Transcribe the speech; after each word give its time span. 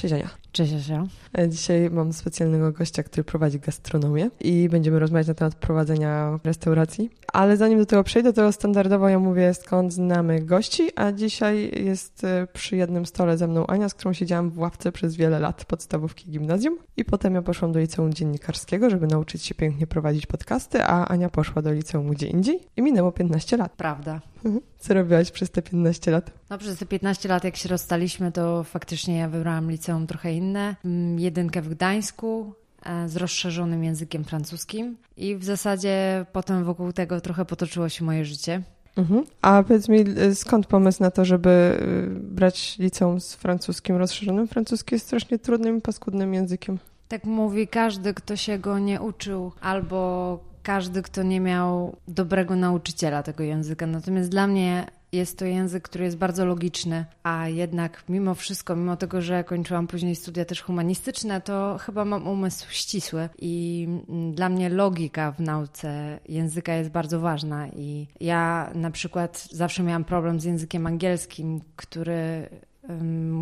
Cześć 0.00 0.14
Ania. 0.14 0.28
Cześć 0.52 0.72
Asia. 0.72 1.06
E, 1.38 1.48
dzisiaj 1.48 1.90
mam 1.90 2.12
specjalnego 2.12 2.72
gościa, 2.72 3.02
który 3.02 3.24
prowadzi 3.24 3.60
gastronomię 3.60 4.30
i 4.40 4.68
będziemy 4.68 4.98
rozmawiać 4.98 5.28
na 5.28 5.34
temat 5.34 5.54
prowadzenia 5.54 6.38
restauracji. 6.44 7.10
Ale 7.32 7.56
zanim 7.56 7.78
do 7.78 7.86
tego 7.86 8.04
przejdę, 8.04 8.32
to 8.32 8.52
standardowo 8.52 9.08
ja 9.08 9.18
mówię 9.18 9.54
skąd 9.54 9.92
znamy 9.92 10.40
gości, 10.40 10.88
a 10.96 11.12
dzisiaj 11.12 11.84
jest 11.84 12.24
e, 12.24 12.46
przy 12.52 12.76
jednym 12.76 13.06
stole 13.06 13.38
ze 13.38 13.48
mną 13.48 13.66
Ania, 13.66 13.88
z 13.88 13.94
którą 13.94 14.12
siedziałam 14.12 14.50
w 14.50 14.58
ławce 14.58 14.92
przez 14.92 15.16
wiele 15.16 15.40
lat 15.40 15.64
podstawówki 15.64 16.30
gimnazjum 16.30 16.78
i 16.96 17.04
potem 17.04 17.34
ja 17.34 17.42
poszłam 17.42 17.72
do 17.72 17.80
liceum 17.80 18.14
dziennikarskiego, 18.14 18.90
żeby 18.90 19.06
nauczyć 19.06 19.44
się 19.44 19.54
pięknie 19.54 19.86
prowadzić 19.86 20.26
podcasty, 20.26 20.84
a 20.84 21.08
Ania 21.08 21.28
poszła 21.28 21.62
do 21.62 21.72
liceum 21.72 22.10
gdzie 22.10 22.26
indziej 22.26 22.60
i 22.76 22.82
minęło 22.82 23.12
15 23.12 23.56
lat. 23.56 23.72
Prawda. 23.72 24.20
Mhm. 24.44 24.60
Co 24.78 24.94
robiłaś 24.94 25.30
przez 25.30 25.50
te 25.50 25.62
15 25.62 26.10
lat? 26.10 26.30
No 26.50 26.58
przez 26.58 26.78
te 26.78 26.86
15 26.86 27.28
lat, 27.28 27.44
jak 27.44 27.56
się 27.56 27.68
rozstaliśmy, 27.68 28.32
to 28.32 28.64
faktycznie 28.64 29.18
ja 29.18 29.28
wybrałam 29.28 29.70
liceum 29.70 30.06
trochę 30.06 30.32
inne. 30.40 30.76
Mm, 30.84 31.18
jedynkę 31.18 31.62
w 31.62 31.68
Gdańsku, 31.68 32.52
e, 32.82 33.08
z 33.08 33.16
rozszerzonym 33.16 33.84
językiem 33.84 34.24
francuskim 34.24 34.96
i 35.16 35.36
w 35.36 35.44
zasadzie 35.44 36.26
potem 36.32 36.64
wokół 36.64 36.92
tego 36.92 37.20
trochę 37.20 37.44
potoczyło 37.44 37.88
się 37.88 38.04
moje 38.04 38.24
życie. 38.24 38.62
Mhm. 38.96 39.24
A 39.42 39.62
powiedz 39.62 39.88
mi, 39.88 40.00
y, 40.00 40.34
skąd 40.34 40.66
pomysł 40.66 41.02
na 41.02 41.10
to, 41.10 41.24
żeby 41.24 41.50
y, 41.50 42.20
brać 42.20 42.78
liceum 42.78 43.20
z 43.20 43.34
francuskim 43.34 43.96
rozszerzonym? 43.96 44.48
Francuski 44.48 44.94
jest 44.94 45.06
strasznie 45.06 45.38
trudnym 45.38 45.78
i 45.78 45.80
paskudnym 45.80 46.34
językiem. 46.34 46.78
Tak 47.08 47.24
mówi 47.24 47.68
każdy, 47.68 48.14
kto 48.14 48.36
się 48.36 48.58
go 48.58 48.78
nie 48.78 49.00
uczył, 49.00 49.52
albo 49.60 50.38
każdy, 50.62 51.02
kto 51.02 51.22
nie 51.22 51.40
miał 51.40 51.96
dobrego 52.08 52.56
nauczyciela 52.56 53.22
tego 53.22 53.44
języka. 53.44 53.86
Natomiast 53.86 54.30
dla 54.30 54.46
mnie 54.46 54.86
jest 55.12 55.38
to 55.38 55.44
język, 55.44 55.82
który 55.82 56.04
jest 56.04 56.16
bardzo 56.16 56.46
logiczny, 56.46 57.04
a 57.22 57.48
jednak 57.48 58.04
mimo 58.08 58.34
wszystko, 58.34 58.76
mimo 58.76 58.96
tego, 58.96 59.22
że 59.22 59.44
kończyłam 59.44 59.86
później 59.86 60.16
studia 60.16 60.44
też 60.44 60.62
humanistyczne, 60.62 61.40
to 61.40 61.78
chyba 61.80 62.04
mam 62.04 62.26
umysł 62.26 62.66
ścisły 62.70 63.28
i 63.38 63.86
mm, 64.08 64.34
dla 64.34 64.48
mnie 64.48 64.68
logika 64.68 65.32
w 65.32 65.40
nauce 65.40 66.20
języka 66.28 66.74
jest 66.74 66.90
bardzo 66.90 67.20
ważna 67.20 67.68
i 67.68 68.06
ja 68.20 68.70
na 68.74 68.90
przykład 68.90 69.48
zawsze 69.50 69.82
miałam 69.82 70.04
problem 70.04 70.40
z 70.40 70.44
językiem 70.44 70.86
angielskim, 70.86 71.60
który 71.76 72.48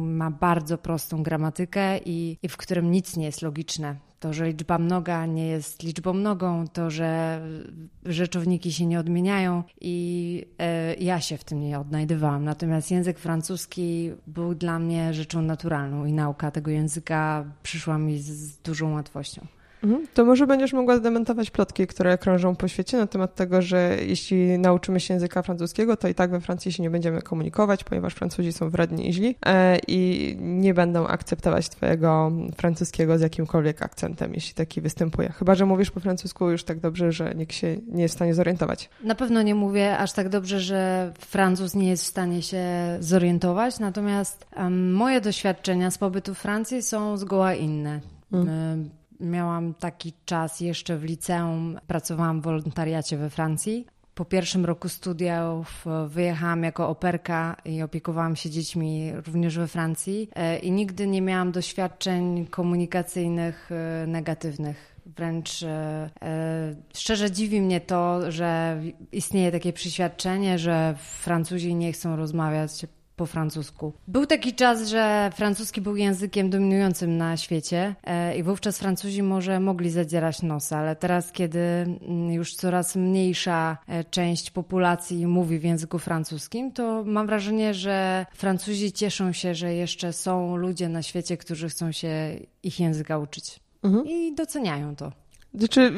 ma 0.07 0.31
bardzo 0.31 0.79
prostą 0.79 1.23
gramatykę 1.23 1.99
i, 1.99 2.39
i 2.43 2.49
w 2.49 2.57
którym 2.57 2.91
nic 2.91 3.17
nie 3.17 3.25
jest 3.25 3.43
logiczne. 3.43 3.97
To, 4.21 4.33
że 4.33 4.47
liczba 4.47 4.79
mnoga 4.79 5.27
nie 5.27 5.47
jest 5.47 5.83
liczbą 5.83 6.13
mnogą, 6.13 6.69
to, 6.69 6.91
że 6.91 7.41
rzeczowniki 8.05 8.73
się 8.73 8.87
nie 8.87 9.01
odmieniają 9.01 9.63
i 9.81 10.47
e, 10.59 10.95
ja 10.95 11.21
się 11.21 11.39
w 11.39 11.45
tym 11.45 11.61
nie 11.61 11.79
odnajdywałam. 11.79 12.45
Natomiast 12.45 12.91
język 12.91 13.19
francuski 13.19 14.11
był 14.27 14.55
dla 14.55 14.79
mnie 14.79 15.15
rzeczą 15.15 15.43
naturalną 15.43 16.05
i 16.05 16.13
nauka 16.13 16.51
tego 16.51 16.71
języka 16.71 17.45
przyszła 17.63 17.99
mi 17.99 18.19
z 18.19 18.59
dużą 18.59 18.93
łatwością. 18.93 19.47
Mhm. 19.85 20.07
To 20.15 20.25
może 20.25 20.47
będziesz 20.47 20.73
mogła 20.73 20.97
zdementować 20.97 21.51
plotki, 21.51 21.87
które 21.87 22.19
krążą 22.19 22.57
po 22.57 22.69
świecie 22.69 22.99
na 22.99 23.07
temat 23.07 23.35
tego, 23.35 23.63
że 23.63 23.97
jeśli 24.07 24.59
nauczymy 24.59 25.01
się 25.01 25.15
języka 25.15 25.43
francuskiego, 25.43 25.97
to 25.97 26.09
i 26.09 26.15
tak 26.15 26.31
we 26.31 26.41
Francji 26.41 26.73
się 26.73 26.83
nie 26.83 26.91
będziemy 26.91 27.23
komunikować, 27.23 27.85
ponieważ 27.85 28.15
Francuzi 28.15 28.53
są 28.53 28.71
wredni 28.71 29.09
i 29.09 29.13
źli 29.13 29.37
e, 29.47 29.79
i 29.89 30.37
nie 30.41 30.75
będą 30.75 31.07
akceptować 31.07 31.69
twojego 31.69 32.33
francuskiego 32.57 33.19
z 33.19 33.21
jakimkolwiek 33.21 33.83
akcentem, 33.83 34.35
jeśli 34.35 34.55
taki 34.55 34.81
występuje. 34.81 35.33
Chyba, 35.33 35.55
że 35.55 35.67
mówisz 35.67 35.91
po 35.91 36.01
francusku 36.01 36.51
już 36.51 36.65
tak 36.65 36.81
dobrze, 36.81 37.13
że 37.13 37.35
nikt 37.35 37.55
się 37.55 37.77
nie 37.87 38.03
jest 38.03 38.15
w 38.15 38.19
stanie 38.19 38.35
zorientować. 38.35 38.91
Na 39.05 39.15
pewno 39.15 39.43
nie 39.43 39.55
mówię 39.55 39.99
aż 39.99 40.13
tak 40.13 40.29
dobrze, 40.29 40.61
że 40.61 41.13
Francuz 41.19 41.75
nie 41.75 41.89
jest 41.89 42.05
w 42.05 42.07
stanie 42.07 42.43
się 42.43 42.65
zorientować, 43.01 43.79
natomiast 43.79 44.47
um, 44.57 44.93
moje 44.93 45.21
doświadczenia 45.21 45.91
z 45.91 45.99
pobytu 45.99 46.35
w 46.35 46.39
Francji 46.39 46.83
są 46.83 47.17
zgoła 47.17 47.55
inne. 47.55 48.01
Hmm 48.31 48.98
miałam 49.21 49.75
taki 49.75 50.13
czas 50.25 50.61
jeszcze 50.61 50.99
w 50.99 51.05
liceum, 51.05 51.79
pracowałam 51.87 52.41
w 52.41 52.45
wolontariacie 52.45 53.17
we 53.17 53.31
Francji. 53.31 53.87
Po 54.15 54.25
pierwszym 54.25 54.65
roku 54.65 54.89
studiów 54.89 55.85
wyjechałam 56.09 56.63
jako 56.63 56.89
operka 56.89 57.57
i 57.65 57.83
opiekowałam 57.83 58.37
się 58.37 58.51
dziećmi 58.51 59.13
również 59.27 59.59
we 59.59 59.69
Francji 59.69 60.31
e, 60.35 60.59
i 60.59 60.71
nigdy 60.71 61.07
nie 61.07 61.23
miałam 61.23 61.53
doświadczeń 61.53 62.47
komunikacyjnych 62.47 63.71
e, 63.73 64.07
negatywnych. 64.07 64.97
Wręcz 65.07 65.63
e, 65.63 66.11
szczerze 66.95 67.31
dziwi 67.31 67.61
mnie 67.61 67.81
to, 67.81 68.33
że 68.33 68.81
istnieje 69.13 69.53
takie 69.53 69.73
przeświadczenie, 69.73 70.59
że 70.59 70.95
Francuzi 70.99 71.75
nie 71.75 71.93
chcą 71.93 72.17
rozmawiać 72.17 72.87
po 73.19 73.27
francusku. 73.27 73.93
Był 74.09 74.27
taki 74.27 74.55
czas, 74.55 74.89
że 74.89 75.31
francuski 75.35 75.81
był 75.81 75.97
językiem 75.97 76.51
dominującym 76.51 77.17
na 77.17 77.37
świecie 77.37 77.95
e, 78.05 78.39
i 78.39 78.43
wówczas 78.43 78.79
Francuzi 78.79 79.23
może 79.23 79.61
mogli 79.61 79.91
zadzierać 79.91 80.43
nos, 80.43 80.73
ale 80.73 80.97
teraz, 80.97 81.33
kiedy 81.33 81.59
mm, 81.59 82.33
już 82.33 82.55
coraz 82.55 82.97
mniejsza 82.97 83.79
e, 83.87 84.05
część 84.05 84.51
populacji 84.51 85.27
mówi 85.27 85.59
w 85.59 85.65
języku 85.65 85.99
francuskim, 85.99 86.73
to 86.73 87.05
mam 87.07 87.27
wrażenie, 87.27 87.75
że 87.75 88.27
Francuzi 88.35 88.93
cieszą 88.93 89.33
się, 89.33 89.55
że 89.55 89.75
jeszcze 89.75 90.13
są 90.13 90.57
ludzie 90.57 90.89
na 90.89 91.03
świecie, 91.03 91.37
którzy 91.37 91.69
chcą 91.69 91.93
się 91.93 92.37
ich 92.63 92.81
języka 92.81 93.19
uczyć. 93.19 93.61
Mhm. 93.83 94.07
I 94.07 94.35
doceniają 94.35 94.97
to. 94.97 95.13
Znaczy, 95.55 95.81
y, 95.81 95.93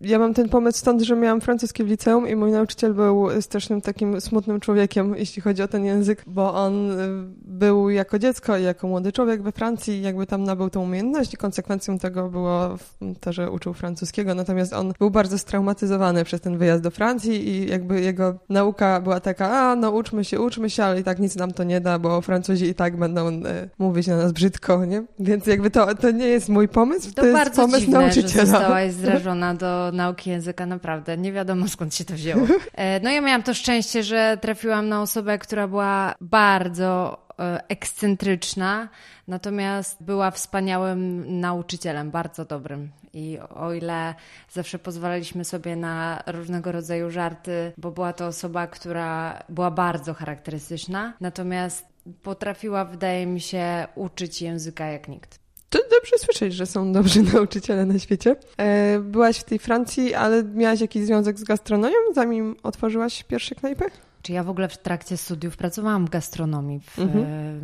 ja 0.00 0.18
mam 0.18 0.34
ten 0.34 0.48
pomysł 0.48 0.78
stąd, 0.78 1.02
że 1.02 1.16
miałam 1.16 1.40
francuski 1.40 1.84
w 1.84 1.86
liceum 1.86 2.28
i 2.28 2.36
mój 2.36 2.50
nauczyciel 2.50 2.94
był 2.94 3.42
strasznym 3.42 3.80
takim 3.80 4.20
smutnym 4.20 4.60
człowiekiem, 4.60 5.14
jeśli 5.16 5.42
chodzi 5.42 5.62
o 5.62 5.68
ten 5.68 5.84
język, 5.84 6.22
bo 6.26 6.54
on 6.54 6.90
y, 6.90 6.96
był 7.44 7.90
jako 7.90 8.18
dziecko 8.18 8.56
i 8.56 8.62
jako 8.62 8.88
młody 8.88 9.12
człowiek 9.12 9.42
we 9.42 9.52
Francji 9.52 9.94
i 9.94 10.02
jakby 10.02 10.26
tam 10.26 10.44
nabył 10.44 10.70
tą 10.70 10.82
umiejętność 10.82 11.34
i 11.34 11.36
konsekwencją 11.36 11.98
tego 11.98 12.28
było 12.28 12.78
to, 13.20 13.32
że 13.32 13.50
uczył 13.50 13.74
francuskiego, 13.74 14.34
natomiast 14.34 14.72
on 14.72 14.92
był 14.98 15.10
bardzo 15.10 15.38
straumatyzowany 15.38 16.24
przez 16.24 16.40
ten 16.40 16.58
wyjazd 16.58 16.82
do 16.82 16.90
Francji 16.90 17.48
i 17.48 17.70
jakby 17.70 18.00
jego 18.00 18.34
nauka 18.48 19.00
była 19.00 19.20
taka, 19.20 19.50
a 19.50 19.76
no 19.76 19.90
uczmy 19.90 20.24
się, 20.24 20.40
uczmy 20.40 20.70
się, 20.70 20.84
ale 20.84 21.00
i 21.00 21.04
tak 21.04 21.18
nic 21.18 21.36
nam 21.36 21.52
to 21.52 21.64
nie 21.64 21.80
da, 21.80 21.98
bo 21.98 22.20
Francuzi 22.20 22.64
i 22.64 22.74
tak 22.74 22.96
będą 22.96 23.28
y, 23.28 23.42
mówić 23.78 24.06
na 24.06 24.16
nas 24.16 24.32
brzydko, 24.32 24.84
nie? 24.84 25.04
Więc 25.18 25.46
jakby 25.46 25.70
to, 25.70 25.94
to 25.94 26.10
nie 26.10 26.26
jest 26.26 26.48
mój 26.48 26.68
pomysł, 26.68 27.12
to, 27.14 27.22
to 27.22 27.28
jest 27.28 27.56
pomysł 27.56 27.80
dziwne, 27.80 28.00
nauczyciela 28.00 28.61
zostałaś 28.62 28.92
zrażona 28.92 29.54
do 29.54 29.90
nauki 29.92 30.30
języka, 30.30 30.66
naprawdę. 30.66 31.16
Nie 31.16 31.32
wiadomo 31.32 31.68
skąd 31.68 31.94
się 31.94 32.04
to 32.04 32.14
wzięło. 32.14 32.46
E, 32.74 33.00
no 33.00 33.10
ja 33.10 33.20
miałam 33.20 33.42
to 33.42 33.54
szczęście, 33.54 34.02
że 34.02 34.38
trafiłam 34.40 34.88
na 34.88 35.02
osobę, 35.02 35.38
która 35.38 35.68
była 35.68 36.14
bardzo 36.20 37.18
e, 37.38 37.68
ekscentryczna, 37.68 38.88
natomiast 39.28 40.02
była 40.02 40.30
wspaniałym 40.30 41.24
nauczycielem, 41.40 42.10
bardzo 42.10 42.44
dobrym. 42.44 42.90
I 43.14 43.38
o 43.54 43.72
ile 43.72 44.14
zawsze 44.50 44.78
pozwalaliśmy 44.78 45.44
sobie 45.44 45.76
na 45.76 46.22
różnego 46.26 46.72
rodzaju 46.72 47.10
żarty, 47.10 47.72
bo 47.78 47.90
była 47.90 48.12
to 48.12 48.26
osoba, 48.26 48.66
która 48.66 49.42
była 49.48 49.70
bardzo 49.70 50.14
charakterystyczna, 50.14 51.12
natomiast 51.20 51.86
potrafiła, 52.22 52.84
wydaje 52.84 53.26
mi 53.26 53.40
się, 53.40 53.86
uczyć 53.94 54.42
języka 54.42 54.86
jak 54.86 55.08
nikt. 55.08 55.41
To 55.72 55.78
dobrze 55.90 56.18
słyszeć, 56.18 56.54
że 56.54 56.66
są 56.66 56.92
dobrzy 56.92 57.22
nauczyciele 57.34 57.86
na 57.86 57.98
świecie. 57.98 58.36
E, 58.56 58.98
byłaś 58.98 59.38
w 59.38 59.44
tej 59.44 59.58
Francji, 59.58 60.14
ale 60.14 60.44
miałaś 60.44 60.80
jakiś 60.80 61.04
związek 61.04 61.38
z 61.38 61.44
gastronomią, 61.44 61.96
zanim 62.14 62.56
otworzyłaś 62.62 63.24
pierwsze 63.24 63.54
knajpy? 63.54 63.84
Czy 64.22 64.32
ja 64.32 64.44
w 64.44 64.50
ogóle 64.50 64.68
w 64.68 64.78
trakcie 64.78 65.16
studiów 65.16 65.56
pracowałam 65.56 66.06
w 66.06 66.10
gastronomii, 66.10 66.80
w, 66.80 66.98
mhm. 66.98 67.24
E, 67.24 67.60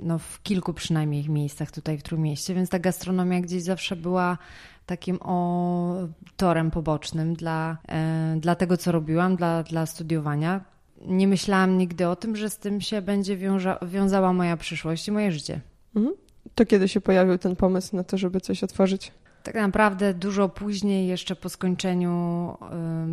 no, 0.00 0.18
w 0.18 0.42
kilku 0.42 0.74
przynajmniej 0.74 1.30
miejscach 1.30 1.70
tutaj 1.70 1.98
w 1.98 2.02
Trójmieście, 2.02 2.54
więc 2.54 2.70
ta 2.70 2.78
gastronomia 2.78 3.40
gdzieś 3.40 3.62
zawsze 3.62 3.96
była 3.96 4.38
takim 4.86 5.18
o, 5.20 6.08
torem 6.36 6.70
pobocznym 6.70 7.34
dla, 7.34 7.76
e, 7.88 8.36
dla 8.40 8.54
tego, 8.54 8.76
co 8.76 8.92
robiłam, 8.92 9.36
dla, 9.36 9.62
dla 9.62 9.86
studiowania. 9.86 10.64
Nie 11.06 11.28
myślałam 11.28 11.78
nigdy 11.78 12.08
o 12.08 12.16
tym, 12.16 12.36
że 12.36 12.50
z 12.50 12.58
tym 12.58 12.80
się 12.80 13.02
będzie 13.02 13.36
wiąza, 13.36 13.78
wiązała 13.82 14.32
moja 14.32 14.56
przyszłość 14.56 15.08
i 15.08 15.12
moje 15.12 15.32
życie. 15.32 15.60
Mhm. 15.96 16.23
To 16.54 16.66
kiedy 16.66 16.88
się 16.88 17.00
pojawił 17.00 17.38
ten 17.38 17.56
pomysł 17.56 17.96
na 17.96 18.04
to, 18.04 18.18
żeby 18.18 18.40
coś 18.40 18.64
otworzyć? 18.64 19.12
Tak 19.44 19.54
naprawdę 19.54 20.14
dużo 20.14 20.48
później, 20.48 21.08
jeszcze 21.08 21.36
po 21.36 21.48
skończeniu, 21.48 22.56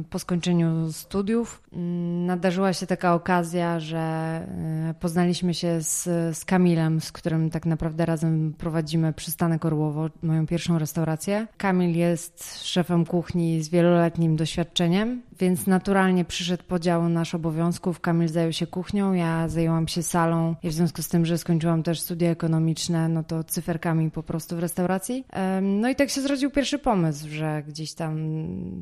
po 0.10 0.20
skończeniu 0.20 0.92
studiów, 0.92 1.62
mm, 1.74 2.26
nadarzyła 2.26 2.74
się 2.74 2.88
taka 2.88 3.14
okazja, 3.14 3.80
że 3.80 3.98
e, 3.98 4.94
poznaliśmy 5.00 5.54
się 5.54 5.82
z, 5.82 6.04
z 6.38 6.46
Kamilem, 6.46 7.02
z 7.02 7.12
którym 7.12 7.50
tak 7.50 7.66
naprawdę 7.66 8.06
razem 8.06 8.54
prowadzimy 8.58 9.14
przystanek 9.14 9.66
Orłowo, 9.66 10.10
moją 10.24 10.48
pierwszą 10.48 10.80
restaurację. 10.80 11.48
Kamil 11.58 11.98
jest 11.98 12.64
szefem 12.64 13.06
kuchni 13.06 13.64
z 13.64 13.70
wieloletnim 13.70 14.36
doświadczeniem 14.36 15.22
więc 15.42 15.68
naturalnie 15.68 16.26
przyszedł 16.26 16.64
podział 16.64 17.10
nasz 17.10 17.36
obowiązków. 17.36 18.00
Kamil 18.00 18.28
zajął 18.28 18.54
się 18.54 18.68
kuchnią, 18.68 19.14
ja 19.14 19.48
zajęłam 19.48 19.88
się 19.88 20.04
salą 20.04 20.56
i 20.64 20.70
w 20.70 20.74
związku 20.74 21.02
z 21.02 21.08
tym, 21.08 21.26
że 21.26 21.38
skończyłam 21.38 21.84
też 21.84 22.00
studia 22.00 22.30
ekonomiczne, 22.30 23.10
no 23.10 23.24
to 23.24 23.44
cyferkami 23.44 24.12
po 24.12 24.24
prostu 24.24 24.56
w 24.56 24.60
restauracji. 24.60 25.26
No 25.62 25.90
i 25.90 25.96
tak 25.96 26.10
się 26.10 26.22
zrodził 26.22 26.52
pierwszy 26.52 26.80
pomysł, 26.80 27.28
że 27.30 27.64
gdzieś 27.68 27.94
tam 27.94 28.18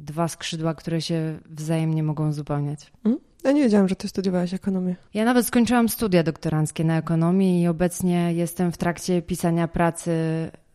dwa 0.06 0.28
skrzydła, 0.28 0.74
które 0.74 1.02
się 1.02 1.40
wzajemnie 1.50 2.04
mogą 2.04 2.30
uzupełniać. 2.30 2.92
Mm. 3.06 3.20
Ja 3.44 3.52
nie 3.52 3.62
wiedziałam, 3.62 3.88
że 3.88 3.96
ty 3.96 4.08
studiowałaś 4.08 4.54
ekonomię. 4.54 4.96
Ja 5.14 5.26
nawet 5.26 5.46
skończyłam 5.46 5.90
studia 5.90 6.24
doktoranckie 6.24 6.84
na 6.84 6.98
ekonomii 6.98 7.62
i 7.62 7.68
obecnie 7.68 8.34
jestem 8.34 8.72
w 8.72 8.78
trakcie 8.78 9.22
pisania 9.22 9.68
pracy 9.68 10.12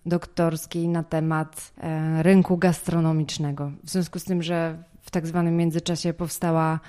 doktorskiej 0.07 0.89
na 0.89 1.03
temat 1.03 1.73
e, 1.79 2.23
rynku 2.23 2.57
gastronomicznego. 2.57 3.73
W 3.85 3.91
związku 3.91 4.19
z 4.19 4.25
tym, 4.25 4.43
że 4.43 4.85
tak 5.15 5.27
zwanym 5.27 5.57
międzyczasie 5.57 6.15
powstała, 6.15 6.81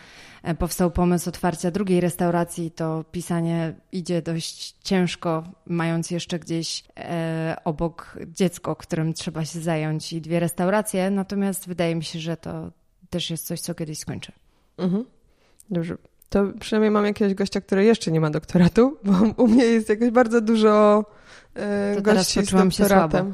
e, 0.43 0.55
powstał 0.55 0.91
pomysł 0.91 1.29
otwarcia 1.29 1.71
drugiej 1.71 2.01
restauracji, 2.01 2.71
to 2.71 3.05
pisanie 3.11 3.73
idzie 3.91 4.21
dość 4.21 4.75
ciężko, 4.83 5.43
mając 5.65 6.11
jeszcze 6.11 6.39
gdzieś 6.39 6.83
e, 6.97 7.55
obok 7.63 8.17
dziecko, 8.27 8.75
którym 8.75 9.13
trzeba 9.13 9.45
się 9.45 9.59
zająć 9.59 10.13
i 10.13 10.21
dwie 10.21 10.39
restauracje. 10.39 11.09
Natomiast 11.09 11.67
wydaje 11.67 11.95
mi 11.95 12.03
się, 12.03 12.19
że 12.19 12.37
to 12.37 12.71
też 13.09 13.29
jest 13.29 13.47
coś, 13.47 13.59
co 13.59 13.75
kiedyś 13.75 13.99
skończę. 13.99 14.31
Mhm. 14.77 15.05
Dobrze. 15.69 15.95
To 16.29 16.43
przynajmniej 16.59 16.91
mam 16.91 17.05
jakiegoś 17.05 17.33
gościa, 17.33 17.61
który 17.61 17.83
jeszcze 17.83 18.11
nie 18.11 18.21
ma 18.21 18.29
doktoratu, 18.29 18.97
bo 19.03 19.43
u 19.43 19.47
mnie 19.47 19.65
jest 19.65 19.89
jakoś 19.89 20.09
bardzo 20.09 20.41
dużo 20.41 21.05
e, 21.55 22.01
gości 22.01 22.45
z 22.45 22.51
doktoratem. 22.51 23.09
słabo. 23.09 23.33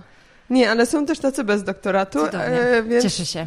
Nie, 0.50 0.72
ale 0.72 0.86
są 0.86 1.06
też 1.06 1.20
tacy 1.20 1.44
bez 1.44 1.64
doktoratu, 1.64 2.20
e, 2.34 2.84
więc, 2.84 3.04
Cieszę 3.04 3.26
się. 3.26 3.46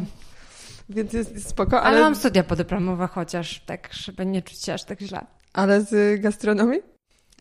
Więc 0.89 1.13
jest, 1.13 1.49
spoko. 1.49 1.81
Ale, 1.81 1.87
Ale, 1.87 2.01
mam 2.01 2.15
studia 2.15 2.43
podyplomowe 2.43 3.07
chociaż, 3.07 3.59
tak, 3.65 3.89
żeby 3.93 4.25
nie 4.25 4.41
czuć 4.41 4.63
się 4.63 4.73
aż 4.73 4.83
tak 4.83 5.01
źle. 5.01 5.25
ale 5.53 5.81
z 5.81 6.21
gastronomii? 6.21 6.79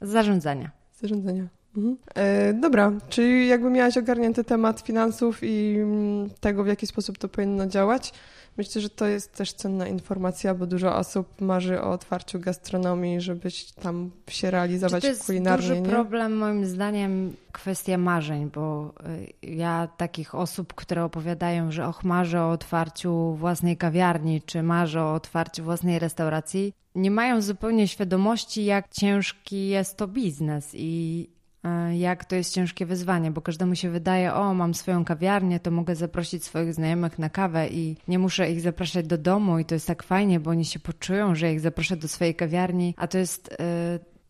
Z 0.03 0.09
zarządzania. 0.09 0.71
Zarządzania. 1.01 1.49
Mhm. 1.77 1.97
E, 2.15 2.53
dobra, 2.53 2.93
czyli 3.09 3.49
jakby 3.49 3.71
miałaś 3.71 3.99
ogarnięty 3.99 4.45
temat 4.45 4.81
finansów 4.81 5.39
i 5.43 5.77
mm, 5.79 6.31
tego, 6.41 6.65
w 6.65 6.67
jaki 6.67 6.87
sposób 6.87 7.19
to 7.19 7.29
powinno 7.29 7.67
działać. 7.67 8.13
Myślę, 8.57 8.81
że 8.81 8.91
to 8.91 9.07
jest 9.07 9.35
też 9.35 9.53
cenna 9.53 9.89
informacja, 9.89 10.55
bo 10.55 10.67
dużo 10.67 10.97
osób 10.97 11.41
marzy 11.41 11.81
o 11.81 11.91
otwarciu 11.91 12.41
gastronomii, 12.41 13.21
żebyś 13.21 13.65
tam 13.65 14.11
się 14.29 14.41
Czy 14.47 14.51
realizować 14.51 15.03
to 15.03 15.09
jest 15.09 15.27
kulinarnie. 15.27 15.69
duży 15.69 15.81
nie? 15.81 15.89
problem, 15.89 16.37
moim 16.37 16.67
zdaniem, 16.67 17.37
kwestia 17.53 17.99
marzeń, 17.99 18.51
bo 18.55 18.95
y, 19.43 19.47
ja 19.55 19.89
takich 19.97 20.35
osób, 20.35 20.75
które 20.75 21.05
opowiadają, 21.05 21.73
że 21.73 21.87
och, 21.87 22.05
marzę 22.05 22.43
o 22.43 22.51
otwarciu 22.51 23.35
własnej 23.35 23.77
kawiarni, 23.77 24.43
czy 24.43 24.63
marzę 24.63 25.03
o 25.03 25.15
otwarciu 25.15 25.65
własnej 25.65 25.99
restauracji, 25.99 26.73
nie 26.95 27.11
mają 27.11 27.43
zupełnie 27.43 27.89
świadomości, 27.89 28.65
jak 28.65 28.89
ciężki 28.89 29.69
jest 29.69 29.97
to 29.97 30.09
biznes 30.09 30.71
i 30.75 31.29
jak 31.93 32.25
to 32.25 32.37
jest 32.37 32.55
ciężkie 32.55 32.87
wyzwanie, 32.87 33.31
bo 33.31 33.41
każdemu 33.41 33.75
się 33.75 33.91
wydaje, 33.91 34.35
o, 34.35 34.55
mam 34.55 34.75
swoją 34.75 35.05
kawiarnię, 35.05 35.61
to 35.61 35.71
mogę 35.71 35.95
zaprosić 35.95 36.45
swoich 36.45 36.75
znajomych 36.75 37.19
na 37.19 37.31
kawę 37.31 37.69
i 37.69 37.97
nie 38.09 38.19
muszę 38.19 38.51
ich 38.51 38.61
zapraszać 38.61 39.07
do 39.07 39.19
domu 39.19 39.59
i 39.59 39.65
to 39.65 39.75
jest 39.75 39.87
tak 39.87 40.03
fajnie, 40.03 40.41
bo 40.41 40.51
oni 40.51 40.65
się 40.65 40.79
poczują, 40.79 41.35
że 41.35 41.53
ich 41.53 41.61
zaproszę 41.61 41.97
do 41.97 42.09
swojej 42.09 42.35
kawiarni, 42.35 42.95
a 42.97 43.07
to 43.07 43.19
jest, 43.19 43.53
y, 43.53 43.57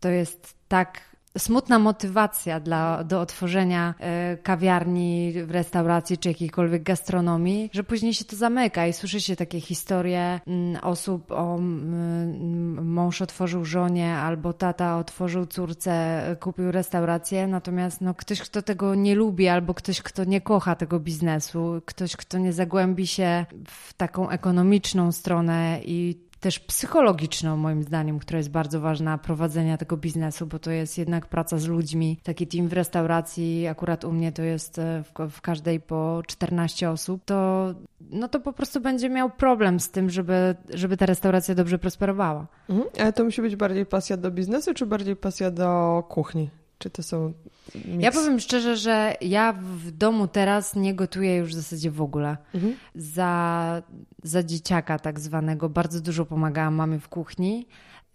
to 0.01 0.09
jest 0.09 0.55
tak 0.69 1.14
smutna 1.39 1.79
motywacja 1.79 2.61
dla, 2.61 3.05
do 3.05 3.21
otworzenia 3.21 3.95
e, 3.99 4.37
kawiarni, 4.37 5.33
restauracji 5.49 6.19
czy 6.19 6.29
jakiejkolwiek 6.29 6.83
gastronomii, 6.83 7.71
że 7.73 7.85
później 7.85 8.15
się 8.15 8.25
to 8.25 8.37
zamyka 8.37 8.87
i 8.87 8.93
słyszy 8.93 9.21
się 9.21 9.37
takie 9.37 9.61
historie 9.61 10.41
mm, 10.47 10.85
osób 10.85 11.33
o 11.33 11.57
mm, 11.57 12.87
mąż 12.93 13.23
otworzył 13.23 13.65
żonie 13.65 14.17
albo 14.17 14.53
tata 14.53 14.99
otworzył 14.99 15.47
córce, 15.47 15.93
e, 16.31 16.37
kupił 16.37 16.73
restaurację, 16.73 17.47
natomiast 17.47 18.01
no, 18.01 18.15
ktoś, 18.15 18.41
kto 18.41 18.63
tego 18.63 18.95
nie 18.95 19.15
lubi 19.15 19.49
albo 19.49 19.75
ktoś, 19.75 20.03
kto 20.03 20.25
nie 20.25 20.41
kocha 20.41 20.75
tego 20.75 21.01
biznesu, 21.01 21.83
ktoś, 21.87 22.17
kto 22.17 22.39
nie 22.39 22.53
zagłębi 22.53 23.07
się 23.07 23.47
w 23.69 23.95
taką 23.95 24.31
ekonomiczną 24.31 25.13
stronę 25.13 25.81
i 25.85 26.24
też 26.45 26.59
psychologiczną, 26.59 27.57
moim 27.57 27.83
zdaniem, 27.83 28.19
która 28.19 28.37
jest 28.37 28.51
bardzo 28.51 28.81
ważna, 28.81 29.19
prowadzenia 29.19 29.77
tego 29.77 29.97
biznesu, 29.97 30.47
bo 30.47 30.59
to 30.59 30.71
jest 30.71 30.99
jednak 30.99 31.27
praca 31.27 31.59
z 31.59 31.67
ludźmi. 31.67 32.21
Taki 32.23 32.47
team 32.47 32.69
w 32.69 32.73
restauracji, 32.73 33.67
akurat 33.67 34.05
u 34.05 34.13
mnie 34.13 34.33
to 34.33 34.43
jest 34.43 34.79
e, 34.79 35.03
w, 35.03 35.31
w 35.31 35.41
każdej 35.41 35.81
po 35.81 36.23
14 36.27 36.91
osób, 36.91 37.25
to, 37.25 37.67
no 38.01 38.29
to 38.29 38.41
po 38.41 38.53
prostu 38.53 38.81
będzie 38.81 39.11
miał 39.11 39.31
problem 39.31 39.81
z 39.81 39.91
tym, 39.91 40.11
żeby, 40.11 40.55
żeby 40.75 40.97
ta 40.97 41.07
restauracja 41.07 41.55
dobrze 41.55 41.79
prosperowała. 41.79 42.47
Mhm. 42.69 42.89
Ale 43.01 43.13
to 43.13 43.25
musi 43.25 43.43
być 43.43 43.57
bardziej 43.57 43.87
pasja 43.87 44.17
do 44.17 44.31
biznesu, 44.31 44.75
czy 44.75 44.87
bardziej 44.87 45.17
pasja 45.17 45.51
do 45.51 46.03
kuchni? 46.09 46.51
Czy 46.79 46.91
to 46.91 47.03
są 47.03 47.33
mix? 47.75 48.03
Ja 48.03 48.13
powiem 48.13 48.41
szczerze, 48.41 48.77
że 48.77 49.17
ja 49.21 49.53
w 49.53 49.91
domu 49.91 50.29
teraz 50.29 50.77
nie 50.77 50.95
gotuję 50.95 51.37
już 51.37 51.51
w 51.51 51.55
zasadzie 51.55 51.91
w 51.91 52.03
ogóle. 52.03 52.37
Mhm. 52.55 52.77
Za, 52.95 53.83
za 54.23 54.43
dzieciaka 54.43 54.99
tak 54.99 55.21
zwanego 55.21 55.69
bardzo 55.69 56.01
dużo 56.01 56.27
pomagałam 56.27 56.75
mamie 56.75 56.99
w 56.99 57.09
kuchni. 57.09 57.67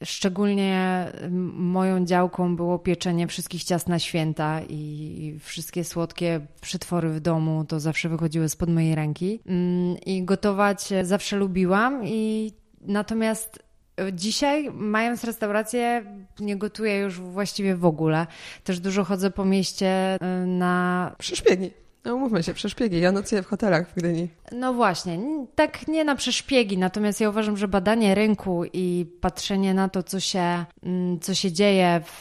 Szczególnie 0.04 1.06
moją 1.54 2.06
działką 2.06 2.56
było 2.56 2.80
pieczenie 2.80 3.28
wszystkich 3.28 3.64
ciast 3.64 3.88
na 3.88 4.00
święta 4.00 4.62
i 4.70 5.40
wszystkie 5.40 5.84
słodkie 5.84 6.48
przetwory 6.62 7.10
w 7.10 7.20
domu 7.20 7.66
to 7.66 7.80
zawsze 7.80 8.10
wychodziły 8.10 8.50
spod 8.50 8.70
mojej 8.70 8.96
ręki. 8.96 9.40
Mm, 9.46 9.98
I 10.06 10.24
gotować 10.24 10.90
zawsze 11.04 11.38
lubiłam 11.38 12.02
i 12.06 12.52
natomiast 12.82 13.69
Dzisiaj, 14.13 14.72
mając 14.74 15.24
restaurację, 15.24 16.04
nie 16.40 16.57
gotuję 16.57 17.00
już 17.00 17.19
właściwie 17.19 17.75
w 17.75 17.86
ogóle. 17.86 18.28
Też 18.63 18.80
dużo 18.80 19.04
chodzę 19.04 19.31
po 19.31 19.46
mieście 19.46 20.16
y, 20.16 20.48
na. 20.48 21.16
Przeszpiegi. 21.18 21.72
No 22.06 22.16
umówmy 22.16 22.44
się, 22.44 22.54
przeszpiegi. 22.54 23.00
Ja 23.00 23.12
nocuję 23.12 23.44
w 23.44 23.48
hotelach 23.48 23.90
w 23.90 23.96
Gdyni. 23.96 24.28
No 24.51 24.74
właśnie, 24.74 25.19
tak 25.56 25.88
nie 25.88 26.06
na 26.06 26.16
przeszpiegi, 26.16 26.78
natomiast 26.78 27.22
ja 27.22 27.30
uważam, 27.30 27.57
że 27.57 27.68
badanie 27.68 28.16
rynku 28.16 28.63
i 28.74 29.06
patrzenie 29.22 29.74
na 29.74 29.90
to, 29.90 30.04
co 30.04 30.19
się, 30.19 30.66
mm, 30.84 31.19
co 31.19 31.34
się 31.34 31.52
dzieje 31.52 32.02
w, 32.06 32.19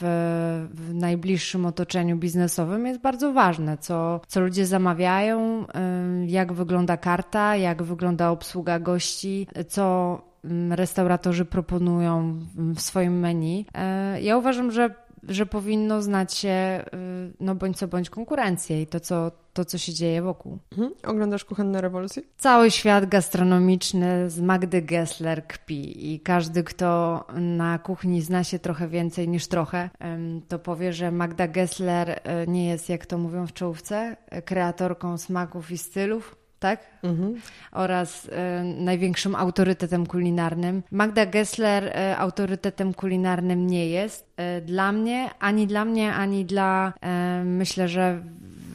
w 0.74 0.94
najbliższym 0.94 1.66
otoczeniu 1.66 2.16
biznesowym 2.16 2.86
jest 2.86 3.00
bardzo 3.00 3.32
ważne. 3.32 3.78
Co, 3.78 4.20
co 4.28 4.40
ludzie 4.40 4.66
zamawiają, 4.66 5.62
y, 5.62 6.26
jak 6.26 6.52
wygląda 6.52 6.96
karta, 6.96 7.56
jak 7.56 7.82
wygląda 7.82 8.31
obsługa 8.31 8.78
gości, 8.78 9.46
co 9.69 10.27
restauratorzy 10.70 11.44
proponują 11.44 12.38
w 12.56 12.80
swoim 12.80 13.18
menu. 13.20 13.66
E, 13.74 14.20
Ja 14.22 14.36
uważam, 14.36 14.70
że, 14.72 14.94
że 15.28 15.46
powinno 15.46 16.02
znać 16.02 16.34
się 16.34 16.84
y, 16.94 17.32
no 17.40 17.54
bądź 17.54 17.76
co 17.76 17.88
bądź 17.88 18.10
konkurencję 18.10 18.82
i 18.82 18.86
to 18.86 19.00
co, 19.00 19.30
to, 19.52 19.64
co 19.64 19.78
się 19.78 19.92
dzieje 19.94 20.22
wokół. 20.22 20.58
Mhm. 20.72 20.90
Oglądasz 21.04 21.44
Kuchenne 21.44 21.80
Rewolucje? 21.80 22.22
Cały 22.36 22.70
świat 22.70 23.06
gastronomiczny 23.06 24.30
z 24.30 24.40
Magdy 24.40 24.82
Gessler 24.82 25.46
kpi 25.46 26.14
i 26.14 26.20
każdy, 26.20 26.64
kto 26.64 27.24
na 27.34 27.78
kuchni 27.78 28.22
zna 28.22 28.44
się 28.44 28.58
trochę 28.58 28.88
więcej 28.88 29.28
niż 29.28 29.46
trochę, 29.46 29.90
to 30.48 30.58
powie, 30.58 30.92
że 30.92 31.10
Magda 31.10 31.48
Gessler 31.48 32.10
e, 32.10 32.46
nie 32.46 32.68
jest, 32.68 32.88
jak 32.88 33.06
to 33.06 33.18
mówią 33.18 33.46
w 33.46 33.52
czołówce, 33.52 34.16
e, 34.30 34.42
kreatorką 34.42 35.19
smaków 35.19 35.70
i 35.70 35.78
stylów, 35.78 36.36
tak? 36.58 36.81
Mhm. 37.03 37.34
oraz 37.72 38.29
e, 38.32 38.65
największym 38.65 39.34
autorytetem 39.34 40.06
kulinarnym. 40.06 40.82
Magda 40.91 41.27
Gessler 41.27 41.84
e, 41.84 42.19
autorytetem 42.19 42.94
kulinarnym 42.94 43.67
nie 43.67 43.88
jest. 43.88 44.32
E, 44.36 44.60
dla 44.60 44.93
mnie, 44.93 45.31
ani 45.38 45.67
dla 45.67 45.84
mnie, 45.84 46.15
ani 46.15 46.44
dla 46.44 46.93
myślę, 47.44 47.88
że 47.88 48.22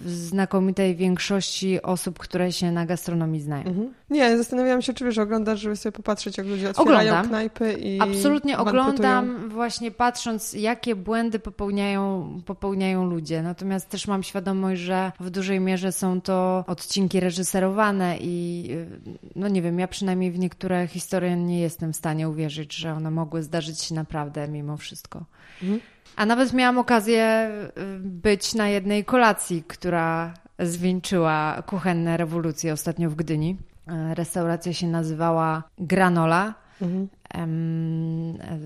znakomitej 0.06 0.96
większości 0.96 1.82
osób, 1.82 2.20
które 2.20 2.52
się 2.52 2.72
na 2.72 2.86
gastronomii 2.86 3.42
znają. 3.42 3.64
Mhm. 3.64 3.94
Nie, 4.10 4.38
zastanawiałam 4.38 4.82
się, 4.82 4.94
czy 4.94 5.06
wiesz, 5.06 5.18
oglądasz, 5.18 5.60
żeby 5.60 5.76
sobie 5.76 5.92
popatrzeć, 5.94 6.38
jak 6.38 6.48
ludzie 6.48 6.70
otwierają 6.70 7.00
Oglądam. 7.00 7.28
knajpy 7.28 7.74
i 7.74 8.00
Absolutnie 8.00 8.58
oglądam, 8.58 9.50
właśnie 9.50 9.92
patrząc, 9.92 10.54
jakie 10.54 10.96
błędy 10.96 11.40
popełniają, 11.40 12.30
popełniają 12.46 13.06
ludzie. 13.06 13.42
Natomiast 13.42 13.90
też 13.90 14.08
mam 14.08 14.24
świadomość, 14.24 14.82
że 14.82 15.12
w 15.20 15.30
dużej 15.30 15.60
mierze 15.60 15.92
są 15.92 16.22
to 16.22 16.64
odcinki 16.68 17.20
reżyserowane 17.20 18.18
i 18.22 18.68
y, 18.72 19.20
no 19.36 19.48
nie 19.48 19.62
wiem, 19.62 19.80
ja 19.80 19.88
przynajmniej 19.88 20.32
w 20.32 20.40
niektóre 20.40 20.88
historie 20.88 21.36
nie 21.36 21.60
jestem 21.60 21.94
w 21.94 21.96
stanie 21.96 22.30
uwierzyć, 22.30 22.76
że 22.76 22.94
one 22.94 23.12
mogły 23.12 23.44
zdarzyć 23.44 23.82
się 23.82 23.96
naprawdę 23.96 24.48
mimo 24.48 24.78
wszystko. 24.78 25.26
Mhm. 25.64 25.80
A 26.16 26.26
nawet 26.26 26.54
miałam 26.54 26.78
okazję 26.78 27.52
y, 27.78 28.00
być 28.00 28.54
na 28.56 28.68
jednej 28.68 29.06
kolacji, 29.06 29.64
która 29.68 30.34
zwieńczyła 30.60 31.64
kuchenne 31.66 32.18
rewolucje 32.18 32.74
ostatnio 32.74 33.10
w 33.10 33.16
Gdyni. 33.16 33.58
E, 33.88 34.16
Restauracja 34.16 34.74
się 34.74 34.88
nazywała 34.88 35.64
Granola. 35.78 36.54
Mhm. 36.82 37.08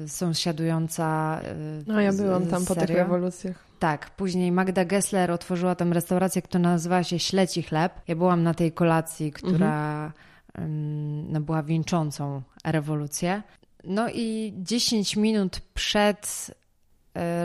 E, 0.06 0.08
sąsiadująca. 0.08 1.40
e, 1.44 1.56
No 1.88 2.02
ja 2.02 2.14
byłam 2.14 2.48
tam 2.48 2.66
po 2.66 2.76
tych 2.76 2.90
rewolucjach. 2.90 3.68
Tak, 3.80 4.10
później 4.10 4.52
Magda 4.52 4.86
Gessler 4.86 5.32
otworzyła 5.32 5.76
tam 5.76 5.94
restaurację, 5.94 6.42
która 6.42 6.60
nazywała 6.62 7.04
się 7.04 7.20
Śleci 7.20 7.64
Chleb. 7.64 7.94
Ja 8.08 8.16
byłam 8.16 8.44
na 8.44 8.54
tej 8.54 8.72
kolacji, 8.72 9.32
która 9.32 10.12
em, 10.56 11.32
no, 11.32 11.42
była 11.42 11.64
wieńczącą 11.64 12.42
rewolucję. 12.66 13.42
No 13.84 14.10
i 14.10 14.54
10 14.58 15.16
minut 15.16 15.60
przed 15.74 16.52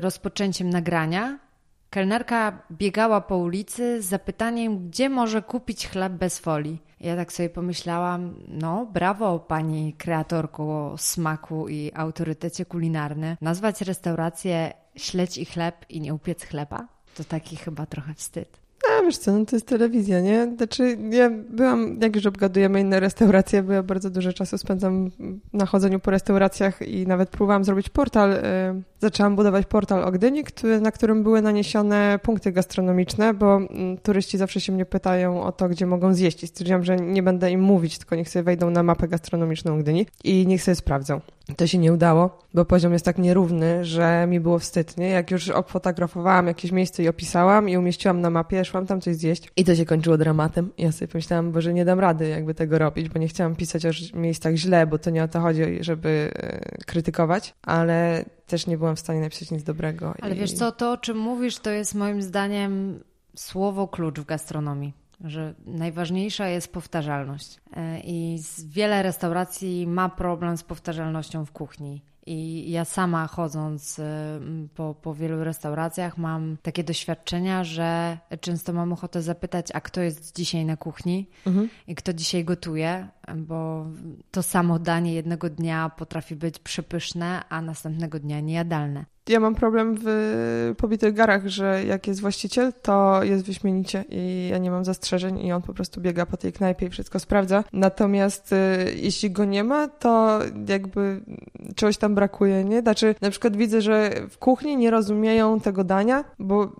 rozpoczęciem 0.00 0.70
nagrania 0.70 1.38
kelnerka 1.92 2.62
biegała 2.70 3.20
po 3.20 3.36
ulicy 3.36 4.02
z 4.02 4.04
zapytaniem, 4.04 4.88
gdzie 4.88 5.08
może 5.08 5.42
kupić 5.42 5.88
chleb 5.88 6.12
bez 6.12 6.38
folii. 6.38 6.82
Ja 7.00 7.16
tak 7.16 7.32
sobie 7.32 7.50
pomyślałam, 7.50 8.34
no 8.48 8.86
brawo 8.86 9.38
pani 9.38 9.94
kreatorko 9.98 10.94
smaku 10.98 11.68
i 11.68 11.90
autorytecie 11.94 12.64
kulinarny. 12.64 13.36
Nazwać 13.40 13.80
restaurację 13.80 14.72
śledź 14.96 15.38
i 15.38 15.44
chleb 15.44 15.84
i 15.88 16.00
nie 16.00 16.14
upiec 16.14 16.44
chleba? 16.44 16.88
To 17.14 17.24
taki 17.24 17.56
chyba 17.56 17.86
trochę 17.86 18.14
wstyd. 18.14 18.60
A 18.90 19.02
wiesz 19.02 19.16
co, 19.16 19.32
no 19.32 19.44
to 19.44 19.56
jest 19.56 19.66
telewizja, 19.66 20.20
nie? 20.20 20.52
Znaczy, 20.56 20.98
ja 21.10 21.30
byłam, 21.30 21.98
jak 22.00 22.16
już 22.16 22.26
obgadujemy 22.26 22.80
inne 22.80 23.00
restauracje, 23.00 23.62
bo 23.62 23.72
ja 23.72 23.82
bardzo 23.82 24.10
dużo 24.10 24.32
czasu 24.32 24.58
spędzam 24.58 25.10
na 25.52 25.66
chodzeniu 25.66 26.00
po 26.00 26.10
restauracjach 26.10 26.82
i 26.82 27.06
nawet 27.06 27.30
próbowałam 27.30 27.64
zrobić 27.64 27.88
portal. 27.88 28.32
Y, 28.32 28.38
zaczęłam 29.02 29.36
budować 29.36 29.66
portal 29.66 30.04
o 30.04 30.10
Gdyni, 30.10 30.44
który, 30.44 30.80
na 30.80 30.92
którym 30.92 31.22
były 31.22 31.42
naniesione 31.42 32.18
punkty 32.22 32.52
gastronomiczne, 32.52 33.34
bo 33.34 33.56
mm, 33.56 33.98
turyści 33.98 34.38
zawsze 34.38 34.60
się 34.60 34.72
mnie 34.72 34.86
pytają 34.86 35.42
o 35.42 35.52
to, 35.52 35.68
gdzie 35.68 35.86
mogą 35.86 36.14
zjeść. 36.14 36.42
I 36.42 36.46
stwierdziłam, 36.46 36.84
że 36.84 36.96
nie 36.96 37.22
będę 37.22 37.50
im 37.50 37.60
mówić, 37.60 37.98
tylko 37.98 38.16
niech 38.16 38.28
sobie 38.28 38.42
wejdą 38.42 38.70
na 38.70 38.82
mapę 38.82 39.08
gastronomiczną 39.08 39.78
Gdyni 39.78 40.06
i 40.24 40.46
niech 40.46 40.62
sobie 40.62 40.74
sprawdzą. 40.74 41.20
To 41.56 41.66
się 41.66 41.78
nie 41.78 41.92
udało, 41.92 42.38
bo 42.54 42.64
poziom 42.64 42.92
jest 42.92 43.04
tak 43.04 43.18
nierówny, 43.18 43.84
że 43.84 44.26
mi 44.28 44.40
było 44.40 44.58
wstyd, 44.58 44.96
nie? 44.96 45.08
Jak 45.08 45.30
już 45.30 45.48
obfotografowałam 45.48 46.46
jakieś 46.46 46.72
miejsce 46.72 47.02
i 47.02 47.08
opisałam 47.08 47.68
i 47.68 47.76
umieściłam 47.76 48.20
na 48.20 48.30
mapie, 48.30 48.64
szłam 48.64 48.86
tam 48.86 49.00
coś 49.00 49.16
zjeść 49.16 49.48
i 49.56 49.64
to 49.64 49.74
się 49.74 49.84
kończyło 49.84 50.18
dramatem. 50.18 50.70
Ja 50.78 50.92
sobie 50.92 51.08
pomyślałam, 51.08 51.60
że 51.60 51.74
nie 51.74 51.84
dam 51.84 52.00
rady 52.00 52.28
jakby 52.28 52.54
tego 52.54 52.78
robić, 52.78 53.08
bo 53.08 53.18
nie 53.18 53.28
chciałam 53.28 53.56
pisać 53.56 53.86
o 53.86 53.90
miejscach 54.14 54.54
źle, 54.54 54.86
bo 54.86 54.98
to 54.98 55.10
nie 55.10 55.24
o 55.24 55.28
to 55.28 55.40
chodzi, 55.40 55.62
żeby 55.80 56.30
e, 56.34 56.84
krytykować, 56.86 57.54
ale 57.62 58.24
też 58.52 58.66
nie 58.66 58.78
byłam 58.78 58.96
w 58.96 59.00
stanie 59.00 59.20
napisać 59.20 59.50
nic 59.50 59.62
dobrego. 59.62 60.14
Ale 60.20 60.34
i... 60.34 60.38
wiesz 60.38 60.52
co, 60.52 60.72
to 60.72 60.92
o 60.92 60.96
czym 60.96 61.18
mówisz, 61.18 61.58
to 61.58 61.70
jest 61.70 61.94
moim 61.94 62.22
zdaniem 62.22 63.00
słowo 63.36 63.88
klucz 63.88 64.20
w 64.20 64.24
gastronomii 64.24 64.92
że 65.24 65.54
najważniejsza 65.66 66.48
jest 66.48 66.72
powtarzalność. 66.72 67.60
E, 67.76 68.00
I 68.04 68.38
wiele 68.64 69.02
restauracji 69.02 69.86
ma 69.86 70.08
problem 70.08 70.56
z 70.56 70.62
powtarzalnością 70.62 71.44
w 71.44 71.52
kuchni. 71.52 72.02
I 72.26 72.70
ja 72.70 72.84
sama 72.84 73.26
chodząc 73.26 73.98
y, 73.98 74.02
po, 74.74 74.94
po 74.94 75.14
wielu 75.14 75.44
restauracjach 75.44 76.18
mam 76.18 76.56
takie 76.62 76.84
doświadczenia, 76.84 77.64
że 77.64 78.18
często 78.40 78.72
mam 78.72 78.92
ochotę 78.92 79.22
zapytać, 79.22 79.66
a 79.74 79.80
kto 79.80 80.00
jest 80.00 80.36
dzisiaj 80.36 80.64
na 80.64 80.76
kuchni 80.76 81.28
mhm. 81.46 81.68
i 81.86 81.94
kto 81.94 82.12
dzisiaj 82.12 82.44
gotuje, 82.44 83.08
bo 83.36 83.86
to 84.30 84.42
samo 84.42 84.78
danie 84.78 85.14
jednego 85.14 85.50
dnia 85.50 85.90
potrafi 85.96 86.36
być 86.36 86.58
przepyszne, 86.58 87.42
a 87.48 87.62
następnego 87.62 88.18
dnia 88.18 88.40
niejadalne 88.40 89.11
ja 89.28 89.40
mam 89.40 89.54
problem 89.54 89.96
w 90.00 90.74
pobitych 90.78 91.14
garach, 91.14 91.48
że 91.48 91.84
jak 91.84 92.06
jest 92.06 92.20
właściciel, 92.20 92.72
to 92.82 93.24
jest 93.24 93.44
wyśmienicie 93.44 94.04
i 94.10 94.48
ja 94.50 94.58
nie 94.58 94.70
mam 94.70 94.84
zastrzeżeń 94.84 95.46
i 95.46 95.52
on 95.52 95.62
po 95.62 95.74
prostu 95.74 96.00
biega 96.00 96.26
po 96.26 96.36
tej 96.36 96.52
knajpie 96.52 96.86
i 96.86 96.90
wszystko 96.90 97.18
sprawdza. 97.18 97.64
Natomiast 97.72 98.52
y, 98.52 98.56
jeśli 98.96 99.30
go 99.30 99.44
nie 99.44 99.64
ma, 99.64 99.88
to 99.88 100.38
jakby 100.68 101.20
czegoś 101.76 101.96
tam 101.96 102.14
brakuje, 102.14 102.64
nie? 102.64 102.80
Znaczy, 102.80 103.14
na 103.20 103.30
przykład 103.30 103.56
widzę, 103.56 103.80
że 103.80 104.10
w 104.30 104.38
kuchni 104.38 104.76
nie 104.76 104.90
rozumieją 104.90 105.60
tego 105.60 105.84
dania, 105.84 106.24
bo 106.38 106.72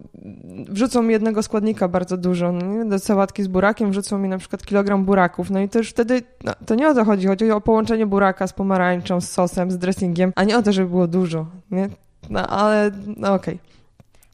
wrzucą 0.69 1.03
mi 1.03 1.13
jednego 1.13 1.43
składnika 1.43 1.89
bardzo 1.89 2.17
dużo, 2.17 2.53
no 2.53 2.67
nie? 2.67 2.85
Do 2.85 2.99
sałatki 2.99 3.43
z 3.43 3.49
burakiem 3.49 3.91
wrzucą 3.91 4.19
mi 4.19 4.29
na 4.29 4.39
przykład 4.39 4.65
kilogram 4.65 5.05
buraków, 5.05 5.51
no 5.51 5.61
i 5.61 5.69
to 5.69 5.79
już 5.79 5.91
wtedy, 5.91 6.23
no, 6.45 6.53
to 6.67 6.75
nie 6.75 6.89
o 6.89 6.95
to 6.95 7.05
chodzi, 7.05 7.27
chodzi 7.27 7.51
o 7.51 7.61
połączenie 7.61 8.07
buraka 8.07 8.47
z 8.47 8.53
pomarańczą, 8.53 9.21
z 9.21 9.31
sosem, 9.31 9.71
z 9.71 9.79
dressingiem, 9.79 10.33
a 10.37 10.45
nie 10.45 10.59
o 10.59 10.63
to, 10.63 10.73
żeby 10.73 10.89
było 10.89 11.07
dużo, 11.07 11.47
nie? 11.71 11.89
No 12.31 12.47
ale, 12.47 12.91
no 13.17 13.35
okej. 13.35 13.55
Okay. 13.55 13.82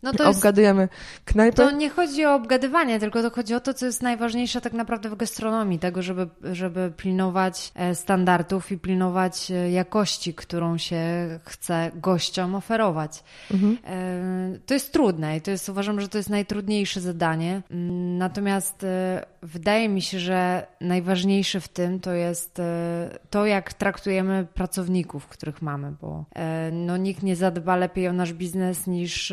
No 0.02 0.12
to 0.12 0.28
Obgadujemy 0.28 0.82
jest. 0.82 1.56
To 1.56 1.70
nie 1.70 1.90
chodzi 1.90 2.26
o 2.26 2.34
obgadywanie, 2.34 3.00
tylko 3.00 3.22
to 3.22 3.30
chodzi 3.30 3.54
o 3.54 3.60
to, 3.60 3.74
co 3.74 3.86
jest 3.86 4.02
najważniejsze 4.02 4.60
tak 4.60 4.72
naprawdę 4.72 5.10
w 5.10 5.16
gastronomii, 5.16 5.78
tego, 5.78 6.02
żeby, 6.02 6.28
żeby 6.52 6.92
pilnować 6.96 7.72
e, 7.74 7.94
standardów 7.94 8.72
i 8.72 8.78
pilnować 8.78 9.50
e, 9.50 9.70
jakości, 9.70 10.34
którą 10.34 10.78
się 10.78 10.98
chce 11.44 11.90
gościom 11.94 12.54
oferować. 12.54 13.24
Mhm. 13.50 13.78
E, 13.86 14.58
to 14.66 14.74
jest 14.74 14.92
trudne 14.92 15.36
i 15.36 15.40
to 15.40 15.50
jest, 15.50 15.68
uważam, 15.68 16.00
że 16.00 16.08
to 16.08 16.18
jest 16.18 16.30
najtrudniejsze 16.30 17.00
zadanie. 17.00 17.62
Mm, 17.70 18.18
natomiast 18.18 18.86
wydaje 19.42 19.88
mi 19.88 20.02
się, 20.02 20.18
że 20.18 20.66
najważniejsze 20.80 21.60
w 21.60 21.68
tym 21.68 22.00
to 22.00 22.12
jest 22.12 22.60
to, 23.30 23.46
jak 23.46 23.72
traktujemy 23.72 24.46
pracowników, 24.54 25.26
których 25.26 25.62
mamy, 25.62 25.92
bo 26.00 26.24
no, 26.72 26.96
nikt 26.96 27.22
nie 27.22 27.36
zadba 27.36 27.76
lepiej 27.76 28.08
o 28.08 28.12
nasz 28.12 28.32
biznes 28.32 28.86
niż 28.86 29.32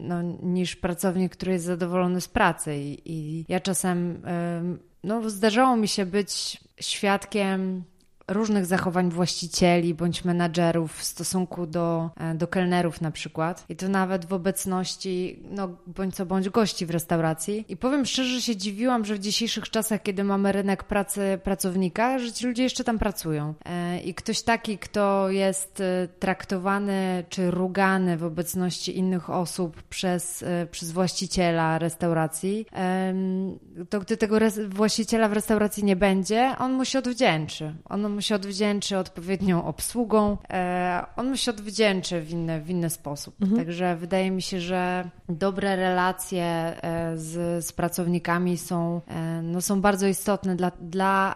no, 0.00 0.22
niż 0.42 0.76
pracownik, 0.76 1.32
który 1.32 1.52
jest 1.52 1.64
zadowolony 1.64 2.20
z 2.20 2.28
pracy. 2.28 2.76
I, 2.76 3.12
i 3.12 3.44
ja 3.48 3.60
czasem, 3.60 4.22
no, 5.04 5.30
zdarzało 5.30 5.76
mi 5.76 5.88
się 5.88 6.06
być 6.06 6.60
świadkiem 6.80 7.84
różnych 8.30 8.66
zachowań 8.66 9.10
właścicieli 9.10 9.94
bądź 9.94 10.24
menadżerów 10.24 10.96
w 10.96 11.04
stosunku 11.04 11.66
do, 11.66 12.10
e, 12.16 12.34
do 12.34 12.48
kelnerów 12.48 13.00
na 13.00 13.10
przykład. 13.10 13.64
I 13.68 13.76
to 13.76 13.88
nawet 13.88 14.26
w 14.26 14.32
obecności, 14.32 15.42
no 15.50 15.68
bądź 15.86 16.14
co 16.14 16.26
bądź 16.26 16.48
gości 16.48 16.86
w 16.86 16.90
restauracji. 16.90 17.64
I 17.68 17.76
powiem 17.76 18.06
szczerze, 18.06 18.30
że 18.30 18.42
się 18.42 18.56
dziwiłam, 18.56 19.04
że 19.04 19.14
w 19.14 19.18
dzisiejszych 19.18 19.70
czasach, 19.70 20.02
kiedy 20.02 20.24
mamy 20.24 20.52
rynek 20.52 20.84
pracy 20.84 21.38
pracownika, 21.44 22.18
że 22.18 22.32
ci 22.32 22.46
ludzie 22.46 22.62
jeszcze 22.62 22.84
tam 22.84 22.98
pracują. 22.98 23.54
E, 23.64 24.00
I 24.00 24.14
ktoś 24.14 24.42
taki, 24.42 24.78
kto 24.78 25.30
jest 25.30 25.80
e, 25.80 26.08
traktowany 26.18 27.24
czy 27.28 27.50
rugany 27.50 28.16
w 28.16 28.24
obecności 28.24 28.98
innych 28.98 29.30
osób 29.30 29.82
przez, 29.82 30.44
przez 30.70 30.92
właściciela 30.92 31.78
restauracji, 31.78 32.66
to 33.90 34.00
gdy 34.00 34.16
tego 34.16 34.38
właściciela 34.68 35.28
w 35.28 35.32
restauracji 35.32 35.84
nie 35.84 35.96
będzie, 35.96 36.54
on 36.58 36.72
mu 36.72 36.84
się 36.84 36.98
odwdzięczy. 36.98 37.74
On 37.84 38.10
mu 38.10 38.19
się 38.22 38.34
odwdzięczy 38.34 38.98
odpowiednią 38.98 39.64
obsługą, 39.64 40.36
e, 40.50 41.06
on 41.16 41.28
mu 41.28 41.36
się 41.36 41.50
odwdzięczy 41.50 42.20
w 42.20 42.30
inny, 42.30 42.60
w 42.60 42.70
inny 42.70 42.90
sposób. 42.90 43.34
Mhm. 43.42 43.60
Także 43.60 43.96
wydaje 43.96 44.30
mi 44.30 44.42
się, 44.42 44.60
że 44.60 45.10
dobre 45.28 45.76
relacje 45.76 46.44
e, 46.44 47.12
z, 47.18 47.64
z 47.64 47.72
pracownikami 47.72 48.58
są, 48.58 49.00
e, 49.08 49.42
no, 49.42 49.60
są 49.60 49.80
bardzo 49.80 50.06
istotne 50.06 50.56
dla, 50.56 50.72
dla 50.80 51.34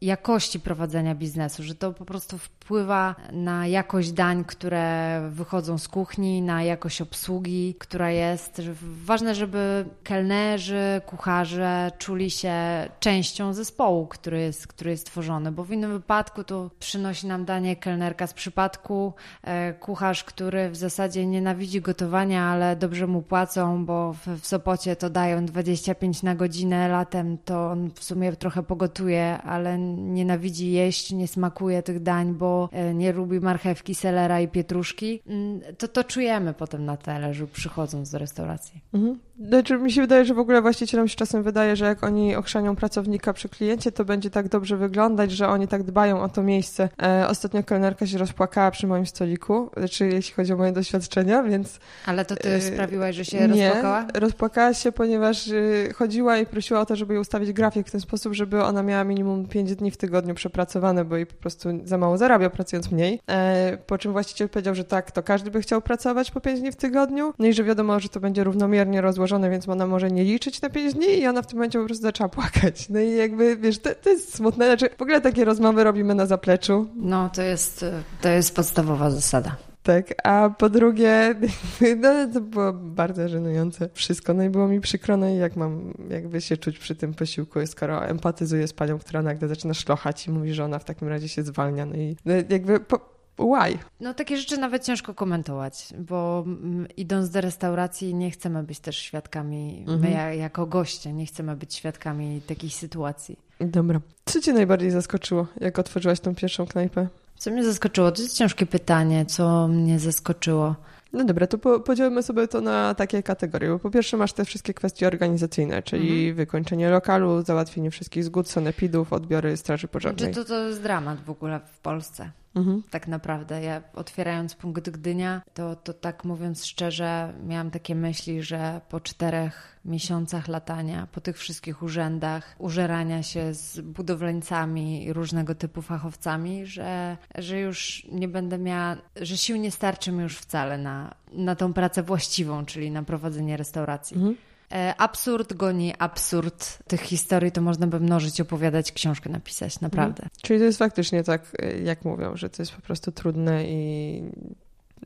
jakości 0.00 0.60
prowadzenia 0.60 1.14
biznesu, 1.14 1.62
że 1.62 1.74
to 1.74 1.92
po 1.92 2.04
prostu 2.04 2.38
wpływa 2.68 3.14
na 3.32 3.66
jakość 3.66 4.12
dań, 4.12 4.44
które 4.44 5.20
wychodzą 5.30 5.78
z 5.78 5.88
kuchni, 5.88 6.42
na 6.42 6.62
jakość 6.62 7.02
obsługi, 7.02 7.74
która 7.78 8.10
jest. 8.10 8.62
Ważne, 9.04 9.34
żeby 9.34 9.84
kelnerzy, 10.04 11.00
kucharze 11.06 11.92
czuli 11.98 12.30
się 12.30 12.54
częścią 13.00 13.52
zespołu, 13.52 14.06
który 14.06 14.40
jest, 14.40 14.66
który 14.66 14.90
jest 14.90 15.06
tworzony, 15.06 15.52
bo 15.52 15.64
w 15.64 15.72
innym 15.72 15.92
wypadku 15.92 16.44
to 16.44 16.70
przynosi 16.78 17.26
nam 17.26 17.44
danie 17.44 17.76
kelnerka 17.76 18.26
z 18.26 18.34
przypadku, 18.34 19.12
e, 19.42 19.72
kucharz, 19.72 20.24
który 20.24 20.70
w 20.70 20.76
zasadzie 20.76 21.26
nienawidzi 21.26 21.80
gotowania, 21.80 22.44
ale 22.44 22.76
dobrze 22.76 23.06
mu 23.06 23.22
płacą, 23.22 23.84
bo 23.84 24.12
w, 24.12 24.40
w 24.40 24.46
Sopocie 24.46 24.96
to 24.96 25.10
dają 25.10 25.46
25 25.46 26.22
na 26.22 26.34
godzinę, 26.34 26.88
latem 26.88 27.38
to 27.44 27.70
on 27.70 27.90
w 27.94 28.04
sumie 28.04 28.32
trochę 28.32 28.62
pogotuje, 28.62 29.38
ale 29.42 29.78
nienawidzi 29.78 30.72
jeść, 30.72 31.12
nie 31.12 31.28
smakuje 31.28 31.82
tych 31.82 32.02
dań, 32.02 32.34
bo 32.34 32.57
e, 32.72 32.94
nie 32.94 33.12
lubi 33.12 33.40
marchewki, 33.40 33.94
selera 33.94 34.40
i 34.40 34.48
pietruszki, 34.48 35.20
mm, 35.26 35.60
to 35.78 35.88
to 35.88 36.04
czujemy 36.04 36.54
potem 36.54 36.84
na 36.84 36.96
talerzu, 36.96 37.46
przychodząc 37.46 38.10
do 38.10 38.18
restauracji. 38.18 38.80
Mhm. 38.94 39.18
Znaczy, 39.40 39.78
mi 39.78 39.92
się 39.92 40.00
wydaje, 40.00 40.24
że 40.24 40.34
w 40.34 40.38
ogóle 40.38 40.62
właścicielom 40.62 41.08
się 41.08 41.16
czasem 41.16 41.42
wydaje, 41.42 41.76
że 41.76 41.84
jak 41.84 42.04
oni 42.04 42.36
ochrzanią 42.36 42.76
pracownika 42.76 43.32
przy 43.32 43.48
kliencie, 43.48 43.92
to 43.92 44.04
będzie 44.04 44.30
tak 44.30 44.48
dobrze 44.48 44.76
wyglądać, 44.76 45.32
że 45.32 45.48
oni 45.48 45.68
tak 45.68 45.82
dbają 45.82 46.20
o 46.20 46.28
to 46.28 46.42
miejsce. 46.42 46.88
E, 47.02 47.28
ostatnio 47.28 47.62
kelnerka 47.62 48.06
się 48.06 48.18
rozpłakała 48.18 48.70
przy 48.70 48.86
moim 48.86 49.06
stoliku, 49.06 49.70
znaczy 49.76 50.06
jeśli 50.06 50.34
chodzi 50.34 50.52
o 50.52 50.56
moje 50.56 50.72
doświadczenia, 50.72 51.42
więc... 51.42 51.80
Ale 52.06 52.24
to 52.24 52.36
ty 52.36 52.48
e, 52.48 52.60
sprawiłaś, 52.60 53.16
że 53.16 53.24
się 53.24 53.48
nie, 53.48 53.68
rozpłakała? 53.68 54.06
rozpłakała 54.14 54.74
się, 54.74 54.92
ponieważ 54.92 55.48
e, 55.48 55.52
chodziła 55.94 56.38
i 56.38 56.46
prosiła 56.46 56.80
o 56.80 56.86
to, 56.86 56.96
żeby 56.96 57.14
jej 57.14 57.20
ustawić 57.20 57.52
grafik 57.52 57.88
w 57.88 57.90
ten 57.90 58.00
sposób, 58.00 58.34
żeby 58.34 58.64
ona 58.64 58.82
miała 58.82 59.04
minimum 59.04 59.48
5 59.48 59.76
dni 59.76 59.90
w 59.90 59.96
tygodniu 59.96 60.34
przepracowane, 60.34 61.04
bo 61.04 61.16
jej 61.16 61.26
po 61.26 61.34
prostu 61.34 61.68
za 61.84 61.98
mało 61.98 62.18
zarabia, 62.18 62.50
pracując 62.50 62.90
mniej. 62.90 63.20
E, 63.26 63.78
po 63.86 63.98
czym 63.98 64.12
właściciel 64.12 64.48
powiedział, 64.48 64.74
że 64.74 64.84
tak, 64.84 65.10
to 65.10 65.22
każdy 65.22 65.50
by 65.50 65.60
chciał 65.60 65.82
pracować 65.82 66.30
po 66.30 66.40
5 66.40 66.60
dni 66.60 66.72
w 66.72 66.76
tygodniu, 66.76 67.34
no 67.38 67.46
i 67.46 67.52
że 67.52 67.64
wiadomo, 67.64 68.00
że 68.00 68.08
to 68.08 68.20
będzie 68.20 68.44
równomiernie 68.44 69.00
rozłożone 69.00 69.27
złożone, 69.28 69.50
więc 69.50 69.68
ona 69.68 69.86
może 69.86 70.10
nie 70.10 70.24
liczyć 70.24 70.62
na 70.62 70.70
5 70.70 70.94
dni 70.94 71.06
i 71.06 71.26
ona 71.26 71.42
w 71.42 71.46
tym 71.46 71.56
momencie 71.56 71.78
po 71.78 71.84
prostu 71.84 72.02
zaczęła 72.02 72.28
płakać. 72.28 72.88
No 72.88 73.00
i 73.00 73.16
jakby, 73.16 73.56
wiesz, 73.56 73.78
to, 73.78 73.90
to 74.02 74.10
jest 74.10 74.34
smutne. 74.34 74.66
Znaczy, 74.66 74.88
w 74.98 75.02
ogóle 75.02 75.20
takie 75.20 75.44
rozmowy 75.44 75.84
robimy 75.84 76.14
na 76.14 76.26
zapleczu. 76.26 76.86
No, 76.96 77.30
to 77.34 77.42
jest, 77.42 77.84
to 78.20 78.28
jest 78.28 78.56
podstawowa 78.56 79.10
zasada. 79.10 79.56
Tak, 79.82 80.14
a 80.24 80.50
po 80.58 80.68
drugie, 80.68 81.34
no 82.02 82.08
to 82.34 82.40
było 82.40 82.72
bardzo 82.72 83.28
żenujące 83.28 83.88
wszystko, 83.92 84.34
no 84.34 84.42
i 84.42 84.50
było 84.50 84.68
mi 84.68 84.80
przykro, 84.80 85.16
no 85.16 85.28
i 85.28 85.36
jak 85.36 85.56
mam 85.56 85.94
jakby 86.10 86.40
się 86.40 86.56
czuć 86.56 86.78
przy 86.78 86.94
tym 86.94 87.14
posiłku, 87.14 87.66
skoro 87.66 88.06
empatyzuję 88.06 88.68
z 88.68 88.72
panią, 88.72 88.98
która 88.98 89.22
nagle 89.22 89.48
zaczyna 89.48 89.74
szlochać 89.74 90.26
i 90.26 90.30
mówi, 90.30 90.54
że 90.54 90.64
ona 90.64 90.78
w 90.78 90.84
takim 90.84 91.08
razie 91.08 91.28
się 91.28 91.42
zwalnia, 91.42 91.86
no 91.86 91.96
i 91.96 92.16
no 92.24 92.34
jakby 92.48 92.80
po, 92.80 93.17
why? 93.38 93.78
No 94.00 94.14
takie 94.14 94.36
rzeczy 94.36 94.58
nawet 94.58 94.84
ciężko 94.84 95.14
komentować, 95.14 95.88
bo 95.98 96.44
mm, 96.46 96.86
idąc 96.96 97.30
do 97.30 97.40
restauracji 97.40 98.14
nie 98.14 98.30
chcemy 98.30 98.62
być 98.62 98.80
też 98.80 98.98
świadkami, 98.98 99.84
mhm. 99.88 100.00
my 100.00 100.36
jako 100.36 100.66
goście 100.66 101.12
nie 101.12 101.26
chcemy 101.26 101.56
być 101.56 101.74
świadkami 101.74 102.40
takich 102.46 102.74
sytuacji. 102.74 103.38
Dobra. 103.60 104.00
Co 104.24 104.40
cię 104.40 104.52
najbardziej 104.52 104.90
zaskoczyło, 104.90 105.46
jak 105.60 105.78
otworzyłaś 105.78 106.20
tą 106.20 106.34
pierwszą 106.34 106.66
knajpę? 106.66 107.08
Co 107.36 107.50
mnie 107.50 107.64
zaskoczyło? 107.64 108.12
To 108.12 108.22
jest 108.22 108.36
ciężkie 108.36 108.66
pytanie, 108.66 109.26
co 109.26 109.68
mnie 109.68 109.98
zaskoczyło. 109.98 110.74
No 111.12 111.24
dobra, 111.24 111.46
to 111.46 111.58
po, 111.58 111.80
podzielmy 111.80 112.22
sobie 112.22 112.48
to 112.48 112.60
na 112.60 112.94
takie 112.94 113.22
kategorie. 113.22 113.68
Bo 113.68 113.78
po 113.78 113.90
pierwsze 113.90 114.16
masz 114.16 114.32
te 114.32 114.44
wszystkie 114.44 114.74
kwestie 114.74 115.06
organizacyjne, 115.06 115.82
czyli 115.82 116.18
mhm. 116.18 116.36
wykończenie 116.36 116.90
lokalu, 116.90 117.42
załatwienie 117.42 117.90
wszystkich 117.90 118.24
zgód, 118.24 118.48
sanepidów, 118.48 119.12
odbiory 119.12 119.56
straży 119.56 119.88
pożarnej. 119.88 120.34
Czy 120.34 120.34
to, 120.34 120.44
to 120.44 120.68
jest 120.68 120.82
dramat 120.82 121.20
w 121.24 121.30
ogóle 121.30 121.60
w 121.72 121.80
Polsce? 121.80 122.30
Mhm. 122.58 122.82
Tak 122.90 123.08
naprawdę. 123.08 123.62
Ja 123.62 123.82
otwierając 123.94 124.54
punkt 124.54 124.90
Gdynia, 124.90 125.42
to, 125.54 125.76
to 125.76 125.92
tak 125.92 126.24
mówiąc 126.24 126.66
szczerze, 126.66 127.34
miałam 127.46 127.70
takie 127.70 127.94
myśli, 127.94 128.42
że 128.42 128.80
po 128.88 129.00
czterech 129.00 129.78
miesiącach 129.84 130.48
latania, 130.48 131.08
po 131.12 131.20
tych 131.20 131.38
wszystkich 131.38 131.82
urzędach, 131.82 132.56
użerania 132.58 133.22
się 133.22 133.54
z 133.54 133.80
budowlańcami 133.80 135.04
i 135.04 135.12
różnego 135.12 135.54
typu 135.54 135.82
fachowcami, 135.82 136.66
że, 136.66 137.16
że 137.34 137.60
już 137.60 138.06
nie 138.12 138.28
będę 138.28 138.58
miała, 138.58 138.96
że 139.20 139.36
sił 139.36 139.56
nie 139.56 139.70
starczy 139.70 140.12
mi 140.12 140.22
już 140.22 140.36
wcale 140.38 140.78
na, 140.78 141.14
na 141.32 141.56
tą 141.56 141.72
pracę 141.72 142.02
właściwą, 142.02 142.64
czyli 142.64 142.90
na 142.90 143.02
prowadzenie 143.02 143.56
restauracji. 143.56 144.16
Mhm. 144.16 144.36
E, 144.72 144.94
absurd 144.98 145.54
goni 145.54 145.94
absurd 145.98 146.78
tych 146.86 147.00
historii, 147.00 147.52
to 147.52 147.60
można 147.60 147.86
by 147.86 148.00
mnożyć, 148.00 148.40
opowiadać, 148.40 148.92
książkę 148.92 149.30
napisać, 149.30 149.80
naprawdę. 149.80 150.22
Mhm. 150.22 150.30
Czyli 150.42 150.58
to 150.58 150.64
jest 150.64 150.78
faktycznie 150.78 151.24
tak, 151.24 151.56
e, 151.58 151.78
jak 151.78 152.04
mówią, 152.04 152.36
że 152.36 152.50
to 152.50 152.62
jest 152.62 152.72
po 152.72 152.82
prostu 152.82 153.12
trudne 153.12 153.64
i... 153.68 154.22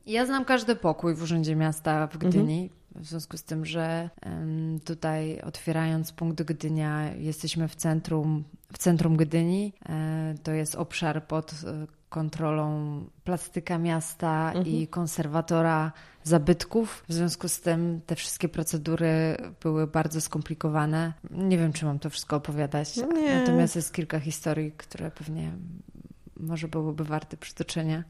Ja 0.05 0.25
znam 0.25 0.45
każdy 0.45 0.75
pokój 0.75 1.15
w 1.15 1.21
Urzędzie 1.21 1.55
Miasta 1.55 2.07
w 2.07 2.17
Gdyni. 2.17 2.63
Mhm. 2.63 3.03
W 3.03 3.05
związku 3.05 3.37
z 3.37 3.43
tym, 3.43 3.65
że 3.65 4.09
tutaj 4.85 5.41
otwierając 5.41 6.11
punkt 6.11 6.43
Gdynia, 6.43 7.13
jesteśmy 7.13 7.67
w 7.67 7.75
centrum, 7.75 8.43
w 8.73 8.77
centrum 8.77 9.17
Gdyni. 9.17 9.73
E, 9.89 10.35
to 10.43 10.51
jest 10.51 10.75
obszar 10.75 11.27
pod 11.27 11.53
kontrolą 12.13 12.69
plastyka 13.23 13.77
miasta 13.77 14.47
mhm. 14.47 14.67
i 14.67 14.87
konserwatora 14.87 15.91
zabytków. 16.23 17.03
W 17.09 17.13
związku 17.13 17.49
z 17.49 17.61
tym 17.61 18.01
te 18.05 18.15
wszystkie 18.15 18.49
procedury 18.49 19.37
były 19.61 19.87
bardzo 19.87 20.21
skomplikowane. 20.21 21.13
Nie 21.31 21.57
wiem, 21.57 21.73
czy 21.73 21.85
mam 21.85 21.99
to 21.99 22.09
wszystko 22.09 22.35
opowiadać. 22.35 22.97
No. 22.97 23.07
Natomiast 23.39 23.75
jest 23.75 23.93
kilka 23.93 24.19
historii, 24.19 24.71
które 24.71 25.11
pewnie 25.11 25.51
może 26.37 26.67
byłyby 26.67 27.03
warte 27.03 27.37
przytoczenia. 27.37 28.03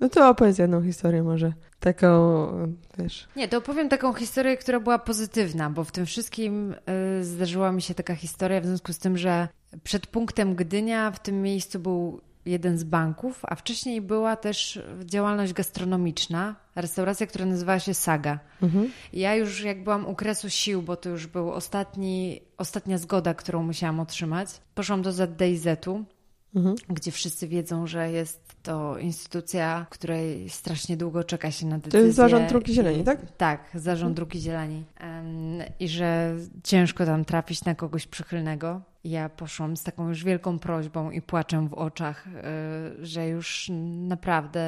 No 0.00 0.08
to 0.08 0.28
opowiedz 0.28 0.58
jedną 0.58 0.82
historię 0.82 1.22
może, 1.22 1.52
taką, 1.80 2.48
wiesz... 2.98 3.28
Nie, 3.36 3.48
to 3.48 3.58
opowiem 3.58 3.88
taką 3.88 4.12
historię, 4.12 4.56
która 4.56 4.80
była 4.80 4.98
pozytywna, 4.98 5.70
bo 5.70 5.84
w 5.84 5.92
tym 5.92 6.06
wszystkim 6.06 6.74
y, 7.20 7.24
zdarzyła 7.24 7.72
mi 7.72 7.82
się 7.82 7.94
taka 7.94 8.14
historia 8.14 8.60
w 8.60 8.66
związku 8.66 8.92
z 8.92 8.98
tym, 8.98 9.18
że 9.18 9.48
przed 9.84 10.06
punktem 10.06 10.54
Gdynia 10.54 11.10
w 11.10 11.18
tym 11.18 11.42
miejscu 11.42 11.78
był 11.78 12.20
jeden 12.46 12.78
z 12.78 12.84
banków, 12.84 13.42
a 13.42 13.54
wcześniej 13.54 14.00
była 14.00 14.36
też 14.36 14.82
działalność 15.04 15.52
gastronomiczna, 15.52 16.56
restauracja, 16.76 17.26
która 17.26 17.46
nazywała 17.46 17.78
się 17.78 17.94
Saga. 17.94 18.38
Mhm. 18.62 18.90
Ja 19.12 19.34
już 19.34 19.62
jak 19.62 19.84
byłam 19.84 20.06
u 20.06 20.14
kresu 20.14 20.50
sił, 20.50 20.82
bo 20.82 20.96
to 20.96 21.08
już 21.08 21.26
był 21.26 21.52
ostatni, 21.52 22.40
ostatnia 22.58 22.98
zgoda, 22.98 23.34
którą 23.34 23.62
musiałam 23.62 24.00
otrzymać, 24.00 24.48
poszłam 24.74 25.02
do 25.02 25.12
ZDIZ-u, 25.12 26.04
mhm. 26.54 26.76
gdzie 26.88 27.10
wszyscy 27.10 27.48
wiedzą, 27.48 27.86
że 27.86 28.10
jest 28.10 28.54
to 28.62 28.98
instytucja, 28.98 29.86
której 29.90 30.50
strasznie 30.50 30.96
długo 30.96 31.24
czeka 31.24 31.50
się 31.50 31.66
na 31.66 31.76
decyzję. 31.78 32.00
To 32.00 32.06
jest 32.06 32.16
Zarząd 32.16 32.48
Drugi 32.48 32.74
Zieleni, 32.74 33.04
tak? 33.04 33.18
Tak, 33.36 33.70
Zarząd 33.74 34.10
mhm. 34.10 34.14
Drugi 34.14 34.40
Zieleni. 34.40 34.84
I 35.80 35.88
że 35.88 36.36
ciężko 36.64 37.06
tam 37.06 37.24
trafić 37.24 37.64
na 37.64 37.74
kogoś 37.74 38.06
przychylnego. 38.06 38.80
Ja 39.04 39.28
poszłam 39.28 39.76
z 39.76 39.82
taką 39.82 40.08
już 40.08 40.24
wielką 40.24 40.58
prośbą 40.58 41.10
i 41.10 41.22
płaczem 41.22 41.68
w 41.68 41.74
oczach, 41.74 42.26
y, 42.26 43.06
że 43.06 43.28
już 43.28 43.70
naprawdę 44.08 44.60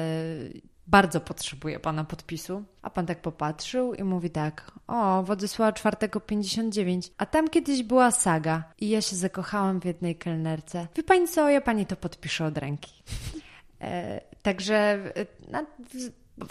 bardzo 0.87 1.21
potrzebuję 1.21 1.79
pana 1.79 2.03
podpisu. 2.03 2.63
A 2.81 2.89
pan 2.89 3.05
tak 3.05 3.21
popatrzył 3.21 3.93
i 3.93 4.03
mówi 4.03 4.29
tak: 4.29 4.71
O, 4.87 5.23
Władysława 5.23 5.73
IV 6.01 6.21
59, 6.27 7.11
a 7.17 7.25
tam 7.25 7.47
kiedyś 7.47 7.83
była 7.83 8.11
saga. 8.11 8.63
I 8.79 8.89
ja 8.89 9.01
się 9.01 9.15
zakochałam 9.15 9.81
w 9.81 9.85
jednej 9.85 10.15
kelnerce. 10.15 10.87
Wie 10.95 11.03
pani 11.03 11.27
co, 11.27 11.49
ja 11.49 11.61
pani 11.61 11.85
to 11.85 11.95
podpiszę 11.95 12.45
od 12.45 12.57
ręki. 12.57 13.03
E, 13.81 14.21
także 14.41 14.75
e, 15.15 15.51
na, 15.51 15.65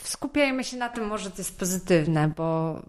skupiajmy 0.02 0.64
się 0.64 0.76
na 0.76 0.88
tym, 0.88 1.06
może 1.06 1.30
to 1.30 1.38
jest 1.38 1.58
pozytywne, 1.58 2.32
bo 2.36 2.80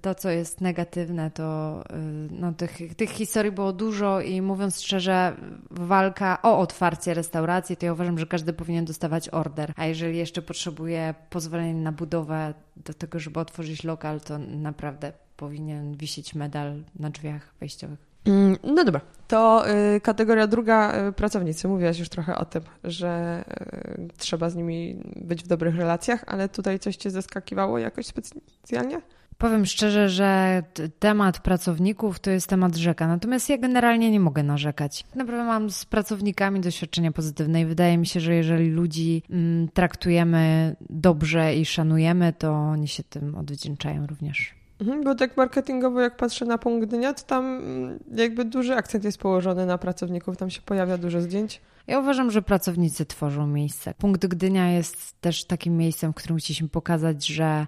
to, 0.00 0.14
co 0.14 0.30
jest 0.30 0.60
negatywne, 0.60 1.30
to 1.30 1.82
e, 1.90 1.96
no, 2.30 2.52
tych, 2.52 2.94
tych 2.96 3.10
historii 3.10 3.52
było 3.52 3.72
dużo 3.72 4.20
i 4.20 4.42
mówiąc 4.42 4.80
szczerze, 4.80 5.36
walka 5.70 6.42
o 6.42 6.58
otwarcie 6.58 7.14
restauracji, 7.14 7.76
to 7.76 7.86
ja 7.86 7.92
uważam, 7.92 8.18
że 8.18 8.26
każdy 8.26 8.52
powinien 8.52 8.84
dostawać 8.84 9.28
order, 9.28 9.72
a 9.76 9.86
jeżeli 9.86 10.18
jeszcze 10.18 10.42
potrzebuje 10.42 11.14
pozwolenia 11.30 11.74
na 11.74 11.92
budowę 11.92 12.54
do 12.76 12.94
tego, 12.94 13.18
żeby 13.18 13.40
otworzyć 13.40 13.84
lokal, 13.84 14.20
to 14.20 14.38
naprawdę 14.38 15.12
powinien 15.36 15.96
wisieć 15.96 16.34
medal 16.34 16.82
na 16.98 17.10
drzwiach 17.10 17.54
wejściowych. 17.60 18.09
Mm, 18.24 18.56
no 18.64 18.84
dobra, 18.84 19.00
to 19.28 19.64
y, 19.96 20.00
kategoria 20.00 20.46
druga, 20.46 21.08
y, 21.08 21.12
pracownicy. 21.12 21.68
Mówiłaś 21.68 21.98
już 21.98 22.08
trochę 22.08 22.36
o 22.36 22.44
tym, 22.44 22.62
że 22.84 23.44
y, 23.78 24.08
trzeba 24.18 24.50
z 24.50 24.56
nimi 24.56 25.02
być 25.16 25.44
w 25.44 25.46
dobrych 25.46 25.76
relacjach, 25.76 26.24
ale 26.26 26.48
tutaj 26.48 26.78
coś 26.78 26.96
Cię 26.96 27.10
zaskakiwało 27.10 27.78
jakoś 27.78 28.06
specjalnie? 28.06 29.00
Powiem 29.38 29.66
szczerze, 29.66 30.08
że 30.08 30.62
temat 30.98 31.38
pracowników 31.38 32.20
to 32.20 32.30
jest 32.30 32.46
temat 32.46 32.76
rzeka, 32.76 33.08
natomiast 33.08 33.48
ja 33.48 33.58
generalnie 33.58 34.10
nie 34.10 34.20
mogę 34.20 34.42
narzekać. 34.42 35.04
Naprawdę 35.14 35.44
mam 35.44 35.70
z 35.70 35.84
pracownikami 35.84 36.60
doświadczenia 36.60 37.12
pozytywne 37.12 37.60
i 37.60 37.66
wydaje 37.66 37.98
mi 37.98 38.06
się, 38.06 38.20
że 38.20 38.34
jeżeli 38.34 38.70
ludzi 38.70 39.22
mm, 39.30 39.68
traktujemy 39.68 40.76
dobrze 40.90 41.54
i 41.54 41.64
szanujemy, 41.64 42.32
to 42.32 42.52
oni 42.52 42.88
się 42.88 43.02
tym 43.02 43.34
odwdzięczają 43.34 44.06
również. 44.06 44.59
Mhm, 44.80 45.04
bo 45.04 45.14
tak 45.14 45.36
marketingowo, 45.36 46.00
jak 46.00 46.16
patrzę 46.16 46.44
na 46.44 46.58
punkt 46.58 46.88
dnia, 46.88 47.14
to 47.14 47.22
tam 47.22 47.44
mm, 47.44 47.98
jakby 48.14 48.44
duży 48.44 48.74
akcent 48.74 49.04
jest 49.04 49.18
położony 49.18 49.66
na 49.66 49.78
pracowników, 49.78 50.36
tam 50.36 50.50
się 50.50 50.62
pojawia 50.62 50.98
dużo 50.98 51.20
zdjęć. 51.20 51.60
Ja 51.86 51.98
uważam, 51.98 52.30
że 52.30 52.42
pracownicy 52.42 53.06
tworzą 53.06 53.46
miejsce. 53.46 53.94
Punkt 53.94 54.26
Gdynia 54.26 54.70
jest 54.72 55.20
też 55.20 55.44
takim 55.44 55.76
miejscem, 55.76 56.12
w 56.12 56.14
którym 56.14 56.38
chcieliśmy 56.38 56.68
pokazać, 56.68 57.26
że 57.26 57.44
e, 57.44 57.66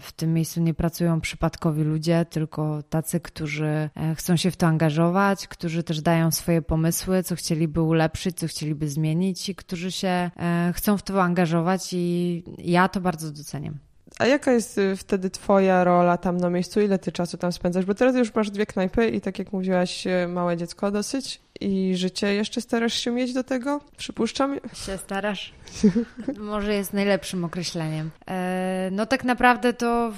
w 0.00 0.12
tym 0.12 0.34
miejscu 0.34 0.60
nie 0.60 0.74
pracują 0.74 1.20
przypadkowi 1.20 1.82
ludzie, 1.82 2.26
tylko 2.30 2.82
tacy, 2.82 3.20
którzy 3.20 3.90
e, 3.96 4.14
chcą 4.14 4.36
się 4.36 4.50
w 4.50 4.56
to 4.56 4.66
angażować, 4.66 5.48
którzy 5.48 5.82
też 5.82 6.00
dają 6.00 6.30
swoje 6.30 6.62
pomysły, 6.62 7.22
co 7.22 7.36
chcieliby 7.36 7.82
ulepszyć, 7.82 8.38
co 8.38 8.46
chcieliby 8.46 8.88
zmienić 8.88 9.48
i 9.48 9.54
którzy 9.54 9.92
się 9.92 10.08
e, 10.08 10.72
chcą 10.74 10.96
w 10.96 11.02
to 11.02 11.22
angażować 11.22 11.92
i 11.92 12.44
ja 12.58 12.88
to 12.88 13.00
bardzo 13.00 13.30
doceniam. 13.30 13.91
A 14.18 14.26
jaka 14.26 14.52
jest 14.52 14.78
y, 14.78 14.96
wtedy 14.96 15.30
twoja 15.30 15.84
rola 15.84 16.16
tam 16.16 16.36
na 16.36 16.50
miejscu? 16.50 16.80
Ile 16.80 16.98
ty 16.98 17.12
czasu 17.12 17.38
tam 17.38 17.52
spędzasz? 17.52 17.84
Bo 17.84 17.94
teraz 17.94 18.16
już 18.16 18.34
masz 18.34 18.50
dwie 18.50 18.66
knajpy 18.66 19.08
i 19.08 19.20
tak 19.20 19.38
jak 19.38 19.52
mówiłaś, 19.52 20.06
y, 20.06 20.28
małe 20.28 20.56
dziecko 20.56 20.90
dosyć 20.90 21.40
i 21.60 21.96
życie 21.96 22.34
jeszcze 22.34 22.60
starasz 22.60 22.94
się 22.94 23.10
mieć 23.10 23.32
do 23.32 23.44
tego? 23.44 23.80
Przypuszczam. 23.96 24.60
Się 24.74 24.98
starasz? 24.98 25.54
Może 26.38 26.74
jest 26.74 26.92
najlepszym 26.92 27.44
określeniem. 27.44 28.10
E, 28.28 28.88
no 28.92 29.06
tak 29.06 29.24
naprawdę 29.24 29.72
to 29.72 30.12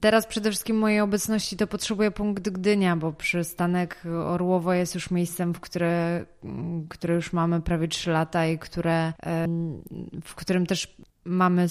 teraz 0.00 0.26
przede 0.26 0.50
wszystkim 0.50 0.78
mojej 0.78 1.00
obecności 1.00 1.56
to 1.56 1.66
potrzebuję 1.66 2.10
punkt 2.10 2.48
Gdynia, 2.48 2.96
bo 2.96 3.12
przystanek 3.12 4.02
Orłowo 4.24 4.72
jest 4.72 4.94
już 4.94 5.10
miejscem, 5.10 5.54
w 5.54 5.60
które, 5.60 6.24
które 6.88 7.14
już 7.14 7.32
mamy 7.32 7.60
prawie 7.60 7.88
trzy 7.88 8.10
lata 8.10 8.46
i 8.46 8.58
które, 8.58 9.12
w 10.24 10.34
którym 10.34 10.66
też 10.66 10.96
mamy 11.24 11.66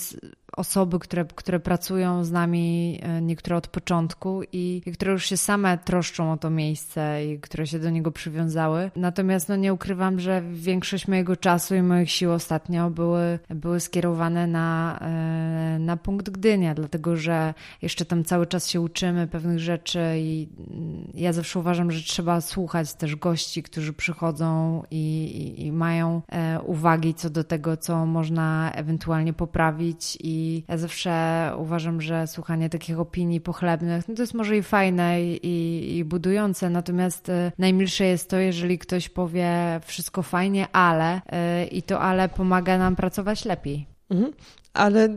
osoby, 0.59 0.99
które, 0.99 1.25
które 1.35 1.59
pracują 1.59 2.23
z 2.23 2.31
nami, 2.31 2.99
e, 3.01 3.21
niektóre 3.21 3.57
od 3.57 3.67
początku 3.67 4.41
i, 4.51 4.81
i, 4.85 4.91
które 4.91 5.11
już 5.11 5.25
się 5.25 5.37
same 5.37 5.77
troszczą 5.77 6.31
o 6.31 6.37
to 6.37 6.49
miejsce 6.49 7.25
i 7.25 7.39
które 7.39 7.67
się 7.67 7.79
do 7.79 7.89
niego 7.89 8.11
przywiązały. 8.11 8.91
Natomiast 8.95 9.49
no, 9.49 9.55
nie 9.55 9.73
ukrywam, 9.73 10.19
że 10.19 10.41
większość 10.51 11.07
mojego 11.07 11.35
czasu 11.35 11.75
i 11.75 11.81
moich 11.81 12.11
sił 12.11 12.31
ostatnio 12.31 12.89
były, 12.89 13.39
były 13.49 13.79
skierowane 13.79 14.47
na, 14.47 14.99
e, 15.01 15.79
na 15.79 15.97
punkt 15.97 16.29
Gdynia, 16.29 16.75
dlatego 16.75 17.15
że 17.15 17.53
jeszcze 17.81 18.05
tam 18.05 18.23
cały 18.23 18.47
czas 18.47 18.67
się 18.67 18.81
uczymy 18.81 19.27
pewnych 19.27 19.59
rzeczy 19.59 19.99
i 20.17 20.47
mm, 20.69 21.11
ja 21.13 21.33
zawsze 21.33 21.59
uważam, 21.59 21.91
że 21.91 22.03
trzeba 22.03 22.41
słuchać 22.41 22.93
też 22.93 23.15
gości, 23.15 23.63
którzy 23.63 23.93
przychodzą 23.93 24.83
i, 24.91 25.23
i, 25.23 25.65
i 25.65 25.71
mają 25.71 26.21
e, 26.31 26.59
uwagi 26.61 27.13
co 27.13 27.29
do 27.29 27.43
tego, 27.43 27.77
co 27.77 28.05
można 28.05 28.71
ewentualnie 28.75 29.33
poprawić 29.33 30.17
i 30.21 30.48
ja 30.67 30.77
zawsze 30.77 31.13
uważam, 31.57 32.01
że 32.01 32.27
słuchanie 32.27 32.69
takich 32.69 32.99
opinii 32.99 33.41
pochlebnych, 33.41 34.07
no 34.07 34.15
to 34.15 34.21
jest 34.21 34.33
może 34.33 34.57
i 34.57 34.63
fajne 34.63 35.21
i, 35.21 35.97
i 35.97 36.05
budujące, 36.05 36.69
natomiast 36.69 37.29
y, 37.29 37.51
najmilsze 37.57 38.05
jest 38.05 38.29
to, 38.29 38.37
jeżeli 38.37 38.79
ktoś 38.79 39.09
powie 39.09 39.79
wszystko 39.85 40.23
fajnie, 40.23 40.67
ale 40.71 41.17
y, 41.17 41.65
i 41.65 41.83
to 41.83 42.01
ale 42.01 42.29
pomaga 42.29 42.77
nam 42.77 42.95
pracować 42.95 43.45
lepiej. 43.45 43.87
Mhm. 44.09 44.33
Ale 44.73 45.09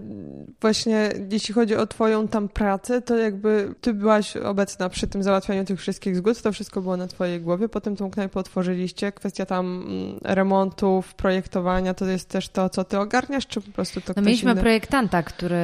właśnie 0.61 1.13
jeśli 1.31 1.55
chodzi 1.55 1.77
o 1.77 1.87
twoją 1.87 2.29
tam 2.29 2.49
pracę, 2.49 3.03
to 3.03 3.17
jakby 3.17 3.75
ty 3.81 3.95
byłaś 3.95 4.37
obecna 4.37 4.89
przy 4.89 5.07
tym 5.07 5.23
załatwianiu 5.23 5.65
tych 5.65 5.81
wszystkich 5.81 6.17
zgód, 6.17 6.43
to 6.43 6.53
wszystko 6.53 6.81
było 6.81 6.97
na 6.97 7.07
twojej 7.07 7.41
głowie, 7.41 7.69
potem 7.69 7.97
tą 7.97 8.11
knajpę 8.11 8.41
otworzyliście, 8.41 9.13
kwestia 9.13 9.47
tam 9.47 9.85
mm, 9.87 10.19
remontów, 10.23 11.15
projektowania, 11.15 11.95
to 11.95 12.07
jest 12.07 12.29
też 12.29 12.49
to, 12.49 12.69
co 12.69 12.85
ty 12.85 12.99
ogarniasz, 12.99 13.47
czy 13.47 13.61
po 13.61 13.71
prostu 13.71 14.01
to 14.01 14.13
no, 14.17 14.23
Mieliśmy 14.23 14.53
inny? 14.53 14.61
projektanta, 14.61 15.23
który 15.23 15.57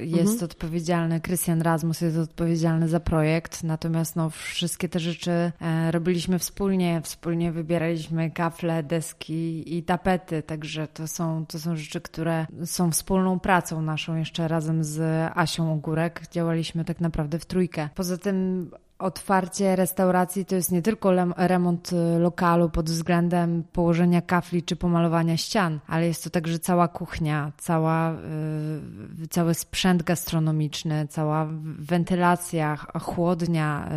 jest 0.00 0.32
mhm. 0.32 0.44
odpowiedzialny, 0.44 1.20
Christian 1.20 1.62
Rasmus 1.62 2.00
jest 2.00 2.18
odpowiedzialny 2.18 2.88
za 2.88 3.00
projekt, 3.00 3.62
natomiast 3.62 4.16
no, 4.16 4.30
wszystkie 4.30 4.88
te 4.88 5.00
rzeczy 5.00 5.30
e, 5.30 5.90
robiliśmy 5.90 6.38
wspólnie, 6.38 7.00
wspólnie 7.04 7.52
wybieraliśmy 7.52 8.30
kafle, 8.30 8.82
deski 8.82 9.76
i 9.76 9.82
tapety, 9.82 10.42
także 10.42 10.88
to 10.88 11.08
są, 11.08 11.46
to 11.46 11.58
są 11.58 11.76
rzeczy, 11.76 12.00
które 12.00 12.46
są 12.64 12.90
wspólną 12.90 13.35
pracą 13.40 13.82
naszą 13.82 14.16
jeszcze 14.16 14.48
razem 14.48 14.84
z 14.84 15.00
Asią 15.34 15.72
Ogórek. 15.72 16.22
Działaliśmy 16.30 16.84
tak 16.84 17.00
naprawdę 17.00 17.38
w 17.38 17.46
trójkę. 17.46 17.88
Poza 17.94 18.18
tym 18.18 18.70
Otwarcie 18.98 19.76
restauracji 19.76 20.44
to 20.44 20.54
jest 20.54 20.72
nie 20.72 20.82
tylko 20.82 21.12
remont 21.36 21.92
y, 21.92 22.18
lokalu 22.18 22.70
pod 22.70 22.90
względem 22.90 23.64
położenia 23.72 24.22
kafli 24.22 24.62
czy 24.62 24.76
pomalowania 24.76 25.36
ścian, 25.36 25.80
ale 25.86 26.06
jest 26.06 26.24
to 26.24 26.30
także 26.30 26.58
cała 26.58 26.88
kuchnia, 26.88 27.52
cała, 27.58 28.12
yy, 29.20 29.28
cały 29.28 29.54
sprzęt 29.54 30.02
gastronomiczny, 30.02 31.06
cała 31.10 31.46
wentylacja, 31.78 32.76
chłodnia, 32.76 33.88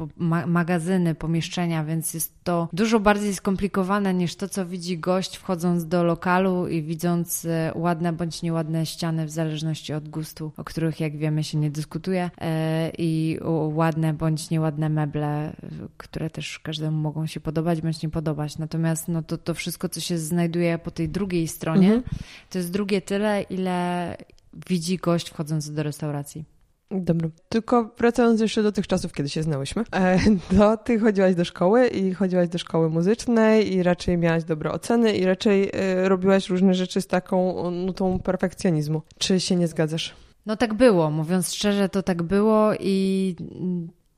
yy, 0.00 0.08
ma 0.16 0.46
magazyny, 0.46 1.14
pomieszczenia, 1.14 1.84
więc 1.84 2.14
jest 2.14 2.39
to 2.50 2.68
dużo 2.72 3.00
bardziej 3.00 3.34
skomplikowane 3.34 4.14
niż 4.14 4.36
to, 4.36 4.48
co 4.48 4.66
widzi 4.66 4.98
gość 4.98 5.36
wchodząc 5.36 5.86
do 5.86 6.04
lokalu 6.04 6.68
i 6.68 6.82
widząc 6.82 7.44
y, 7.44 7.48
ładne 7.74 8.12
bądź 8.12 8.42
nieładne 8.42 8.86
ściany 8.86 9.26
w 9.26 9.30
zależności 9.30 9.92
od 9.92 10.08
gustu, 10.08 10.52
o 10.56 10.64
których 10.64 11.00
jak 11.00 11.16
wiemy 11.16 11.44
się 11.44 11.58
nie 11.58 11.70
dyskutuje 11.70 12.30
yy, 12.40 12.46
i 12.98 13.38
ładne 13.72 14.12
bądź 14.14 14.40
bądź 14.40 14.50
nieładne 14.50 14.88
meble, 14.88 15.52
które 15.96 16.30
też 16.30 16.58
każdemu 16.58 16.96
mogą 16.96 17.26
się 17.26 17.40
podobać 17.40 17.80
bądź 17.80 18.02
nie 18.02 18.08
podobać. 18.08 18.58
Natomiast 18.58 19.08
no 19.08 19.22
to, 19.22 19.38
to 19.38 19.54
wszystko, 19.54 19.88
co 19.88 20.00
się 20.00 20.18
znajduje 20.18 20.78
po 20.78 20.90
tej 20.90 21.08
drugiej 21.08 21.48
stronie, 21.48 21.94
mhm. 21.94 22.02
to 22.50 22.58
jest 22.58 22.72
drugie 22.72 23.00
tyle, 23.00 23.42
ile 23.42 24.16
widzi 24.68 24.96
gość 24.96 25.30
wchodząc 25.30 25.72
do 25.72 25.82
restauracji. 25.82 26.44
Dobra. 26.90 27.28
Tylko 27.48 27.90
wracając 27.98 28.40
jeszcze 28.40 28.62
do 28.62 28.72
tych 28.72 28.86
czasów, 28.86 29.12
kiedy 29.12 29.28
się 29.28 29.42
znałyśmy, 29.42 29.84
e, 29.92 30.18
to 30.58 30.76
ty 30.84 30.98
chodziłaś 30.98 31.34
do 31.34 31.44
szkoły 31.44 31.86
i 31.86 32.14
chodziłaś 32.14 32.48
do 32.48 32.58
szkoły 32.58 32.90
muzycznej 32.90 33.74
i 33.74 33.82
raczej 33.82 34.18
miałaś 34.18 34.44
dobre 34.44 34.72
oceny 34.72 35.12
i 35.12 35.24
raczej 35.24 35.70
e, 35.72 36.08
robiłaś 36.08 36.48
różne 36.48 36.74
rzeczy 36.74 37.00
z 37.00 37.06
taką 37.06 37.70
nutą 37.70 38.18
perfekcjonizmu. 38.18 39.02
Czy 39.18 39.40
się 39.40 39.56
nie 39.56 39.68
zgadzasz? 39.68 40.14
No 40.46 40.56
tak 40.56 40.74
było, 40.74 41.10
mówiąc 41.10 41.54
szczerze, 41.54 41.88
to 41.88 42.02
tak 42.02 42.22
było 42.22 42.70
i 42.80 43.36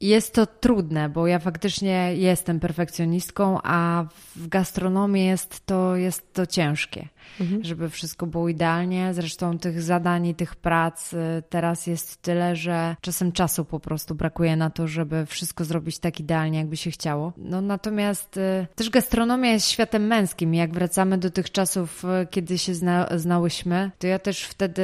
jest 0.00 0.34
to 0.34 0.46
trudne, 0.46 1.08
bo 1.08 1.26
ja 1.26 1.38
faktycznie 1.38 2.14
jestem 2.16 2.60
perfekcjonistką, 2.60 3.58
a 3.62 4.04
w 4.36 4.48
gastronomii 4.48 5.26
jest 5.26 5.66
to, 5.66 5.96
jest 5.96 6.32
to 6.32 6.46
ciężkie, 6.46 7.08
mhm. 7.40 7.64
żeby 7.64 7.90
wszystko 7.90 8.26
było 8.26 8.48
idealnie. 8.48 9.14
Zresztą 9.14 9.58
tych 9.58 9.82
zadań 9.82 10.26
i 10.26 10.34
tych 10.34 10.56
prac 10.56 11.12
y, 11.12 11.42
teraz 11.48 11.86
jest 11.86 12.22
tyle, 12.22 12.56
że 12.56 12.96
czasem 13.00 13.32
czasu 13.32 13.64
po 13.64 13.80
prostu 13.80 14.14
brakuje 14.14 14.56
na 14.56 14.70
to, 14.70 14.88
żeby 14.88 15.26
wszystko 15.26 15.64
zrobić 15.64 15.98
tak 15.98 16.20
idealnie, 16.20 16.58
jakby 16.58 16.76
się 16.76 16.90
chciało. 16.90 17.32
No 17.36 17.60
natomiast 17.60 18.36
y, 18.36 18.66
też 18.74 18.90
gastronomia 18.90 19.50
jest 19.50 19.68
światem 19.68 20.06
męskim. 20.06 20.54
Jak 20.54 20.72
wracamy 20.72 21.18
do 21.18 21.30
tych 21.30 21.50
czasów, 21.50 22.04
y, 22.04 22.26
kiedy 22.26 22.58
się 22.58 22.74
zna, 22.74 23.08
znałyśmy, 23.16 23.90
to 23.98 24.06
ja 24.06 24.18
też 24.18 24.44
wtedy 24.44 24.82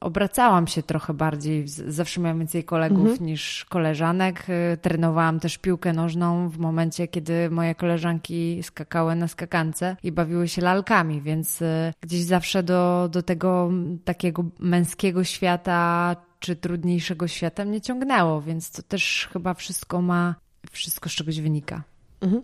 obracałam 0.00 0.66
się 0.66 0.82
trochę 0.82 1.14
bardziej. 1.14 1.68
Zawsze 1.68 2.20
miałam 2.20 2.38
więcej 2.38 2.64
kolegów 2.64 3.08
mhm. 3.08 3.26
niż 3.26 3.64
koleżanek. 3.64 4.46
Trenowałam 4.82 5.40
też 5.40 5.58
piłkę 5.58 5.92
nożną 5.92 6.48
w 6.48 6.58
momencie, 6.58 7.08
kiedy 7.08 7.50
moje 7.50 7.74
koleżanki 7.74 8.62
skakały 8.62 9.14
na 9.16 9.28
skakance 9.28 9.96
i 10.02 10.12
bawiły 10.12 10.48
się 10.48 10.62
lalkami, 10.62 11.20
więc 11.20 11.60
gdzieś 12.00 12.22
zawsze 12.22 12.62
do, 12.62 13.08
do 13.12 13.22
tego 13.22 13.70
takiego 14.04 14.44
męskiego 14.58 15.24
świata 15.24 16.16
czy 16.40 16.56
trudniejszego 16.56 17.28
świata 17.28 17.64
mnie 17.64 17.80
ciągnęło, 17.80 18.42
więc 18.42 18.70
to 18.70 18.82
też 18.82 19.28
chyba 19.32 19.54
wszystko 19.54 20.02
ma, 20.02 20.34
wszystko 20.70 21.08
z 21.08 21.12
czegoś 21.12 21.40
wynika. 21.40 21.82
Mhm. 22.20 22.42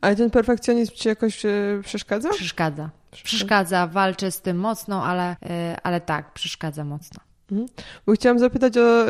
Ale 0.00 0.16
ten 0.16 0.30
perfekcjonizm 0.30 0.92
ci 0.94 1.08
jakoś 1.08 1.44
y, 1.44 1.80
przeszkadza? 1.84 2.28
Przeszkadza. 2.28 2.90
Przeszkadza, 3.10 3.86
walczę 3.86 4.30
z 4.30 4.40
tym 4.40 4.56
mocno, 4.58 5.04
ale, 5.04 5.32
y, 5.32 5.36
ale 5.82 6.00
tak, 6.00 6.32
przeszkadza 6.32 6.84
mocno. 6.84 7.20
Mhm. 7.52 7.68
Bo 8.06 8.12
chciałam 8.12 8.38
zapytać 8.38 8.76
o 8.76 9.04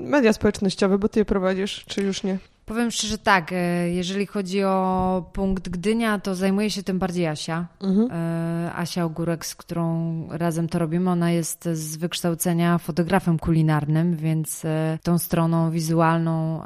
media 0.00 0.32
społecznościowe, 0.32 0.98
bo 0.98 1.08
ty 1.08 1.20
je 1.20 1.24
prowadzisz, 1.24 1.84
czy 1.84 2.02
już 2.02 2.22
nie? 2.22 2.38
Powiem 2.70 2.90
szczerze 2.90 3.18
tak, 3.18 3.52
e, 3.52 3.90
jeżeli 3.90 4.26
chodzi 4.26 4.64
o 4.64 5.30
punkt 5.32 5.68
Gdynia, 5.68 6.18
to 6.18 6.34
zajmuje 6.34 6.70
się 6.70 6.82
tym 6.82 6.98
bardziej 6.98 7.26
Asia. 7.26 7.66
Mhm. 7.80 8.08
E, 8.12 8.74
Asia 8.74 9.04
Ogórek, 9.04 9.46
z 9.46 9.54
którą 9.54 10.28
razem 10.30 10.68
to 10.68 10.78
robimy, 10.78 11.10
ona 11.10 11.30
jest 11.30 11.64
z 11.64 11.96
wykształcenia 11.96 12.78
fotografem 12.78 13.38
kulinarnym, 13.38 14.16
więc 14.16 14.64
e, 14.64 14.98
tą 15.02 15.18
stroną 15.18 15.70
wizualną 15.70 16.62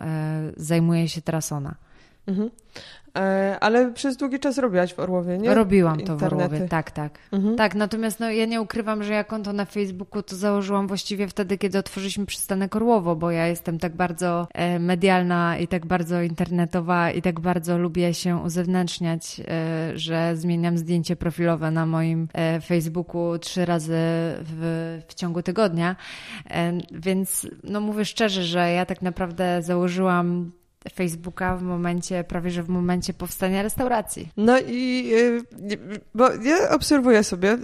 zajmuje 0.57 1.09
się 1.09 1.23
teraz 1.23 1.53
ona. 1.53 1.75
Mhm. 2.27 2.51
E, 3.19 3.57
ale 3.61 3.93
przez 3.93 4.17
długi 4.17 4.39
czas 4.39 4.59
robiłaś 4.59 4.95
w 4.95 4.99
Orłowie, 4.99 5.39
nie? 5.39 5.55
Robiłam 5.55 5.97
to 5.97 6.01
Internety. 6.01 6.25
w 6.25 6.33
Orłowie, 6.33 6.69
tak, 6.69 6.91
tak. 6.91 7.19
Mhm. 7.33 7.57
Tak, 7.57 7.75
natomiast 7.75 8.21
no, 8.21 8.31
ja 8.31 8.47
nie 8.47 8.61
ukrywam, 8.61 9.03
że 9.03 9.13
ja 9.13 9.25
konto 9.25 9.53
na 9.53 9.65
Facebooku 9.65 10.23
to 10.23 10.37
założyłam 10.37 10.87
właściwie 10.87 11.29
wtedy, 11.29 11.59
kiedy 11.59 11.79
otworzyliśmy 11.79 12.27
przystanek 12.27 12.77
Orłowo, 12.77 13.17
bo 13.17 13.31
ja 13.31 13.47
jestem 13.47 13.79
tak 13.79 13.97
bardzo 13.97 14.49
e, 14.55 14.79
medialna 14.79 15.59
i 15.59 15.69
tak 15.69 15.87
bardzo 15.87 16.23
internetowa 16.23 17.11
i 17.11 17.23
tak 17.23 17.41
bardzo 17.41 17.79
lubię 17.79 18.15
się 18.15 18.37
uzewnętrzniać, 18.37 19.41
e, 19.41 19.99
że 19.99 20.37
zmieniam 20.37 20.79
zdjęcie 20.79 21.17
profilowe 21.17 21.71
na 21.71 21.87
moim 21.87 22.29
Facebooku 22.67 23.39
trzy 23.39 23.65
razy 23.65 23.99
w, 24.41 25.01
w 25.09 25.15
ciągu 25.15 25.43
tygodnia. 25.43 25.97
Więc 26.93 27.47
no 27.65 27.81
mówię 27.81 28.05
szczerze, 28.05 28.45
że 28.45 28.73
ja 28.73 28.87
tak 28.87 29.03
naprawdę 29.03 29.63
założyłam 29.63 30.53
Facebooka 30.93 31.57
w 31.57 31.63
momencie, 31.63 32.25
prawie 32.25 32.51
że 32.51 32.63
w 32.63 32.69
momencie 32.69 33.15
powstania 33.15 33.63
restauracji. 33.63 34.29
No 34.37 34.59
i 34.59 35.13
y, 35.15 35.43
bo 36.15 36.31
ja 36.33 36.71
obserwuję 36.71 37.25
sobie, 37.25 37.53
y, 37.53 37.59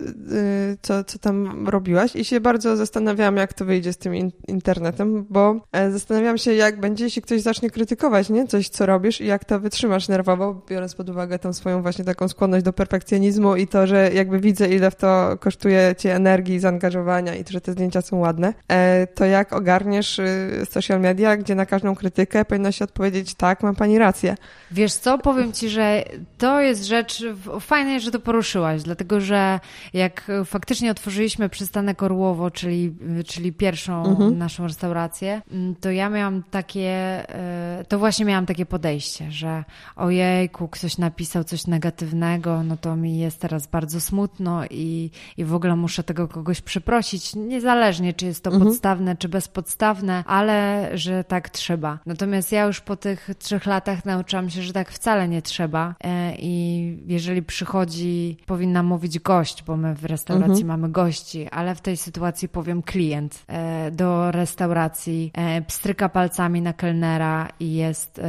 co, 0.82 1.04
co 1.04 1.18
tam 1.18 1.68
robiłaś 1.68 2.16
i 2.16 2.24
się 2.24 2.40
bardzo 2.40 2.76
zastanawiałam, 2.76 3.36
jak 3.36 3.52
to 3.52 3.64
wyjdzie 3.64 3.92
z 3.92 3.96
tym 3.96 4.14
internetem, 4.48 5.26
bo 5.30 5.66
e, 5.72 5.90
zastanawiałam 5.90 6.38
się, 6.38 6.54
jak 6.54 6.80
będzie, 6.80 7.04
jeśli 7.04 7.22
ktoś 7.22 7.40
zacznie 7.40 7.70
krytykować, 7.70 8.30
nie? 8.30 8.46
Coś, 8.46 8.68
co 8.68 8.86
robisz 8.86 9.20
i 9.20 9.26
jak 9.26 9.44
to 9.44 9.60
wytrzymasz 9.60 10.08
nerwowo, 10.08 10.62
biorąc 10.68 10.94
pod 10.94 11.08
uwagę 11.08 11.38
tą 11.38 11.52
swoją 11.52 11.82
właśnie 11.82 12.04
taką 12.04 12.28
skłonność 12.28 12.64
do 12.64 12.72
perfekcjonizmu 12.72 13.56
i 13.56 13.66
to, 13.66 13.86
że 13.86 14.10
jakby 14.14 14.40
widzę, 14.40 14.68
ile 14.68 14.90
w 14.90 14.94
to 14.94 15.36
kosztuje 15.40 15.94
ci 15.98 16.08
energii, 16.08 16.58
zaangażowania 16.58 17.34
i 17.34 17.44
to, 17.44 17.52
że 17.52 17.60
te 17.60 17.72
zdjęcia 17.72 18.02
są 18.02 18.16
ładne, 18.16 18.54
e, 18.68 19.06
to 19.06 19.24
jak 19.24 19.52
ogarniesz 19.52 20.18
y, 20.18 20.66
social 20.70 21.00
media, 21.00 21.36
gdzie 21.36 21.54
na 21.54 21.66
każdą 21.66 21.94
krytykę 21.94 22.44
powinno 22.44 22.72
się 22.72 22.84
odpowiedzieć 22.84 23.09
powiedzieć, 23.10 23.34
tak, 23.34 23.62
ma 23.62 23.74
pani 23.74 23.98
rację. 23.98 24.36
Wiesz 24.70 24.92
co, 24.92 25.18
powiem 25.18 25.52
ci, 25.52 25.68
że 25.68 26.04
to 26.38 26.60
jest 26.60 26.84
rzecz, 26.84 27.24
fajne, 27.60 28.00
że 28.00 28.10
to 28.10 28.20
poruszyłaś, 28.20 28.82
dlatego 28.82 29.20
że 29.20 29.60
jak 29.92 30.30
faktycznie 30.44 30.90
otworzyliśmy 30.90 31.48
przystanek 31.48 32.02
Orłowo, 32.02 32.50
czyli, 32.50 32.94
czyli 33.26 33.52
pierwszą 33.52 34.06
mhm. 34.06 34.38
naszą 34.38 34.66
restaurację, 34.66 35.42
mm, 35.50 35.74
to 35.74 35.90
ja 35.90 36.08
miałam 36.08 36.42
takie, 36.50 36.90
e, 37.34 37.84
to 37.88 37.98
właśnie 37.98 38.24
miałam 38.24 38.46
takie 38.46 38.66
podejście, 38.66 39.30
że 39.30 39.64
ojejku, 39.96 40.68
ktoś 40.68 40.98
napisał 40.98 41.44
coś 41.44 41.66
negatywnego, 41.66 42.62
no 42.62 42.76
to 42.76 42.96
mi 42.96 43.18
jest 43.18 43.40
teraz 43.40 43.66
bardzo 43.66 44.00
smutno 44.00 44.64
i, 44.70 45.10
i 45.36 45.44
w 45.44 45.54
ogóle 45.54 45.76
muszę 45.76 46.04
tego 46.04 46.28
kogoś 46.28 46.60
przeprosić, 46.60 47.34
niezależnie 47.34 48.14
czy 48.14 48.26
jest 48.26 48.44
to 48.44 48.50
mhm. 48.50 48.68
podstawne, 48.68 49.16
czy 49.16 49.28
bezpodstawne, 49.28 50.24
ale 50.26 50.90
że 50.94 51.24
tak 51.24 51.50
trzeba. 51.50 51.98
Natomiast 52.06 52.52
ja 52.52 52.64
już 52.64 52.80
po 52.80 52.96
tych 53.00 53.30
trzech 53.38 53.66
latach 53.66 54.04
nauczyłam 54.04 54.50
się, 54.50 54.62
że 54.62 54.72
tak 54.72 54.90
wcale 54.90 55.28
nie 55.28 55.42
trzeba. 55.42 55.94
E, 56.04 56.34
I 56.38 56.98
jeżeli 57.06 57.42
przychodzi, 57.42 58.36
powinna 58.46 58.82
mówić 58.82 59.18
gość, 59.18 59.62
bo 59.62 59.76
my 59.76 59.94
w 59.94 60.04
restauracji 60.04 60.62
mhm. 60.62 60.66
mamy 60.66 60.88
gości, 60.88 61.48
ale 61.50 61.74
w 61.74 61.80
tej 61.80 61.96
sytuacji 61.96 62.48
powiem 62.48 62.82
klient 62.82 63.44
e, 63.46 63.90
do 63.90 64.30
restauracji, 64.30 65.30
e, 65.34 65.62
pstryka 65.62 66.08
palcami 66.08 66.62
na 66.62 66.72
kelnera 66.72 67.48
i 67.60 67.74
jest, 67.74 68.20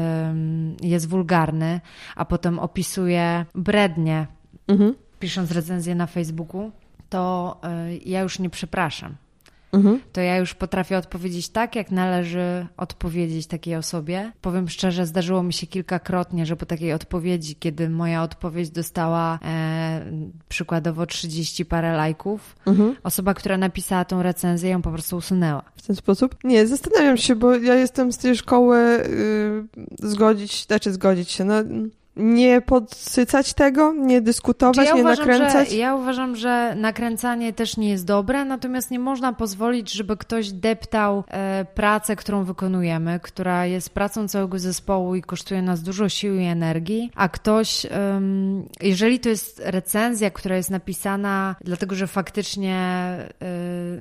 jest 0.82 1.08
wulgarny, 1.08 1.82
a 2.16 2.26
potem 2.26 2.60
opisuje 2.60 3.46
brednie, 3.56 4.28
mhm. 4.68 4.96
pisząc 5.20 5.52
recenzję 5.52 5.96
na 5.96 6.08
Facebooku, 6.08 6.72
to 7.10 7.58
ja 8.06 8.22
już 8.22 8.40
nie 8.40 8.50
przepraszam 8.50 9.16
mhm. 9.74 10.00
to 10.12 10.22
ja 10.22 10.38
już 10.38 10.54
potrafię 10.54 10.98
odpowiedzieć 10.98 11.50
tak, 11.50 11.76
jak 11.76 11.92
należy 11.92 12.68
odpowiedzieć 12.78 13.48
takiej 13.48 13.76
osobie. 13.76 14.32
Powiem 14.42 14.70
szczerze, 14.70 15.06
zdarzyło 15.06 15.44
mi 15.44 15.54
się 15.54 15.68
kilkakrotnie, 15.68 16.46
że 16.46 16.56
po 16.56 16.66
takiej 16.66 16.94
odpowiedzi, 16.94 17.56
kiedy 17.56 17.90
moja 17.90 18.24
odpowiedź 18.24 18.70
dostała 18.70 19.40
e, 19.46 20.06
przykładowo 20.50 21.06
30 21.06 21.66
parę 21.66 21.94
lajków, 21.94 22.56
mhm. 22.68 22.96
osoba, 23.04 23.34
która 23.34 23.58
napisała 23.58 24.06
tą 24.06 24.24
recenzję, 24.24 24.70
ją 24.70 24.82
po 24.82 24.92
prostu 24.92 25.18
usunęła. 25.18 25.64
W 25.76 25.88
ten 25.88 25.96
sposób? 25.96 26.36
Nie, 26.44 26.68
zastanawiam 26.68 27.18
się, 27.18 27.36
bo 27.36 27.56
ja 27.56 27.76
jestem 27.76 28.12
z 28.12 28.18
tej 28.18 28.36
szkoły 28.36 28.78
yy, 30.00 30.10
zgodzić, 30.10 30.66
znaczy 30.66 30.94
zgodzić 30.94 31.32
się, 31.32 31.46
no 31.46 31.64
nie 32.16 32.62
podsycać 32.62 33.54
tego, 33.54 33.94
nie 33.94 34.22
dyskutować, 34.22 34.88
ja 34.88 34.94
nie 34.94 35.02
uważam, 35.02 35.28
nakręcać? 35.28 35.70
Że, 35.70 35.76
ja 35.76 35.96
uważam, 35.96 36.36
że 36.36 36.76
nakręcanie 36.76 37.54
też 37.54 37.78
nie 37.78 37.90
jest 37.90 38.06
dobre, 38.06 38.46
natomiast 38.46 38.92
nie 38.92 39.00
można 39.00 39.34
pozwolić, 39.34 39.92
żeby 39.92 40.18
ktoś 40.18 40.52
deptał 40.52 41.24
e, 41.28 41.66
pracę, 41.76 42.16
którą 42.16 42.44
wykonujemy, 42.44 43.20
która 43.24 43.66
jest 43.66 43.90
pracą 43.90 44.28
całego 44.28 44.60
zespołu 44.60 45.16
i 45.16 45.22
kosztuje 45.22 45.62
nas 45.62 45.84
dużo 45.84 46.10
sił 46.10 46.36
i 46.36 46.44
energii, 46.44 47.12
a 47.16 47.30
ktoś, 47.30 47.88
jeżeli 48.82 49.20
to 49.20 49.30
jest 49.30 49.62
recenzja, 49.66 50.32
która 50.32 50.56
jest 50.56 50.70
napisana 50.70 51.56
dlatego, 51.62 51.96
że 51.96 52.08
faktycznie 52.08 52.76
e, 52.76 53.28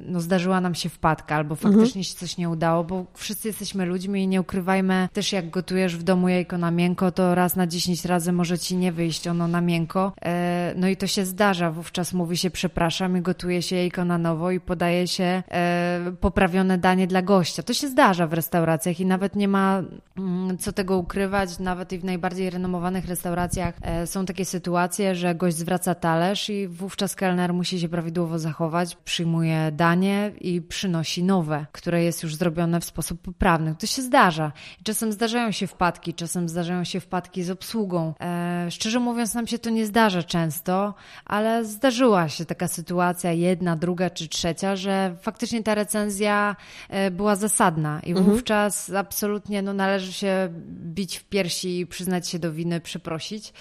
no, 0.07 0.21
zdarzyła 0.21 0.61
nam 0.61 0.75
się 0.75 0.89
wpadka 0.89 1.37
albo 1.37 1.55
mhm. 1.55 1.73
faktycznie 1.73 2.01
mhm. 2.01 2.05
się 2.05 2.15
coś 2.15 2.37
nie 2.37 2.49
udało, 2.49 2.85
bo 2.85 3.07
wszyscy 3.15 3.49
jesteśmy 3.49 3.87
ludźmi 3.87 4.23
i 4.23 4.29
nie 4.29 4.41
ukrywajmy 4.41 5.09
też 5.13 5.33
jak 5.33 5.51
gotujesz 5.51 5.97
w 5.97 6.03
domu 6.03 6.29
jajko 6.29 6.59
na 6.59 6.71
miękko, 6.71 7.13
to 7.13 7.35
raz 7.35 7.57
na 7.57 7.67
10 7.67 8.00
razy 8.05 8.33
może 8.33 8.59
ci 8.59 8.77
nie 8.77 8.93
wyjść 8.93 9.29
ono 9.29 9.49
na 9.49 9.61
miękko. 9.61 10.13
E, 10.23 10.75
no 10.77 10.89
i 10.89 10.97
to 10.97 11.07
się 11.07 11.25
zdarza. 11.25 11.71
Wówczas 11.71 12.13
mówi 12.13 12.37
się 12.37 12.51
przepraszam 12.51 13.17
i 13.17 13.21
gotuje 13.21 13.63
się 13.63 13.77
jajko 13.77 14.05
na 14.05 14.19
nowo 14.19 14.51
i 14.51 14.61
podaje 14.61 15.09
się 15.09 15.43
e, 15.51 16.13
poprawione 16.21 16.79
danie 16.79 17.07
dla 17.07 17.23
gościa. 17.23 17.63
To 17.63 17.75
się 17.75 17.89
zdarza 17.89 18.27
w 18.27 18.33
restauracjach 18.33 19.01
i 19.01 19.07
nawet 19.07 19.37
nie 19.37 19.49
ma 19.49 19.83
mm, 20.19 20.59
co 20.59 20.73
tego 20.73 20.99
ukrywać. 20.99 21.59
Nawet 21.59 21.93
i 21.93 21.99
w 21.99 22.05
najbardziej 22.05 22.51
renomowanych 22.51 23.07
restauracjach 23.07 23.75
e, 23.83 24.07
są 24.07 24.27
takie 24.27 24.45
sytuacje, 24.45 25.15
że 25.15 25.35
gość 25.35 25.57
zwraca 25.57 25.95
talerz 25.95 26.51
i 26.51 26.69
wówczas 26.69 27.17
kelner 27.17 27.55
musi 27.55 27.81
się 27.81 27.89
prawidłowo 27.89 28.39
zachować, 28.39 28.97
przyjmuje 28.97 29.73
danie 29.73 30.33
i 30.41 30.63
przynosi 30.63 31.25
nowe, 31.25 31.67
które 31.73 32.05
jest 32.05 32.23
już 32.23 32.35
zrobione 32.35 32.81
w 32.81 32.85
sposób 32.85 33.21
poprawny. 33.21 33.75
To 33.79 33.87
się 33.87 34.03
zdarza. 34.03 34.53
Czasem 34.83 35.13
zdarzają 35.13 35.53
się 35.53 35.67
wpadki, 35.67 36.15
czasem 36.15 36.49
zdarzają 36.49 36.85
się 36.85 37.01
wpadki 37.01 37.43
z 37.43 37.51
obsługą, 37.91 38.15
E, 38.21 38.71
szczerze 38.71 39.01
mówiąc, 39.01 39.35
nam 39.35 39.47
się 39.47 39.59
to 39.59 39.71
nie 39.71 39.87
zdarza 39.87 40.23
często, 40.23 40.95
ale 41.25 41.65
zdarzyła 41.65 42.29
się 42.29 42.45
taka 42.45 42.69
sytuacja, 42.69 43.33
jedna, 43.33 43.77
druga 43.77 44.11
czy 44.11 44.29
trzecia, 44.29 44.77
że 44.77 45.17
faktycznie 45.23 45.63
ta 45.63 45.75
recenzja 45.75 46.57
e, 46.89 47.11
była 47.11 47.37
zasadna 47.37 48.01
i 48.01 48.11
mhm. 48.11 48.31
wówczas 48.31 48.91
absolutnie 48.91 49.63
no, 49.63 49.73
należy 49.73 50.13
się 50.13 50.49
bić 50.85 51.17
w 51.17 51.25
piersi 51.25 51.81
i 51.81 51.87
przyznać 51.87 52.29
się 52.29 52.39
do 52.39 52.53
winy, 52.53 52.81
przeprosić. 52.81 53.53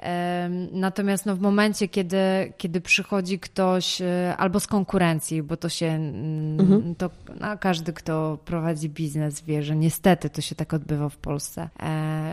E, 0.00 0.48
natomiast 0.72 1.26
no, 1.26 1.36
w 1.36 1.40
momencie, 1.40 1.88
kiedy, 1.88 2.18
kiedy 2.56 2.80
przychodzi 2.80 3.38
ktoś 3.38 3.98
albo 4.36 4.60
z 4.60 4.66
konkurencji, 4.66 5.42
bo 5.42 5.56
to 5.56 5.68
się, 5.68 5.86
mm, 5.86 6.60
mhm. 6.60 6.94
to 6.94 7.10
no, 7.40 7.58
każdy, 7.58 7.92
kto 7.92 8.38
prowadzi 8.44 8.88
biznes 8.88 9.40
wie, 9.40 9.62
że 9.62 9.76
niestety 9.76 10.30
to 10.30 10.40
się 10.40 10.54
tak 10.54 10.74
odbywa 10.74 11.08
w 11.08 11.16
Polsce, 11.16 11.68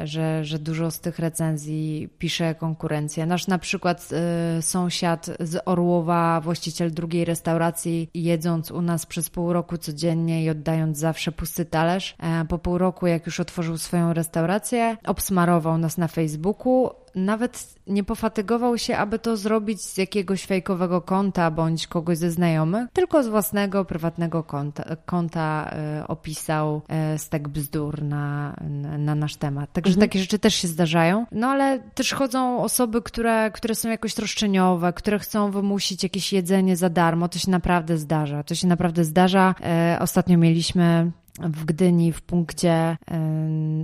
że, 0.04 0.46
że 0.46 0.60
dużo 0.60 0.92
z 0.92 1.00
tych 1.00 1.20
recenzji 1.20 1.45
recenzji 1.46 2.10
pisze 2.20 2.56
konkurencja. 2.56 3.26
Nasz 3.26 3.48
na 3.48 3.60
przykład 3.60 4.10
y, 4.58 4.62
sąsiad 4.62 5.30
z 5.40 5.62
Orłowa, 5.66 6.42
właściciel 6.42 6.92
drugiej 6.92 7.26
restauracji, 7.26 8.10
jedząc 8.14 8.72
u 8.72 8.82
nas 8.82 9.06
przez 9.06 9.30
pół 9.30 9.54
roku 9.54 9.78
codziennie 9.78 10.44
i 10.44 10.50
oddając 10.50 10.98
zawsze 10.98 11.32
pusty 11.32 11.66
talerz, 11.66 12.16
e, 12.20 12.46
po 12.46 12.58
pół 12.58 12.78
roku, 12.78 13.08
jak 13.08 13.26
już 13.26 13.40
otworzył 13.40 13.78
swoją 13.78 14.14
restaurację, 14.14 14.98
obsmarował 15.06 15.78
nas 15.78 15.98
na 15.98 16.08
Facebooku, 16.08 16.90
nawet 17.16 17.76
nie 17.88 18.04
pofatygował 18.04 18.78
się, 18.78 18.98
aby 18.98 19.20
to 19.20 19.38
zrobić 19.38 19.82
z 19.82 19.98
jakiegoś 19.98 20.46
fejkowego 20.46 21.02
konta 21.02 21.52
bądź 21.52 21.88
kogoś 21.88 22.18
ze 22.18 22.32
znajomych, 22.32 22.88
tylko 22.94 23.24
z 23.24 23.28
własnego 23.28 23.86
prywatnego 23.86 24.44
konta, 24.44 24.84
konta 25.06 25.72
e, 25.72 26.08
opisał 26.08 26.82
e, 26.88 27.18
stek 27.18 27.48
bzdur 27.48 28.04
na, 28.04 28.56
na 28.98 29.16
nasz 29.16 29.36
temat. 29.36 29.74
Także 29.74 29.92
mhm. 29.92 30.10
takie 30.10 30.20
rzeczy 30.20 30.40
też 30.40 30.56
się 30.56 30.68
zdarzają. 30.68 31.26
No 31.32 31.48
ale 31.48 31.80
też 31.80 32.14
chodzą 32.14 32.64
osoby, 32.64 33.02
które, 33.02 33.52
które 33.52 33.76
są 33.76 33.90
jakoś 33.90 34.14
troszczeniowe, 34.14 34.94
które 34.94 35.20
chcą 35.20 35.52
wymusić 35.52 36.04
jakieś 36.04 36.34
jedzenie 36.34 36.76
za 36.76 36.90
darmo. 36.90 37.30
To 37.30 37.40
się 37.40 37.52
naprawdę 37.52 37.98
zdarza. 37.98 38.44
To 38.44 38.56
się 38.56 38.68
naprawdę 38.68 39.04
zdarza. 39.04 39.56
E, 39.64 39.98
ostatnio 40.02 40.38
mieliśmy 40.38 41.12
w 41.40 41.66
Gdyni 41.66 42.14
w 42.14 42.22
punkcie 42.22 42.98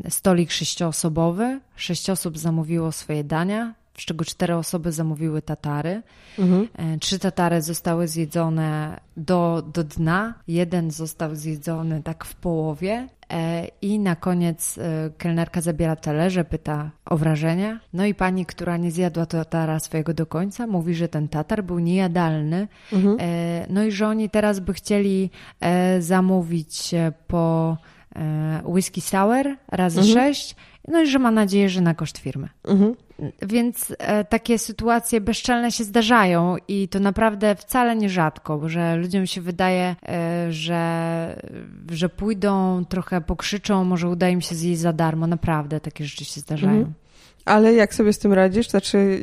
stolik 0.10 0.52
sześcioosobowy. 0.52 1.60
Sześć 1.76 2.10
osób 2.10 2.38
zamówiło 2.38 2.92
swoje 2.92 3.24
dania, 3.24 3.74
z 3.98 4.06
czego 4.06 4.26
cztery 4.26 4.56
osoby 4.56 4.92
zamówiły 4.92 5.42
tatary. 5.42 6.02
Mhm. 6.40 6.68
E, 6.78 6.98
trzy 6.98 7.20
tatary 7.20 7.62
zostały 7.62 8.08
zjedzone 8.08 9.00
do, 9.18 9.64
do 9.74 9.84
dna, 9.84 10.34
jeden 10.48 10.92
został 10.92 11.36
zjedzony 11.36 12.04
tak 12.04 12.26
w 12.26 12.36
połowie. 12.36 13.08
E, 13.30 13.68
I 13.82 14.00
na 14.00 14.16
koniec 14.16 14.78
e, 14.78 15.10
kelnerka 15.18 15.62
zabiera 15.62 15.96
talerze, 15.96 16.44
pyta 16.44 16.92
o 17.06 17.18
wrażenia. 17.18 17.80
No 17.94 18.06
i 18.06 18.14
pani, 18.14 18.46
która 18.46 18.78
nie 18.78 18.92
zjadła 18.92 19.26
tatara 19.26 19.80
swojego 19.80 20.14
do 20.14 20.26
końca, 20.26 20.68
mówi, 20.68 20.96
że 20.96 21.08
ten 21.08 21.28
tatar 21.28 21.64
był 21.64 21.80
niejadalny. 21.80 22.68
Mhm. 22.94 23.18
No 23.70 23.84
i 23.84 23.92
że 23.92 24.08
oni 24.08 24.30
teraz 24.30 24.60
by 24.60 24.74
chcieli 24.74 25.30
zamówić 26.00 26.92
po 27.28 27.78
whisky 28.66 29.02
sour 29.02 29.46
razy 29.68 30.00
mhm. 30.00 30.14
sześć 30.14 30.56
no 30.88 31.02
i 31.02 31.08
że 31.08 31.20
ma 31.20 31.32
nadzieję, 31.32 31.70
że 31.70 31.82
na 31.82 31.94
koszt 31.94 32.18
firmy. 32.18 32.50
Mhm. 32.64 32.96
Więc 33.42 33.96
e, 34.00 34.24
takie 34.24 34.60
sytuacje 34.60 35.22
bezczelne 35.22 35.72
się 35.72 35.84
zdarzają 35.84 36.56
i 36.68 36.88
to 36.88 37.00
naprawdę 37.00 37.56
wcale 37.56 37.96
nie 37.96 38.10
rzadko, 38.10 38.70
że 38.70 38.96
ludziom 38.96 39.28
się 39.28 39.42
wydaje, 39.42 39.96
e, 40.10 40.48
że, 40.52 41.42
że 41.92 42.10
pójdą, 42.10 42.86
trochę 42.86 43.22
pokrzyczą, 43.22 43.84
może 43.84 44.10
uda 44.10 44.30
im 44.30 44.42
się 44.42 44.56
zjeść 44.56 44.82
za 44.82 44.94
darmo. 44.94 45.28
Naprawdę 45.28 45.80
takie 45.80 46.06
rzeczy 46.06 46.26
się 46.26 46.42
zdarzają. 46.42 46.78
Mhm. 46.78 46.94
Ale 47.46 47.74
jak 47.74 47.96
sobie 47.96 48.14
z 48.14 48.20
tym 48.20 48.34
radzisz? 48.34 48.70
Znaczy, 48.70 49.20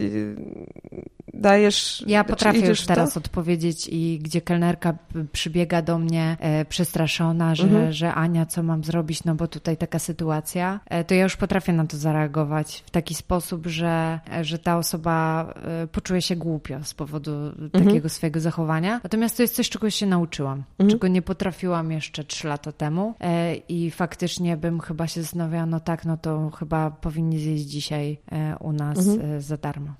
dajesz. 1.34 2.04
Ja 2.06 2.24
potrafię 2.24 2.68
już 2.68 2.86
teraz 2.86 3.16
odpowiedzieć 3.16 3.88
i 3.92 4.18
gdzie 4.22 4.40
kelnerka 4.40 4.94
przybiega 5.32 5.82
do 5.82 5.98
mnie 5.98 6.36
e, 6.40 6.64
przestraszona, 6.64 7.54
że, 7.54 7.62
mhm. 7.64 7.92
że 7.92 8.14
Ania, 8.14 8.46
co 8.46 8.62
mam 8.62 8.84
zrobić, 8.84 9.24
no 9.24 9.34
bo 9.34 9.48
tutaj 9.48 9.76
taka 9.76 9.98
sytuacja, 9.98 10.80
e, 10.86 11.04
to 11.04 11.14
ja 11.14 11.22
już 11.22 11.36
potrafię 11.36 11.72
na 11.72 11.86
to 11.86 11.96
zareagować 11.96 12.82
w 12.86 12.90
taki 12.90 13.14
sposób, 13.14 13.66
że, 13.66 14.20
że 14.42 14.58
ta 14.58 14.78
osoba 14.78 15.46
e, 15.82 15.86
poczuje 15.86 16.22
się 16.22 16.36
głupio 16.36 16.84
z 16.84 16.94
powodu 16.94 17.32
mhm. 17.32 17.84
takiego 17.84 18.08
swojego 18.08 18.40
zachowania. 18.40 19.00
Natomiast 19.02 19.36
to 19.36 19.42
jest 19.42 19.54
coś, 19.54 19.70
czego 19.70 19.90
się 19.90 20.06
nauczyłam, 20.06 20.64
mhm. 20.78 20.90
czego 20.90 21.08
nie 21.08 21.22
potrafiłam 21.22 21.92
jeszcze 21.92 22.24
trzy 22.24 22.48
lata 22.48 22.72
temu 22.72 23.14
e, 23.20 23.54
i 23.54 23.90
faktycznie 23.90 24.56
bym 24.56 24.80
chyba 24.80 25.06
się 25.06 25.22
zastanawiała, 25.22 25.66
no 25.66 25.80
tak, 25.80 26.04
no 26.04 26.16
to 26.16 26.50
chyba 26.50 26.90
powinni 26.90 27.38
zjeść 27.38 27.64
dzisiaj 27.64 28.18
e, 28.32 28.56
u 28.60 28.72
nas 28.72 28.98
mhm. 28.98 29.32
E, 29.32 29.40
za 29.40 29.56
darmo. 29.56 29.94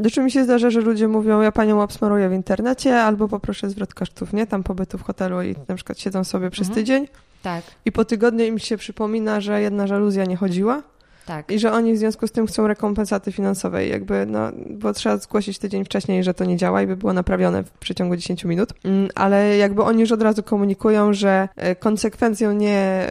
Znaczy 0.00 0.22
mi 0.22 0.30
się 0.30 0.44
zdarza, 0.44 0.70
że 0.70 0.80
ludzie 0.80 1.08
mówią, 1.08 1.40
ja 1.40 1.52
panią 1.52 1.82
obsmaruję 1.82 2.28
w 2.28 2.32
internecie, 2.32 3.00
albo 3.00 3.28
poproszę 3.28 3.70
zwrot 3.70 3.94
kosztów, 3.94 4.32
nie? 4.32 4.46
Tam 4.46 4.62
pobytu 4.62 4.98
w 4.98 5.02
hotelu 5.02 5.42
i 5.42 5.54
na 5.68 5.74
przykład 5.74 5.98
siedzą 5.98 6.24
sobie 6.24 6.50
przez 6.50 6.68
mhm. 6.68 6.74
tydzień. 6.84 7.08
Tak. 7.42 7.64
I 7.84 7.92
po 7.92 8.04
tygodniu 8.04 8.44
im 8.44 8.58
się 8.58 8.76
przypomina, 8.76 9.40
że 9.40 9.60
jedna 9.60 9.86
żaluzja 9.86 10.24
nie 10.24 10.36
chodziła. 10.36 10.82
Tak. 11.28 11.50
I 11.50 11.58
że 11.58 11.72
oni 11.72 11.94
w 11.94 11.98
związku 11.98 12.26
z 12.26 12.32
tym 12.32 12.46
chcą 12.46 12.66
rekompensaty 12.66 13.32
finansowej, 13.32 13.90
jakby, 13.90 14.26
no, 14.26 14.52
bo 14.70 14.92
trzeba 14.92 15.16
zgłosić 15.16 15.58
tydzień 15.58 15.84
wcześniej, 15.84 16.24
że 16.24 16.34
to 16.34 16.44
nie 16.44 16.56
działa 16.56 16.82
i 16.82 16.86
by 16.86 16.96
było 16.96 17.12
naprawione 17.12 17.64
w 17.64 17.70
przeciągu 17.70 18.16
10 18.16 18.44
minut. 18.44 18.72
Mm, 18.84 19.08
ale 19.14 19.56
jakby 19.56 19.82
oni 19.82 20.00
już 20.00 20.12
od 20.12 20.22
razu 20.22 20.42
komunikują, 20.42 21.12
że 21.12 21.48
e, 21.56 21.74
konsekwencją 21.74 22.52
nie 22.52 23.06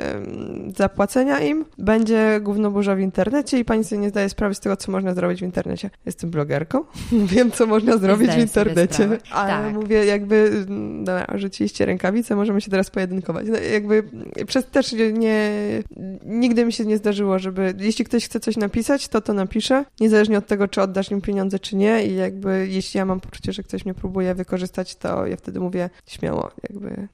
zapłacenia 0.78 1.40
im 1.40 1.66
będzie 1.78 2.40
gówno 2.42 2.72
burza 2.72 2.96
w 2.96 3.00
internecie 3.00 3.60
i 3.60 3.66
pani 3.66 3.84
sobie 3.84 4.02
nie 4.02 4.10
zdaje 4.10 4.30
sprawy 4.30 4.56
z 4.56 4.60
tego, 4.60 4.78
co 4.78 4.92
można 4.92 5.14
zrobić 5.14 5.40
w 5.40 5.44
internecie. 5.44 5.90
Jestem 6.06 6.30
blogerką, 6.30 6.84
wiem, 7.34 7.52
co 7.52 7.66
można 7.66 7.98
zrobić 7.98 8.32
w 8.32 8.40
internecie, 8.40 9.10
ale 9.32 9.50
tak. 9.50 9.74
mówię, 9.74 10.06
jakby, 10.06 10.66
dobra, 11.00 11.28
rzuciliście 11.36 11.86
rękawice, 11.86 12.36
możemy 12.36 12.62
się 12.62 12.72
teraz 12.72 12.90
pojedynkować. 12.90 13.48
No, 13.50 13.58
jakby 13.58 14.04
przez 14.48 14.66
też 14.66 14.96
nie, 15.14 15.52
nigdy 16.26 16.66
mi 16.66 16.74
się 16.74 16.86
nie 16.86 16.98
zdarzyło, 16.98 17.40
żeby, 17.40 17.74
jeśli 17.80 18.07
ktoś 18.08 18.26
chce 18.26 18.40
coś 18.40 18.58
napisać, 18.58 19.08
to 19.08 19.22
to 19.22 19.34
napisze, 19.34 19.86
niezależnie 20.00 20.38
od 20.38 20.48
tego, 20.48 20.68
czy 20.68 20.82
oddasz 20.82 21.12
im 21.12 21.22
pieniądze, 21.22 21.60
czy 21.60 21.76
nie. 21.76 22.06
I 22.06 22.16
jakby, 22.16 22.68
jeśli 22.70 22.98
ja 22.98 23.06
mam 23.06 23.20
poczucie, 23.20 23.54
że 23.54 23.64
ktoś 23.64 23.86
mnie 23.86 23.94
próbuje 23.94 24.36
wykorzystać, 24.36 24.96
to 24.96 25.26
ja 25.26 25.38
wtedy 25.38 25.60
mówię 25.60 25.90
śmiało, 26.08 26.52
jakby. 26.70 27.08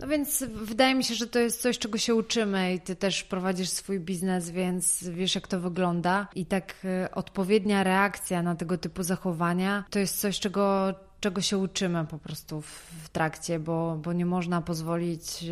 No 0.00 0.06
więc 0.06 0.44
wydaje 0.54 0.94
mi 0.94 1.04
się, 1.04 1.14
że 1.14 1.26
to 1.26 1.38
jest 1.38 1.62
coś, 1.62 1.78
czego 1.78 1.98
się 1.98 2.14
uczymy 2.14 2.74
i 2.74 2.80
ty 2.80 2.96
też 2.96 3.22
prowadzisz 3.22 3.68
swój 3.68 4.00
biznes, 4.00 4.50
więc 4.50 5.08
wiesz, 5.08 5.34
jak 5.34 5.48
to 5.48 5.60
wygląda. 5.60 6.28
I 6.34 6.46
tak 6.46 6.74
e, 6.84 7.10
odpowiednia 7.14 7.84
reakcja 7.84 8.42
na 8.42 8.54
tego 8.54 8.78
typu 8.78 9.02
zachowania 9.02 9.84
to 9.90 9.98
jest 9.98 10.20
coś, 10.20 10.40
czego 10.40 10.94
czego 11.24 11.40
się 11.40 11.58
uczymy 11.58 12.06
po 12.06 12.18
prostu 12.18 12.60
w, 12.60 12.66
w 13.04 13.08
trakcie, 13.08 13.58
bo, 13.58 13.96
bo 14.02 14.12
nie 14.12 14.26
można 14.26 14.60
pozwolić 14.60 15.44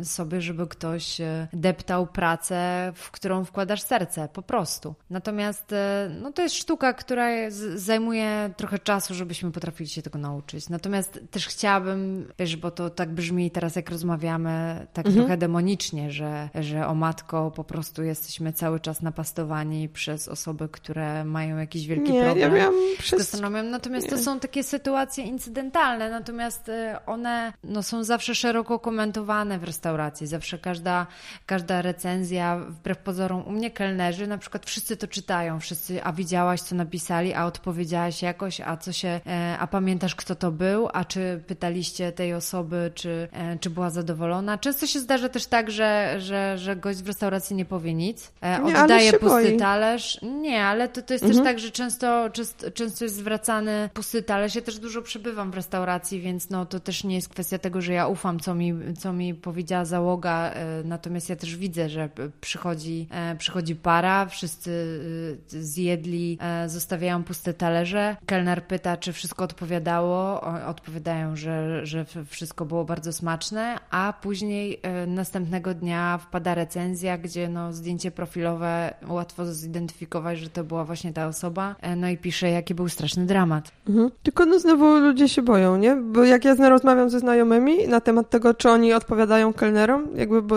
e, 0.00 0.04
sobie, 0.04 0.40
żeby 0.40 0.66
ktoś 0.66 1.20
e, 1.20 1.48
deptał 1.52 2.06
pracę, 2.06 2.92
w 2.94 3.10
którą 3.10 3.44
wkładasz 3.44 3.82
serce, 3.82 4.28
po 4.32 4.42
prostu. 4.42 4.94
Natomiast 5.10 5.72
e, 5.72 6.10
no, 6.22 6.32
to 6.32 6.42
jest 6.42 6.54
sztuka, 6.54 6.92
która 6.92 7.26
zajmuje 7.74 8.50
trochę 8.56 8.78
czasu, 8.78 9.14
żebyśmy 9.14 9.52
potrafili 9.52 9.90
się 9.90 10.02
tego 10.02 10.18
nauczyć. 10.18 10.68
Natomiast 10.68 11.20
też 11.30 11.46
chciałabym, 11.46 12.28
wiesz, 12.38 12.56
bo 12.56 12.70
to 12.70 12.90
tak 12.90 13.10
brzmi 13.10 13.50
teraz, 13.50 13.76
jak 13.76 13.90
rozmawiamy, 13.90 14.86
tak 14.92 15.06
mhm. 15.06 15.24
trochę 15.24 15.36
demonicznie, 15.36 16.10
że, 16.10 16.48
że 16.54 16.86
o 16.86 16.94
matko 16.94 17.50
po 17.50 17.64
prostu 17.64 18.02
jesteśmy 18.02 18.52
cały 18.52 18.80
czas 18.80 19.02
napastowani 19.02 19.88
przez 19.88 20.28
osoby, 20.28 20.68
które 20.68 21.24
mają 21.24 21.56
jakiś 21.56 21.86
wielki 21.86 22.12
nie, 22.12 22.22
problem. 22.22 22.52
Ja 22.52 22.58
miałam 22.58 22.74
przez... 22.98 23.40
Natomiast 23.70 24.06
nie. 24.06 24.10
to 24.10 24.18
są 24.18 24.40
takie 24.40 24.63
sytuacje 24.64 25.24
incydentalne, 25.24 26.10
natomiast 26.10 26.68
y, 26.68 26.72
one 27.06 27.52
no, 27.64 27.82
są 27.82 28.04
zawsze 28.04 28.34
szeroko 28.34 28.78
komentowane 28.78 29.58
w 29.58 29.64
restauracji. 29.64 30.26
Zawsze 30.26 30.58
każda, 30.58 31.06
każda 31.46 31.82
recenzja, 31.82 32.56
wbrew 32.68 32.98
pozorom, 32.98 33.46
u 33.46 33.52
mnie 33.52 33.70
kelnerzy, 33.70 34.26
na 34.26 34.38
przykład 34.38 34.66
wszyscy 34.66 34.96
to 34.96 35.08
czytają, 35.08 35.60
wszyscy, 35.60 36.04
a 36.04 36.12
widziałaś, 36.12 36.60
co 36.60 36.74
napisali, 36.74 37.34
a 37.34 37.46
odpowiedziałaś 37.46 38.22
jakoś, 38.22 38.60
a 38.60 38.76
co 38.76 38.92
się, 38.92 39.20
e, 39.26 39.56
a 39.58 39.66
pamiętasz, 39.66 40.14
kto 40.14 40.34
to 40.34 40.50
był, 40.50 40.88
a 40.92 41.04
czy 41.04 41.40
pytaliście 41.46 42.12
tej 42.12 42.34
osoby, 42.34 42.90
czy, 42.94 43.28
e, 43.32 43.58
czy 43.58 43.70
była 43.70 43.90
zadowolona. 43.90 44.58
Często 44.58 44.86
się 44.86 45.00
zdarza 45.00 45.28
też 45.28 45.46
tak, 45.46 45.70
że, 45.70 46.16
że, 46.18 46.58
że 46.58 46.76
gość 46.76 47.02
w 47.02 47.06
restauracji 47.06 47.56
nie 47.56 47.64
powie 47.64 47.94
nic, 47.94 48.32
e, 48.42 48.82
oddaje 48.84 49.12
pusty 49.12 49.26
boi. 49.26 49.56
talerz. 49.56 50.18
Nie, 50.22 50.64
ale 50.64 50.88
to, 50.88 51.02
to 51.02 51.12
jest 51.12 51.24
mhm. 51.24 51.44
też 51.44 51.52
tak, 51.52 51.58
że 51.58 51.70
często, 51.70 52.30
często, 52.30 52.70
często 52.70 53.04
jest 53.04 53.16
zwracany 53.16 53.90
pusty 53.94 54.22
talerz. 54.22 54.43
Ja 54.54 54.62
też 54.62 54.78
dużo 54.78 55.02
przebywam 55.02 55.50
w 55.50 55.54
restauracji, 55.54 56.20
więc 56.20 56.50
no, 56.50 56.66
to 56.66 56.80
też 56.80 57.04
nie 57.04 57.14
jest 57.14 57.28
kwestia 57.28 57.58
tego, 57.58 57.80
że 57.80 57.92
ja 57.92 58.06
ufam, 58.06 58.40
co 58.40 58.54
mi, 58.54 58.74
co 58.98 59.12
mi 59.12 59.34
powiedziała 59.34 59.84
załoga, 59.84 60.54
natomiast 60.84 61.28
ja 61.28 61.36
też 61.36 61.56
widzę, 61.56 61.88
że 61.88 62.08
przychodzi, 62.40 63.08
przychodzi 63.38 63.76
para, 63.76 64.26
wszyscy 64.26 65.00
zjedli, 65.48 66.38
zostawiają 66.66 67.24
puste 67.24 67.54
talerze. 67.54 68.16
Kelner 68.26 68.66
pyta, 68.66 68.96
czy 68.96 69.12
wszystko 69.12 69.44
odpowiadało. 69.44 70.40
Odpowiadają, 70.66 71.36
że, 71.36 71.86
że 71.86 72.04
wszystko 72.26 72.64
było 72.64 72.84
bardzo 72.84 73.12
smaczne, 73.12 73.78
a 73.90 74.12
później 74.22 74.80
e, 74.82 75.06
następnego 75.06 75.74
dnia 75.74 76.18
wpada 76.18 76.54
recenzja, 76.54 77.18
gdzie 77.18 77.48
no, 77.48 77.72
zdjęcie 77.72 78.10
profilowe 78.10 78.94
łatwo 79.08 79.46
zidentyfikować, 79.46 80.38
że 80.38 80.48
to 80.48 80.64
była 80.64 80.84
właśnie 80.84 81.12
ta 81.12 81.26
osoba. 81.26 81.76
E, 81.80 81.96
no 81.96 82.08
i 82.08 82.18
pisze, 82.18 82.50
jaki 82.50 82.74
był 82.74 82.88
straszny 82.88 83.26
dramat. 83.26 83.72
Mhm. 83.88 84.10
Tylko 84.34 84.50
no 84.50 84.58
znowu 84.58 84.98
ludzie 84.98 85.28
się 85.28 85.42
boją, 85.42 85.76
nie? 85.76 85.96
Bo 85.96 86.24
jak 86.24 86.44
ja 86.44 86.68
rozmawiam 86.68 87.10
ze 87.10 87.20
znajomymi 87.20 87.88
na 87.88 88.00
temat 88.00 88.30
tego, 88.30 88.54
czy 88.54 88.70
oni 88.70 88.92
odpowiadają 88.92 89.52
kelnerom, 89.52 90.08
jakby, 90.14 90.42
bo 90.42 90.56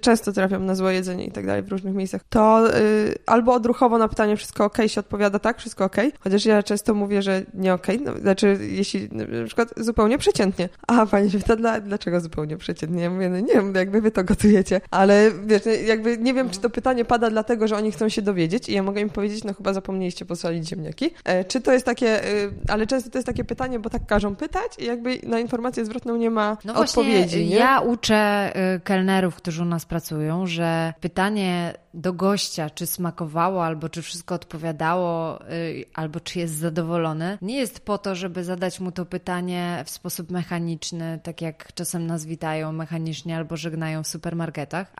często 0.00 0.32
trafiam 0.32 0.66
na 0.66 0.74
złe 0.74 0.94
jedzenie 0.94 1.24
i 1.26 1.30
tak 1.30 1.46
dalej 1.46 1.62
w 1.62 1.68
różnych 1.68 1.94
miejscach, 1.94 2.20
to 2.28 2.66
yy, 2.66 3.14
albo 3.26 3.54
odruchowo 3.54 3.98
na 3.98 4.08
pytanie 4.08 4.36
wszystko 4.36 4.64
ok 4.64 4.78
się 4.86 5.00
odpowiada 5.00 5.38
tak, 5.38 5.58
wszystko 5.58 5.84
ok, 5.84 5.96
chociaż 6.20 6.44
ja 6.44 6.62
często 6.62 6.94
mówię, 6.94 7.22
że 7.22 7.42
nie 7.54 7.74
ok, 7.74 7.86
no, 8.04 8.12
znaczy 8.20 8.58
jeśli 8.60 9.08
na 9.12 9.46
przykład 9.46 9.74
zupełnie 9.76 10.18
przeciętnie. 10.18 10.68
A 10.86 11.06
pani 11.06 11.30
się 11.30 11.38
pyta, 11.38 11.56
dla, 11.56 11.80
dlaczego 11.80 12.20
zupełnie 12.20 12.56
przeciętnie? 12.56 13.02
Ja 13.02 13.10
mówię, 13.10 13.28
no 13.28 13.40
nie 13.40 13.54
wiem, 13.54 13.74
jakby 13.74 14.00
wy 14.00 14.10
to 14.10 14.24
gotujecie, 14.24 14.80
ale 14.90 15.30
wiesz, 15.46 15.62
jakby 15.86 16.18
nie 16.18 16.34
wiem, 16.34 16.50
czy 16.50 16.60
to 16.60 16.70
pytanie 16.70 17.04
pada 17.04 17.30
dlatego, 17.30 17.68
że 17.68 17.76
oni 17.76 17.92
chcą 17.92 18.08
się 18.08 18.22
dowiedzieć 18.22 18.68
i 18.68 18.74
ja 18.74 18.82
mogę 18.82 19.00
im 19.00 19.10
powiedzieć, 19.10 19.44
no 19.44 19.54
chyba 19.54 19.72
zapomnieliście 19.72 20.24
posolić 20.24 20.68
ziemniaki. 20.68 21.10
E, 21.24 21.44
czy 21.44 21.60
to 21.60 21.72
jest 21.72 21.86
takie, 21.86 22.24
e, 22.24 22.50
ale 22.68 22.86
często 22.86 23.10
to 23.10 23.18
jest 23.18 23.26
takie 23.26 23.44
pytanie, 23.44 23.78
bo 23.78 23.90
tak 23.90 24.06
każą 24.06 24.36
pytać 24.36 24.78
i 24.78 24.84
jakby 24.84 25.18
na 25.22 25.38
informację 25.38 25.84
zwrotną 25.84 26.16
nie 26.16 26.30
ma 26.30 26.56
no 26.64 26.74
odpowiedzi. 26.74 27.46
Nie? 27.46 27.56
Ja 27.56 27.80
uczę 27.80 28.52
y, 28.76 28.80
kelnerów, 28.80 29.34
którzy 29.34 29.62
nas 29.72 29.86
pracują, 29.86 30.46
że 30.46 30.94
pytanie 31.00 31.74
do 31.94 32.12
gościa, 32.12 32.70
czy 32.70 32.86
smakowało, 32.86 33.64
albo 33.64 33.88
czy 33.88 34.02
wszystko 34.02 34.34
odpowiadało, 34.34 35.40
y, 35.50 35.84
albo 35.94 36.20
czy 36.20 36.38
jest 36.38 36.54
zadowolony, 36.54 37.38
nie 37.42 37.56
jest 37.56 37.80
po 37.80 37.98
to, 37.98 38.14
żeby 38.14 38.44
zadać 38.44 38.80
mu 38.80 38.92
to 38.92 39.06
pytanie 39.06 39.82
w 39.86 39.90
sposób 39.90 40.30
mechaniczny, 40.30 41.20
tak 41.22 41.42
jak 41.42 41.74
czasem 41.74 42.06
nas 42.06 42.24
witają 42.24 42.72
mechanicznie 42.72 43.36
albo 43.36 43.56
żegnają 43.56 44.02
w 44.02 44.08
supermarketach, 44.08 44.92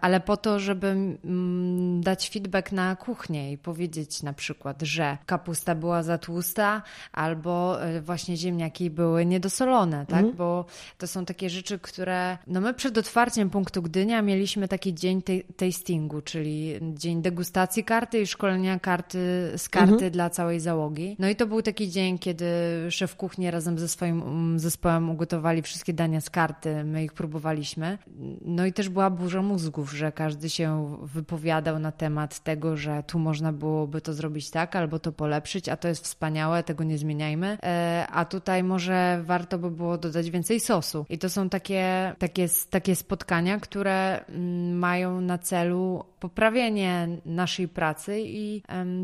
ale 0.00 0.20
po 0.20 0.36
to, 0.36 0.60
żeby 0.60 0.86
mm, 0.86 2.00
dać 2.00 2.30
feedback 2.30 2.72
na 2.72 2.96
kuchnię 2.96 3.52
i 3.52 3.58
powiedzieć 3.58 4.22
na 4.22 4.32
przykład, 4.32 4.82
że 4.82 5.18
kapusta 5.26 5.74
była 5.74 6.02
za 6.02 6.18
tłusta, 6.18 6.82
albo 7.12 7.84
y, 7.86 8.00
właśnie 8.00 8.36
ziemniaki 8.36 8.90
były 8.90 9.26
niedosolone, 9.26 10.06
tak? 10.06 10.18
Mhm. 10.18 10.36
Bo 10.36 10.64
to 10.98 11.06
są 11.06 11.24
takie 11.24 11.50
rzeczy, 11.50 11.78
które, 11.78 12.38
no 12.46 12.60
my 12.60 12.74
przed 12.74 12.98
otwarciem 12.98 13.50
punktu 13.50 13.82
Gdynia 13.82 14.15
mieliśmy 14.22 14.68
taki 14.68 14.94
dzień 14.94 15.22
tastingu, 15.56 16.22
czy 16.22 16.36
czyli 16.36 16.78
dzień 16.94 17.22
degustacji 17.22 17.84
karty 17.84 18.20
i 18.20 18.26
szkolenia 18.26 18.78
karty 18.78 19.18
z 19.56 19.68
karty 19.68 19.92
mhm. 19.92 20.10
dla 20.12 20.30
całej 20.30 20.60
załogi. 20.60 21.16
No 21.18 21.28
i 21.28 21.36
to 21.36 21.46
był 21.46 21.62
taki 21.62 21.90
dzień, 21.90 22.18
kiedy 22.18 22.46
szef 22.90 23.16
kuchni 23.16 23.50
razem 23.50 23.78
ze 23.78 23.88
swoim 23.88 24.22
mm, 24.22 24.58
zespołem 24.58 25.10
ugotowali 25.10 25.62
wszystkie 25.62 25.92
dania 25.92 26.20
z 26.20 26.30
karty, 26.30 26.84
my 26.84 27.04
ich 27.04 27.12
próbowaliśmy. 27.12 27.98
No 28.40 28.66
i 28.66 28.72
też 28.72 28.88
była 28.88 29.10
burza 29.10 29.42
mózgów, 29.42 29.92
że 29.92 30.12
każdy 30.12 30.50
się 30.50 30.96
wypowiadał 31.02 31.78
na 31.78 31.92
temat 31.92 32.40
tego, 32.40 32.76
że 32.76 33.02
tu 33.06 33.18
można 33.18 33.52
byłoby 33.52 34.00
to 34.00 34.14
zrobić 34.14 34.50
tak, 34.50 34.76
albo 34.76 34.98
to 34.98 35.12
polepszyć, 35.12 35.68
a 35.68 35.76
to 35.76 35.88
jest 35.88 36.04
wspaniałe, 36.04 36.62
tego 36.62 36.84
nie 36.84 36.98
zmieniajmy. 36.98 37.58
E, 37.62 38.06
a 38.12 38.24
tutaj 38.24 38.62
może 38.62 39.22
warto 39.24 39.58
by 39.58 39.70
było 39.70 39.98
dodać 39.98 40.30
więcej 40.30 40.60
sosu. 40.60 41.06
I 41.08 41.18
to 41.18 41.28
są 41.28 41.48
takie, 41.48 42.14
takie, 42.18 42.46
takie 42.70 42.96
spotkania, 42.96 43.60
które 43.60 44.05
mm, 44.06 44.78
mają 44.78 45.20
na 45.20 45.38
celu 45.38 46.04
poprawienie 46.20 47.08
naszej 47.26 47.68
pracy 47.68 48.20
i 48.20 48.62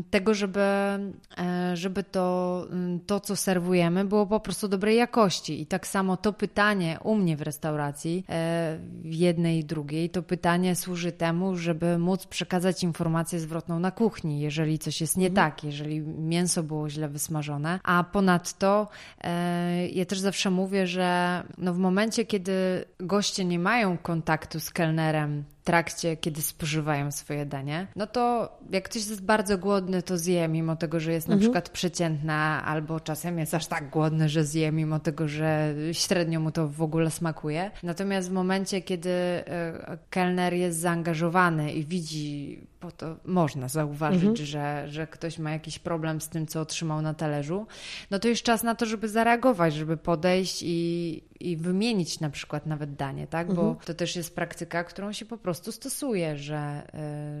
tego, 0.09 0.33
żeby, 0.33 0.61
e, 0.61 1.71
żeby 1.73 2.03
to, 2.03 2.67
to, 3.05 3.19
co 3.19 3.35
serwujemy, 3.35 4.05
było 4.05 4.25
po 4.25 4.39
prostu 4.39 4.67
dobrej 4.67 4.97
jakości. 4.97 5.61
I 5.61 5.65
tak 5.65 5.87
samo 5.87 6.17
to 6.17 6.33
pytanie 6.33 6.97
u 7.03 7.15
mnie 7.15 7.37
w 7.37 7.41
restauracji, 7.41 8.25
e, 8.29 8.79
w 9.01 9.13
jednej 9.13 9.59
i 9.59 9.65
drugiej, 9.65 10.09
to 10.09 10.23
pytanie 10.23 10.75
służy 10.75 11.11
temu, 11.11 11.55
żeby 11.55 11.97
móc 11.97 12.25
przekazać 12.25 12.83
informację 12.83 13.39
zwrotną 13.39 13.79
na 13.79 13.91
kuchni, 13.91 14.39
jeżeli 14.39 14.79
coś 14.79 15.01
jest 15.01 15.17
nie 15.17 15.27
mhm. 15.27 15.51
tak, 15.51 15.63
jeżeli 15.63 16.01
mięso 16.01 16.63
było 16.63 16.89
źle 16.89 17.09
wysmażone. 17.09 17.79
A 17.83 18.03
ponadto 18.03 18.87
e, 19.21 19.87
ja 19.87 20.05
też 20.05 20.19
zawsze 20.19 20.49
mówię, 20.49 20.87
że 20.87 21.43
no 21.57 21.73
w 21.73 21.77
momencie, 21.77 22.25
kiedy 22.25 22.85
goście 22.99 23.45
nie 23.45 23.59
mają 23.59 23.97
kontaktu 23.97 24.59
z 24.59 24.69
kelnerem 24.69 24.92
partnerem 24.93 25.45
trakcie, 25.63 26.17
kiedy 26.17 26.41
spożywają 26.41 27.11
swoje 27.11 27.45
danie, 27.45 27.87
no 27.95 28.07
to 28.07 28.57
jak 28.69 28.83
ktoś 28.83 29.07
jest 29.07 29.25
bardzo 29.25 29.57
głodny, 29.57 30.03
to 30.03 30.17
zje, 30.17 30.47
mimo 30.47 30.75
tego, 30.75 30.99
że 30.99 31.11
jest 31.11 31.27
na 31.27 31.33
mhm. 31.33 31.41
przykład 31.41 31.69
przeciętna, 31.69 32.65
albo 32.65 32.99
czasem 32.99 33.39
jest 33.39 33.53
aż 33.53 33.67
tak 33.67 33.89
głodny, 33.89 34.29
że 34.29 34.45
zje, 34.45 34.71
mimo 34.71 34.99
tego, 34.99 35.27
że 35.27 35.75
średnio 35.91 36.39
mu 36.39 36.51
to 36.51 36.67
w 36.67 36.81
ogóle 36.81 37.11
smakuje. 37.11 37.71
Natomiast 37.83 38.29
w 38.29 38.33
momencie, 38.33 38.81
kiedy 38.81 39.09
e, 39.09 39.97
kelner 40.09 40.53
jest 40.53 40.79
zaangażowany 40.79 41.73
i 41.73 41.85
widzi 41.85 42.59
bo 42.83 42.91
to 42.91 43.15
można 43.25 43.67
zauważyć, 43.67 44.23
mhm. 44.23 44.45
że, 44.45 44.83
że 44.87 45.07
ktoś 45.07 45.39
ma 45.39 45.51
jakiś 45.51 45.79
problem 45.79 46.21
z 46.21 46.29
tym, 46.29 46.47
co 46.47 46.61
otrzymał 46.61 47.01
na 47.01 47.13
talerzu, 47.13 47.67
no 48.11 48.19
to 48.19 48.27
jest 48.27 48.43
czas 48.43 48.63
na 48.63 48.75
to, 48.75 48.85
żeby 48.85 49.09
zareagować, 49.09 49.73
żeby 49.73 49.97
podejść 49.97 50.63
i, 50.63 51.23
i 51.39 51.57
wymienić 51.57 52.19
na 52.19 52.29
przykład 52.29 52.65
nawet 52.65 52.95
danie, 52.95 53.27
tak? 53.27 53.47
Bo 53.47 53.61
mhm. 53.61 53.75
to 53.85 53.93
też 53.93 54.15
jest 54.15 54.35
praktyka, 54.35 54.83
którą 54.83 55.11
się 55.11 55.25
po 55.25 55.37
prostu 55.37 55.52
stosuje, 55.71 56.37
że, 56.37 56.87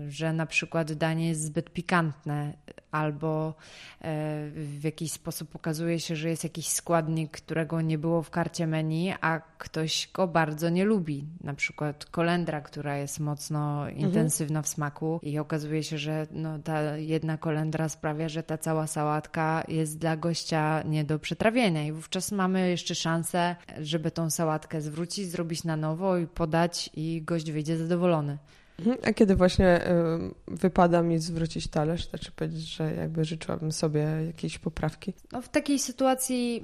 y, 0.07 0.11
że 0.11 0.33
na 0.33 0.45
przykład 0.45 0.93
danie 0.93 1.27
jest 1.27 1.41
zbyt 1.41 1.69
pikantne 1.69 2.53
albo 2.93 3.49
y, 3.49 4.05
w 4.51 4.83
jakiś 4.83 5.11
sposób 5.11 5.49
pokazuje 5.49 5.99
się, 5.99 6.15
że 6.15 6.29
jest 6.29 6.43
jakiś 6.43 6.67
składnik, 6.67 7.31
którego 7.31 7.81
nie 7.81 7.97
było 7.97 8.21
w 8.21 8.29
karcie 8.29 8.67
menu, 8.67 9.13
a 9.21 9.39
ktoś 9.57 10.09
go 10.13 10.27
bardzo 10.27 10.69
nie 10.69 10.85
lubi. 10.85 11.27
Na 11.43 11.53
przykład 11.53 12.05
kolendra, 12.05 12.61
która 12.61 12.97
jest 12.97 13.19
mocno 13.19 13.89
mhm. 13.89 13.97
intensywna 13.97 14.61
w 14.61 14.67
smaku 14.67 15.19
i 15.23 15.39
okazuje 15.39 15.83
się, 15.83 15.97
że 15.97 16.27
no, 16.31 16.59
ta 16.59 16.97
jedna 16.97 17.37
kolendra 17.37 17.89
sprawia, 17.89 18.29
że 18.29 18.43
ta 18.43 18.57
cała 18.57 18.87
sałatka 18.87 19.63
jest 19.67 19.97
dla 19.97 20.17
gościa 20.17 20.83
nie 20.85 21.03
do 21.03 21.19
przetrawienia 21.19 21.83
i 21.83 21.91
wówczas 21.91 22.31
mamy 22.31 22.69
jeszcze 22.69 22.95
szansę, 22.95 23.55
żeby 23.81 24.11
tą 24.11 24.29
sałatkę 24.29 24.81
zwrócić, 24.81 25.29
zrobić 25.29 25.63
na 25.63 25.77
nowo 25.77 26.17
i 26.17 26.27
podać 26.27 26.89
i 26.93 27.21
gość 27.21 27.51
wyjdzie 27.51 27.77
zadowolony. 27.77 28.37
Mhm. 28.79 28.97
A 29.03 29.13
kiedy 29.13 29.35
właśnie 29.35 29.81
wypada 30.47 31.03
mi 31.03 31.19
zwrócić 31.19 31.67
talerz, 31.67 32.09
znaczy 32.09 32.31
powiedzieć, 32.31 32.75
że 32.75 32.93
jakby 32.93 33.25
życzyłabym 33.25 33.71
sobie 33.71 33.99
jakiejś 34.25 34.59
poprawki? 34.59 35.13
No 35.31 35.41
w 35.41 35.49
takiej 35.49 35.79
sytuacji, 35.79 36.63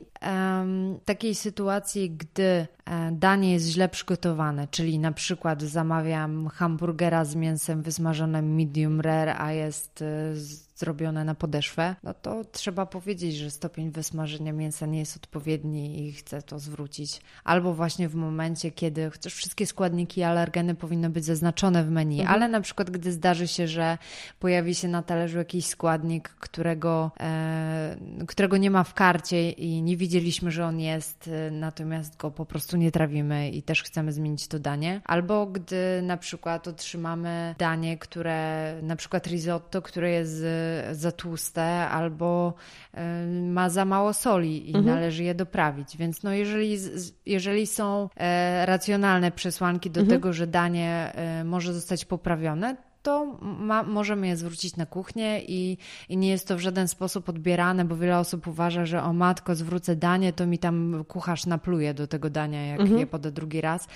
takiej 1.06 1.36
sytuacji, 1.36 2.12
gdy 2.12 2.44
e, 2.44 2.68
danie 3.12 3.54
jest 3.54 3.66
źle 3.66 3.90
przygotowane, 3.90 4.68
czyli 4.72 5.00
na 5.00 5.12
przykład 5.12 5.62
zamawiam 5.62 6.48
hamburgera 6.48 7.26
z 7.26 7.36
mięsem 7.36 7.82
wysmażonym 7.82 8.56
medium 8.56 9.02
rare, 9.02 9.36
a 9.38 9.52
jest 9.52 10.02
e, 10.02 10.36
zrobione 10.80 11.26
na 11.26 11.36
podeszwę, 11.36 11.96
no 12.04 12.14
to 12.14 12.46
trzeba 12.52 12.86
powiedzieć, 12.86 13.36
że 13.36 13.52
stopień 13.52 13.92
wysmażenia 13.92 14.54
mięsa 14.54 14.86
nie 14.86 15.00
jest 15.00 15.16
odpowiedni 15.16 16.08
i 16.08 16.14
chcę 16.14 16.42
to 16.42 16.60
zwrócić. 16.60 17.22
Albo 17.44 17.74
właśnie 17.74 18.10
w 18.10 18.16
momencie, 18.16 18.72
kiedy 18.72 19.10
chociaż 19.10 19.34
wszystkie 19.34 19.66
składniki 19.66 20.24
alergeny 20.24 20.76
powinny 20.76 21.10
być 21.10 21.26
zaznaczone 21.26 21.84
w 21.84 21.92
menu, 21.92 22.20
mhm. 22.20 22.36
ale 22.36 22.48
na 22.48 22.62
przykład 22.62 22.90
gdy 22.90 23.12
zdarzy 23.12 23.48
się, 23.48 23.68
że 23.68 23.98
pojawi 24.40 24.76
się 24.76 24.88
na 24.88 25.04
talerzu 25.04 25.38
jakiś 25.38 25.66
składnik, 25.66 26.30
którego, 26.30 27.12
e, 27.20 27.98
którego 28.28 28.58
nie 28.58 28.72
ma 28.72 28.84
w 28.84 28.94
karcie 28.94 29.52
i 29.52 29.82
nie 29.82 29.98
widzieliśmy, 30.10 30.52
że 30.52 30.66
on 30.66 30.80
jest, 30.80 31.28
e, 31.28 31.52
natomiast 31.52 32.18
go 32.18 32.32
po 32.32 32.46
prostu 32.46 32.78
nie 32.78 32.92
trawimy 32.92 33.50
i 33.50 33.64
też 33.64 33.84
chcemy 33.84 34.12
zmienić 34.12 34.48
to 34.48 34.60
danie. 34.60 35.02
Albo 35.06 35.46
gdy 35.46 36.02
na 36.02 36.18
przykład 36.18 36.68
otrzymamy 36.68 37.56
danie, 37.58 37.98
które 37.98 38.74
na 38.84 38.96
przykład 38.96 39.28
risotto, 39.28 39.82
które 39.82 40.12
jest 40.12 40.44
za 40.92 41.12
tłuste 41.12 41.64
albo 41.90 42.54
e, 42.94 43.26
ma 43.28 43.70
za 43.70 43.86
mało 43.86 44.14
soli 44.14 44.72
i 44.72 44.76
mhm. 44.76 44.86
należy 44.86 45.24
je 45.24 45.36
doprawić. 45.36 45.98
Więc 45.98 46.24
no 46.24 46.34
jeżeli, 46.34 46.78
jeżeli 47.26 47.68
są 47.68 48.10
e, 48.18 48.66
racjonalne 48.66 49.32
przesłanki 49.32 49.92
do 49.92 50.02
mhm. 50.02 50.20
tego, 50.20 50.34
że 50.34 50.48
danie 50.48 51.12
e, 51.16 51.44
może 51.44 51.74
zostać 51.74 52.06
poprawione, 52.06 52.89
to 53.02 53.38
ma, 53.42 53.84
możemy 53.84 54.28
je 54.28 54.38
zwrócić 54.38 54.76
na 54.76 54.86
kuchnię 54.86 55.42
i, 55.48 55.78
i 56.10 56.18
nie 56.18 56.30
jest 56.30 56.48
to 56.48 56.58
w 56.58 56.60
żaden 56.60 56.88
sposób 56.88 57.30
odbierane, 57.30 57.86
bo 57.86 57.96
wiele 57.96 58.20
osób 58.20 58.48
uważa, 58.48 58.86
że 58.86 59.04
o 59.04 59.14
matko, 59.14 59.56
zwrócę 59.56 59.96
danie, 59.96 60.34
to 60.34 60.46
mi 60.46 60.60
tam 60.60 61.06
kucharz 61.08 61.46
napluje 61.46 61.94
do 61.94 62.08
tego 62.08 62.30
dania, 62.30 62.66
jak 62.66 62.80
mhm. 62.80 63.00
je 63.00 63.08
poda 63.08 63.32
drugi 63.32 63.62
raz. 63.62 63.88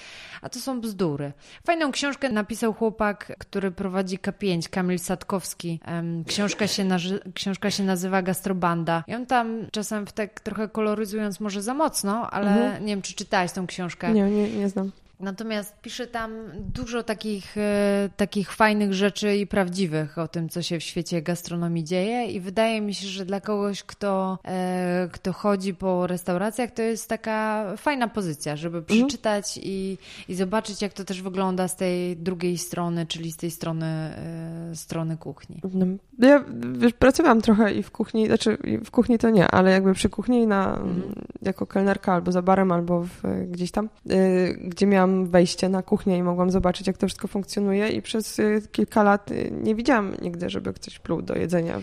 A 0.42 0.50
to 0.50 0.60
są 0.60 0.82
bzdury. 0.82 1.34
Fajną 1.66 1.92
książkę 1.92 2.30
napisał 2.30 2.74
chłopak, 2.74 3.36
który 3.40 3.72
prowadzi 3.72 4.18
K5, 4.18 4.70
Kamil 4.70 5.00
Sadkowski. 5.00 5.80
Książka 6.28 6.68
się, 6.68 6.88
książka 7.34 7.72
się 7.72 7.84
nazywa 7.84 8.22
Gastrobanda. 8.22 9.04
I 9.08 9.16
on 9.16 9.26
tam 9.26 9.68
czasem 9.72 10.06
w 10.06 10.14
tak 10.14 10.40
trochę 10.40 10.70
koloryzując 10.70 11.40
może 11.40 11.62
za 11.62 11.74
mocno, 11.74 12.30
ale 12.32 12.52
mhm. 12.52 12.86
nie 12.86 12.94
wiem, 12.94 13.02
czy 13.02 13.14
czytałeś 13.14 13.52
tą 13.52 13.68
książkę. 13.68 14.14
Nie, 14.14 14.30
nie, 14.30 14.50
nie 14.50 14.70
znam. 14.70 14.92
Natomiast 15.20 15.82
pisze 15.82 16.08
tam 16.08 16.32
dużo 16.56 17.04
takich, 17.04 17.58
e, 17.58 18.10
takich 18.18 18.52
fajnych 18.52 18.94
rzeczy 18.94 19.36
i 19.36 19.48
prawdziwych 19.48 20.18
o 20.18 20.28
tym, 20.28 20.50
co 20.50 20.62
się 20.62 20.80
w 20.80 20.84
świecie 20.84 21.22
gastronomii 21.22 21.84
dzieje, 21.84 22.26
i 22.26 22.40
wydaje 22.40 22.82
mi 22.82 22.94
się, 22.94 23.08
że 23.08 23.26
dla 23.26 23.42
kogoś, 23.42 23.84
kto, 23.84 24.40
e, 24.46 25.10
kto 25.12 25.34
chodzi 25.34 25.74
po 25.74 26.08
restauracjach, 26.08 26.72
to 26.72 26.82
jest 26.82 27.10
taka 27.10 27.66
fajna 27.78 28.08
pozycja, 28.08 28.56
żeby 28.56 28.78
mhm. 28.78 29.00
przeczytać 29.00 29.58
mhm. 29.58 29.74
i, 29.74 29.98
i 30.28 30.36
zobaczyć, 30.36 30.82
jak 30.82 30.94
to 30.94 31.04
też 31.04 31.22
wygląda 31.22 31.68
z 31.68 31.76
tej 31.76 32.18
drugiej 32.18 32.58
strony, 32.58 33.06
czyli 33.06 33.32
z 33.32 33.38
tej 33.38 33.52
strony, 33.52 33.86
e, 33.86 34.76
strony 34.76 35.18
kuchni. 35.18 35.62
No, 35.74 35.86
ja 36.28 36.44
wiesz, 36.74 36.94
pracowałam 36.94 37.42
trochę 37.42 37.74
i 37.74 37.84
w 37.84 37.92
kuchni, 37.92 38.28
znaczy 38.28 38.58
w 38.86 38.92
kuchni 38.92 39.18
to 39.18 39.30
nie, 39.30 39.48
ale 39.48 39.72
jakby 39.72 39.94
przy 39.94 40.10
kuchni 40.10 40.48
na, 40.48 40.78
mhm. 40.78 41.16
jako 41.42 41.68
kelnerka 41.68 42.14
albo 42.14 42.32
za 42.32 42.42
barem, 42.42 42.72
albo 42.72 43.02
w, 43.04 43.22
gdzieś 43.52 43.72
tam, 43.72 43.90
gdzie 44.64 44.86
miałam 44.86 45.03
wejście 45.08 45.70
na 45.70 45.84
kuchnię 45.84 46.18
i 46.18 46.24
mogłam 46.24 46.52
zobaczyć, 46.52 46.88
jak 46.88 46.98
to 46.98 47.08
wszystko 47.08 47.28
funkcjonuje 47.28 47.90
i 47.90 48.02
przez 48.02 48.40
y, 48.40 48.62
kilka 48.72 49.04
lat 49.04 49.32
y, 49.32 49.52
nie 49.64 49.76
widziałam 49.76 50.14
nigdy, 50.22 50.50
żeby 50.50 50.74
ktoś 50.74 51.00
pluł 51.00 51.22
do 51.22 51.36
jedzenia 51.36 51.82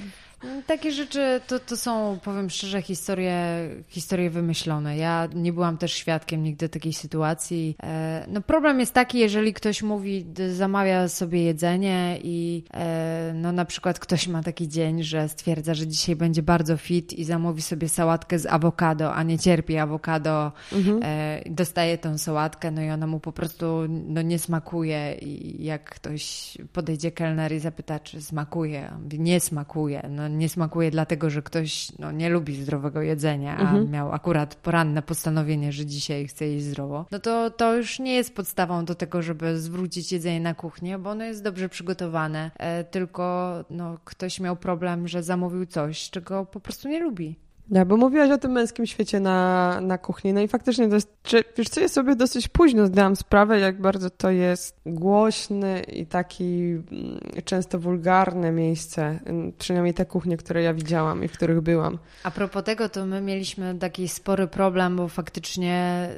takie 0.66 0.93
rzeczy 0.93 1.41
to, 1.47 1.59
to 1.59 1.76
są, 1.76 2.18
powiem 2.24 2.51
szczerze, 2.51 2.82
historie, 2.82 3.68
historie 3.88 4.30
wymyślone. 4.30 4.97
Ja 4.97 5.28
nie 5.34 5.53
byłam 5.53 5.78
też 5.78 5.93
świadkiem 5.93 6.43
nigdy 6.43 6.68
takiej 6.68 6.93
sytuacji. 6.93 7.76
E, 7.82 8.24
no 8.28 8.41
problem 8.41 8.80
jest 8.80 8.95
taki, 8.95 9.18
jeżeli 9.18 9.55
ktoś 9.55 9.82
mówi, 9.82 10.26
zamawia 10.53 11.09
sobie 11.09 11.43
jedzenie 11.43 12.18
i 12.22 12.64
e, 12.74 13.32
no 13.34 13.53
na 13.53 13.64
przykład 13.64 13.99
ktoś 13.99 14.28
ma 14.28 14.43
taki 14.43 14.68
dzień, 14.68 15.03
że 15.03 15.28
stwierdza, 15.28 15.74
że 15.74 15.86
dzisiaj 15.86 16.16
będzie 16.16 16.43
bardzo 16.43 16.76
fit 16.76 17.12
i 17.12 17.24
zamówi 17.24 17.62
sobie 17.62 17.88
sałatkę 17.88 18.38
z 18.38 18.47
awokado, 18.47 19.14
a 19.14 19.22
nie 19.22 19.38
cierpi 19.38 19.76
awokado, 19.76 20.53
mhm. 20.72 21.01
E, 21.03 21.43
dostaje 21.51 21.99
tą 21.99 22.18
sałatkę, 22.18 22.70
no 22.70 22.82
i 22.82 22.91
ona 22.91 23.07
mu 23.07 23.20
po 23.20 23.32
prostu 23.32 23.66
no, 23.88 24.22
nie 24.22 24.38
smakuje 24.38 25.14
i 25.14 25.64
jak 25.64 25.91
ktoś 25.91 26.59
podejdzie 26.72 27.11
kelner 27.12 27.53
i 27.53 27.59
zapyta, 27.59 27.99
czy 27.99 28.22
smakuje, 28.22 28.91
nie 29.18 29.41
smakuje, 29.41 30.09
no 30.11 30.30
nie 30.39 30.49
smakuje 30.49 30.91
dlatego, 30.91 31.31
że 31.31 31.43
ktoś 31.43 31.93
no, 31.99 32.12
nie 32.12 32.28
lubi 32.28 32.62
zdrowego 32.62 33.03
jedzenia, 33.03 33.57
a 33.57 33.61
mhm. 33.61 33.91
miał 33.91 34.12
akurat 34.12 34.55
poranne 34.55 35.03
postanowienie, 35.03 35.72
że 35.72 35.87
dzisiaj 35.87 36.26
chce 36.26 36.47
jeść 36.47 36.64
zdrowo, 36.64 37.07
no 37.11 37.18
to 37.18 37.51
to 37.51 37.76
już 37.76 37.99
nie 37.99 38.14
jest 38.14 38.35
podstawą 38.35 38.85
do 38.85 38.95
tego, 38.95 39.22
żeby 39.22 39.59
zwrócić 39.59 40.12
jedzenie 40.12 40.41
na 40.41 40.55
kuchnię, 40.55 40.99
bo 40.99 41.11
ono 41.11 41.24
jest 41.24 41.43
dobrze 41.43 41.68
przygotowane, 41.68 42.51
e, 42.59 42.85
tylko 42.85 43.55
no, 43.70 43.99
ktoś 44.05 44.41
miał 44.41 44.57
problem, 44.57 45.09
że 45.09 45.22
zamówił 45.22 45.66
coś, 45.66 46.11
czego 46.11 46.47
po 46.47 46.61
prostu 46.61 46.89
nie 46.89 47.01
lubi. 47.01 47.37
Ja, 47.71 47.85
bo 47.85 47.97
mówiłaś 47.97 48.31
o 48.31 48.39
tym 48.39 48.53
męskim 48.53 48.87
świecie 48.87 49.21
na, 49.21 49.81
na 49.81 49.99
kuchni, 49.99 50.33
no 50.33 50.41
i 50.41 50.49
faktycznie 50.49 50.89
to 50.89 50.95
jest, 50.95 51.12
czy, 51.23 51.45
wiesz 51.57 51.68
co, 51.68 51.81
ja 51.81 51.89
sobie 51.89 52.16
dosyć 52.16 52.49
późno 52.49 52.87
zdałam 52.87 53.16
sprawę, 53.16 53.61
jak 53.61 53.81
bardzo 53.81 54.11
to 54.11 54.31
jest 54.31 54.81
głośny 54.87 55.83
i 55.83 56.07
taki 56.07 56.45
mm, 56.45 57.21
często 57.45 57.79
wulgarne 57.79 58.53
miejsce, 58.53 59.21
mm, 59.25 59.53
przynajmniej 59.59 59.95
te 59.95 60.07
kuchnie, 60.07 60.37
które 60.37 60.62
ja 60.62 60.75
widziałam 60.75 61.25
i 61.25 61.29
w 61.29 61.33
których 61.33 61.61
byłam. 61.61 61.99
A 62.25 62.31
propos 62.31 62.64
tego, 62.64 62.89
to 62.89 63.07
my 63.07 63.21
mieliśmy 63.21 63.75
taki 63.75 64.09
spory 64.09 64.47
problem, 64.47 64.97
bo 64.97 65.09
faktycznie 65.09 66.09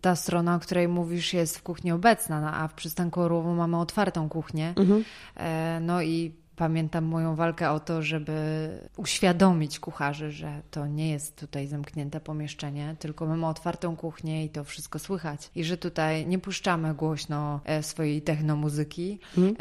ta 0.00 0.16
strona, 0.16 0.56
o 0.56 0.58
której 0.58 0.88
mówisz, 0.88 1.34
jest 1.34 1.58
w 1.58 1.62
kuchni 1.62 1.92
obecna, 1.92 2.40
no, 2.40 2.54
a 2.54 2.68
w 2.68 2.74
przystanku 2.74 3.20
Orłowo 3.20 3.54
mamy 3.54 3.78
otwartą 3.78 4.28
kuchnię, 4.28 4.74
mhm. 4.76 5.04
E, 5.36 5.80
no 5.80 6.02
i 6.02 6.45
Pamiętam 6.56 7.04
moją 7.04 7.34
walkę 7.34 7.70
o 7.70 7.80
to, 7.80 8.02
żeby 8.02 8.68
uświadomić 8.96 9.80
kucharzy, 9.80 10.30
że 10.30 10.62
to 10.70 10.86
nie 10.86 11.10
jest 11.10 11.40
tutaj 11.40 11.66
zamknięte 11.66 12.20
pomieszczenie, 12.20 12.96
tylko 12.98 13.26
mamy 13.26 13.46
otwartą 13.46 13.96
kuchnię 13.96 14.44
i 14.44 14.48
to 14.48 14.64
wszystko 14.64 14.98
słychać. 14.98 15.50
I 15.54 15.64
że 15.64 15.76
tutaj 15.76 16.26
nie 16.26 16.38
puszczamy 16.38 16.94
głośno 16.94 17.60
e, 17.64 17.82
swojej 17.82 18.22
technomuzyki, 18.22 19.18
mm. 19.38 19.56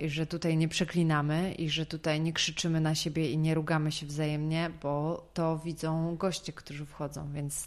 i 0.00 0.08
że 0.08 0.26
tutaj 0.26 0.56
nie 0.56 0.68
przeklinamy 0.68 1.54
i 1.54 1.70
że 1.70 1.86
tutaj 1.86 2.20
nie 2.20 2.32
krzyczymy 2.32 2.80
na 2.80 2.94
siebie 2.94 3.30
i 3.30 3.38
nie 3.38 3.54
rugamy 3.54 3.92
się 3.92 4.06
wzajemnie, 4.06 4.70
bo 4.82 5.22
to 5.34 5.58
widzą 5.58 6.16
goście, 6.16 6.52
którzy 6.52 6.86
wchodzą. 6.86 7.32
Więc 7.32 7.66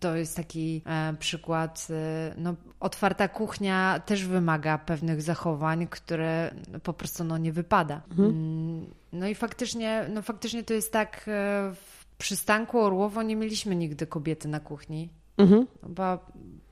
to 0.00 0.16
jest 0.16 0.36
taki 0.36 0.82
e, 0.86 1.14
przykład. 1.18 1.88
No, 2.36 2.54
otwarta 2.80 3.28
kuchnia 3.28 4.00
też 4.06 4.24
wymaga 4.24 4.78
pewnych 4.78 5.22
zachowań, 5.22 5.86
które 5.86 6.54
po 6.82 6.92
prostu 6.92 7.24
no, 7.24 7.38
nie 7.38 7.52
wypada. 7.52 8.02
Mhm. 8.18 8.28
Mm, 8.28 8.86
no 9.12 9.28
i 9.28 9.34
faktycznie, 9.34 10.06
no 10.14 10.22
faktycznie 10.22 10.62
to 10.62 10.74
jest 10.74 10.92
tak, 10.92 11.16
e, 11.16 11.72
w 11.74 12.06
przystanku 12.18 12.80
Orłowo 12.80 13.22
nie 13.22 13.36
mieliśmy 13.36 13.76
nigdy 13.76 14.06
kobiety 14.06 14.48
na 14.48 14.60
kuchni. 14.60 15.08
Mhm. 15.38 15.66
Chyba 15.82 16.18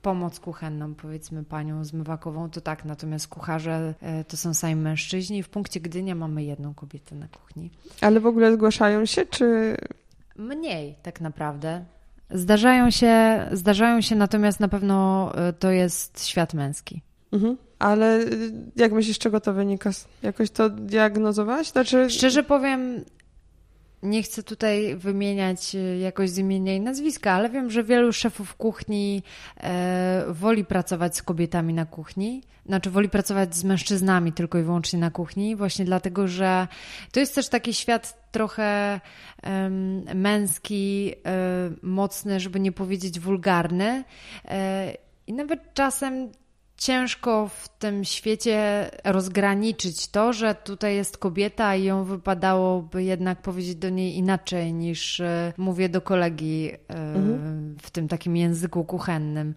pomoc 0.01 0.39
kuchenną, 0.39 0.95
powiedzmy 0.95 1.43
panią 1.43 1.83
zmywakową, 1.83 2.49
to 2.49 2.61
tak, 2.61 2.85
natomiast 2.85 3.27
kucharze 3.27 3.93
e, 4.01 4.23
to 4.23 4.37
są 4.37 4.53
sami 4.53 4.75
mężczyźni. 4.75 5.43
W 5.43 5.49
punkcie 5.49 5.79
Gdynia 5.79 6.15
mamy 6.15 6.43
jedną 6.43 6.73
kobietę 6.73 7.15
na 7.15 7.27
kuchni. 7.27 7.71
Ale 8.01 8.19
w 8.19 8.25
ogóle 8.25 8.53
zgłaszają 8.53 9.05
się, 9.05 9.25
czy... 9.25 9.77
Mniej 10.35 10.95
tak 11.03 11.21
naprawdę. 11.21 11.85
Zdarzają 12.29 12.91
się, 12.91 13.45
zdarzają 13.51 14.01
się, 14.01 14.15
natomiast 14.15 14.59
na 14.59 14.67
pewno 14.67 15.31
e, 15.35 15.53
to 15.53 15.71
jest 15.71 16.25
świat 16.25 16.53
męski. 16.53 17.01
Mhm. 17.31 17.57
Ale 17.81 18.19
y, 18.19 18.51
jak 18.75 18.91
myślisz, 18.91 19.15
z 19.15 19.19
czego 19.19 19.39
to 19.39 19.53
wynika? 19.53 19.89
Jakoś 20.23 20.51
to 20.51 20.69
diagnozowałaś? 20.69 21.67
Znaczy... 21.67 22.09
Szczerze 22.09 22.43
powiem, 22.43 23.05
nie 24.03 24.23
chcę 24.23 24.43
tutaj 24.43 24.95
wymieniać 24.95 25.75
y, 25.75 25.97
jakoś 25.97 26.29
z 26.29 26.37
imienia 26.37 26.75
i 26.75 26.81
nazwiska, 26.81 27.31
ale 27.31 27.49
wiem, 27.49 27.69
że 27.69 27.83
wielu 27.83 28.13
szefów 28.13 28.55
kuchni 28.55 29.23
e, 29.57 30.25
woli 30.29 30.65
pracować 30.65 31.17
z 31.17 31.23
kobietami 31.23 31.73
na 31.73 31.85
kuchni, 31.85 32.43
znaczy 32.65 32.89
woli 32.89 33.09
pracować 33.09 33.55
z 33.55 33.63
mężczyznami 33.63 34.33
tylko 34.33 34.57
i 34.57 34.63
wyłącznie 34.63 34.99
na 34.99 35.11
kuchni, 35.11 35.55
właśnie 35.55 35.85
dlatego, 35.85 36.27
że 36.27 36.67
to 37.11 37.19
jest 37.19 37.35
też 37.35 37.49
taki 37.49 37.73
świat 37.73 38.31
trochę 38.31 38.99
męski, 40.15 41.13
e, 41.25 41.71
mocny, 41.81 42.39
żeby 42.39 42.59
nie 42.59 42.71
powiedzieć 42.71 43.19
wulgarny. 43.19 44.03
E, 44.45 44.93
I 45.27 45.33
nawet 45.33 45.73
czasem 45.73 46.31
ciężko 46.81 47.47
w 47.47 47.69
tym 47.69 48.05
świecie 48.05 48.89
rozgraniczyć 49.03 50.07
to, 50.07 50.33
że 50.33 50.55
tutaj 50.55 50.95
jest 50.95 51.17
kobieta 51.17 51.75
i 51.75 51.83
ją 51.83 52.03
wypadałoby 52.03 53.03
jednak 53.03 53.41
powiedzieć 53.41 53.75
do 53.75 53.89
niej 53.89 54.17
inaczej 54.17 54.73
niż 54.73 55.19
e, 55.19 55.53
mówię 55.57 55.89
do 55.89 56.01
kolegi 56.01 56.71
e, 56.71 56.77
mhm. 56.87 57.75
w 57.81 57.91
tym 57.91 58.07
takim 58.07 58.37
języku 58.37 58.85
kuchennym. 58.85 59.55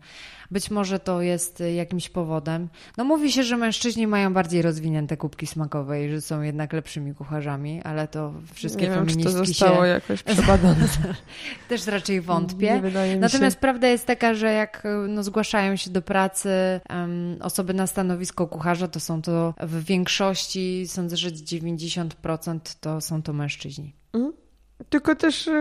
Być 0.55 0.71
może 0.71 0.99
to 0.99 1.23
jest 1.23 1.63
jakimś 1.77 2.09
powodem. 2.09 2.69
No 2.97 3.05
mówi 3.05 3.33
się, 3.33 3.43
że 3.43 3.57
mężczyźni 3.57 4.07
mają 4.07 4.33
bardziej 4.33 4.63
rozwinięte 4.63 5.17
kubki 5.17 5.47
smakowe 5.47 6.05
i 6.05 6.11
że 6.11 6.21
są 6.21 6.43
jednak 6.43 6.73
lepszymi 6.73 7.15
kucharzami, 7.15 7.83
ale 7.83 8.09
to 8.09 8.33
wszystkie 8.53 8.89
nie 8.89 8.95
wiem, 8.95 9.07
czy 9.07 9.17
to 9.17 9.31
zostało 9.31 9.83
się... 9.83 9.89
jakoś 9.89 10.23
przebadane. 10.33 10.89
Też 11.69 11.87
raczej 11.87 12.21
wątpię. 12.21 12.83
Natomiast 13.21 13.57
się. 13.57 13.61
prawda 13.61 13.89
jest 13.89 14.07
taka, 14.07 14.35
że 14.35 14.53
jak 14.53 14.83
no, 15.09 15.23
zgłaszają 15.23 15.77
się 15.77 15.91
do 15.91 16.03
pracy 16.03 16.51
um, 16.91 17.05
um, 17.05 17.43
osoby 17.43 17.75
na 17.75 17.87
stanowisko 17.87 18.47
kucharza 18.47 18.89
to 18.89 19.01
są 19.01 19.23
to 19.23 19.55
w 19.61 19.85
większości, 19.85 20.85
sądzę, 20.89 21.17
że 21.17 21.31
90% 21.31 22.59
to 22.81 23.01
są 23.01 23.23
to 23.23 23.33
mężczyźni. 23.33 23.95
Mhm. 24.13 24.44
Tylko 24.89 25.15
też, 25.15 25.47
y, 25.47 25.53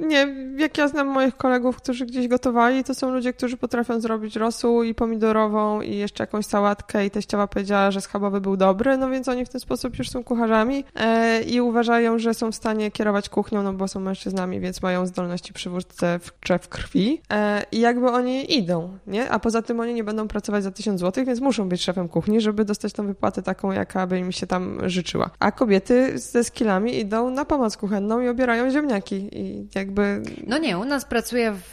nie, 0.00 0.34
jak 0.56 0.78
ja 0.78 0.88
znam 0.88 1.06
moich 1.06 1.36
kolegów, 1.36 1.76
którzy 1.76 2.06
gdzieś 2.06 2.28
gotowali, 2.28 2.84
to 2.84 2.94
są 2.94 3.10
ludzie, 3.10 3.32
którzy 3.32 3.56
potrafią 3.56 4.00
zrobić 4.00 4.36
rosół 4.36 4.82
i 4.82 4.94
pomidorową 4.94 5.80
i 5.80 5.96
jeszcze 5.96 6.22
jakąś 6.22 6.46
sałatkę 6.46 7.06
i 7.06 7.10
teściowa 7.10 7.46
powiedziała, 7.46 7.90
że 7.90 8.00
schabowy 8.00 8.40
był 8.40 8.56
dobry, 8.56 8.96
no 8.96 9.10
więc 9.10 9.28
oni 9.28 9.44
w 9.44 9.48
ten 9.48 9.60
sposób 9.60 9.98
już 9.98 10.10
są 10.10 10.24
kucharzami 10.24 10.84
e, 10.94 11.42
i 11.42 11.60
uważają, 11.60 12.18
że 12.18 12.34
są 12.34 12.52
w 12.52 12.54
stanie 12.54 12.90
kierować 12.90 13.28
kuchnią, 13.28 13.62
no 13.62 13.72
bo 13.72 13.88
są 13.88 14.00
mężczyznami, 14.00 14.60
więc 14.60 14.82
mają 14.82 15.06
zdolności 15.06 15.52
przywódcze 15.52 16.18
w, 16.58 16.68
krwi 16.68 17.20
e, 17.32 17.62
i 17.72 17.80
jakby 17.80 18.10
oni 18.10 18.58
idą, 18.58 18.98
nie? 19.06 19.30
A 19.30 19.38
poza 19.38 19.62
tym 19.62 19.80
oni 19.80 19.94
nie 19.94 20.04
będą 20.04 20.28
pracować 20.28 20.64
za 20.64 20.70
tysiąc 20.70 21.00
złotych, 21.00 21.26
więc 21.26 21.40
muszą 21.40 21.68
być 21.68 21.82
szefem 21.82 22.08
kuchni, 22.08 22.40
żeby 22.40 22.64
dostać 22.64 22.92
tą 22.92 23.06
wypłatę 23.06 23.42
taką, 23.42 23.72
jaka 23.72 24.06
by 24.06 24.18
im 24.18 24.32
się 24.32 24.46
tam 24.46 24.78
życzyła. 24.90 25.30
A 25.38 25.52
kobiety 25.52 26.18
ze 26.18 26.44
skillami 26.44 26.98
idą 26.98 27.30
na 27.30 27.44
pomoc 27.44 27.76
kuchenną 27.76 28.20
i 28.20 28.28
obierają 28.28 28.61
ziemniaki 28.70 29.28
i 29.32 29.68
jakby... 29.74 30.22
No 30.46 30.58
nie, 30.58 30.78
u 30.78 30.84
nas 30.84 31.04
pracuje 31.04 31.52
w, 31.52 31.68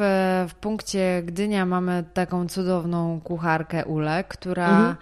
w 0.50 0.56
punkcie 0.56 1.24
Gdynia, 1.26 1.66
mamy 1.66 2.04
taką 2.14 2.48
cudowną 2.48 3.22
kucharkę 3.22 3.86
Ule, 3.86 4.24
która 4.24 4.70
mhm. 4.70 4.96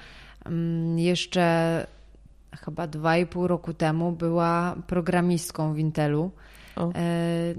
Mm, 0.45 0.99
jeszcze 0.99 1.88
chyba 2.65 2.88
dwa 2.88 3.17
i 3.17 3.25
pół 3.25 3.47
roku 3.47 3.73
temu 3.73 4.11
była 4.11 4.75
programistką 4.88 5.73
w 5.73 5.79
Intelu. 5.79 6.31
O. 6.75 6.91
E, 6.95 7.53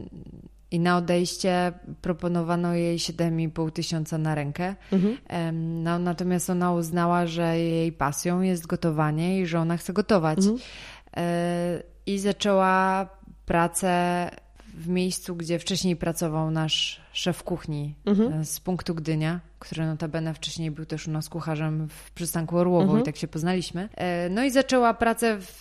I 0.70 0.80
na 0.80 0.96
odejście 0.96 1.72
proponowano 2.02 2.74
jej 2.74 2.98
7,5 2.98 3.72
tysiąca 3.72 4.18
na 4.18 4.34
rękę. 4.34 4.74
Mhm. 4.92 5.16
No, 5.82 5.98
natomiast 5.98 6.50
ona 6.50 6.72
uznała, 6.72 7.26
że 7.26 7.58
jej 7.58 7.92
pasją 7.92 8.40
jest 8.40 8.66
gotowanie 8.66 9.40
i 9.40 9.46
że 9.46 9.60
ona 9.60 9.76
chce 9.76 9.92
gotować. 9.92 10.38
Mhm. 10.38 10.58
E, 11.16 11.82
I 12.06 12.18
zaczęła 12.18 13.08
pracę 13.48 14.30
w 14.74 14.88
miejscu, 14.88 15.36
gdzie 15.36 15.58
wcześniej 15.58 15.96
pracował 15.96 16.50
nasz 16.50 17.00
szef 17.18 17.42
kuchni 17.42 17.94
mhm. 18.06 18.32
E, 18.32 18.44
z 18.44 18.60
punktu 18.60 18.94
Gdynia, 18.94 19.40
który 19.58 19.86
notabene 19.86 20.34
wcześniej 20.34 20.70
był 20.70 20.84
też 20.84 21.08
u 21.08 21.10
nas 21.10 21.28
kucharzem 21.28 21.88
w 21.88 22.10
przystanku 22.10 22.58
Orłowo 22.58 22.82
mhm. 22.82 23.00
i 23.00 23.04
tak 23.04 23.16
się 23.16 23.28
poznaliśmy. 23.28 23.88
E, 23.94 24.28
no 24.28 24.44
i 24.44 24.50
zaczęła 24.50 24.94
pracę 24.94 25.36
w, 25.40 25.58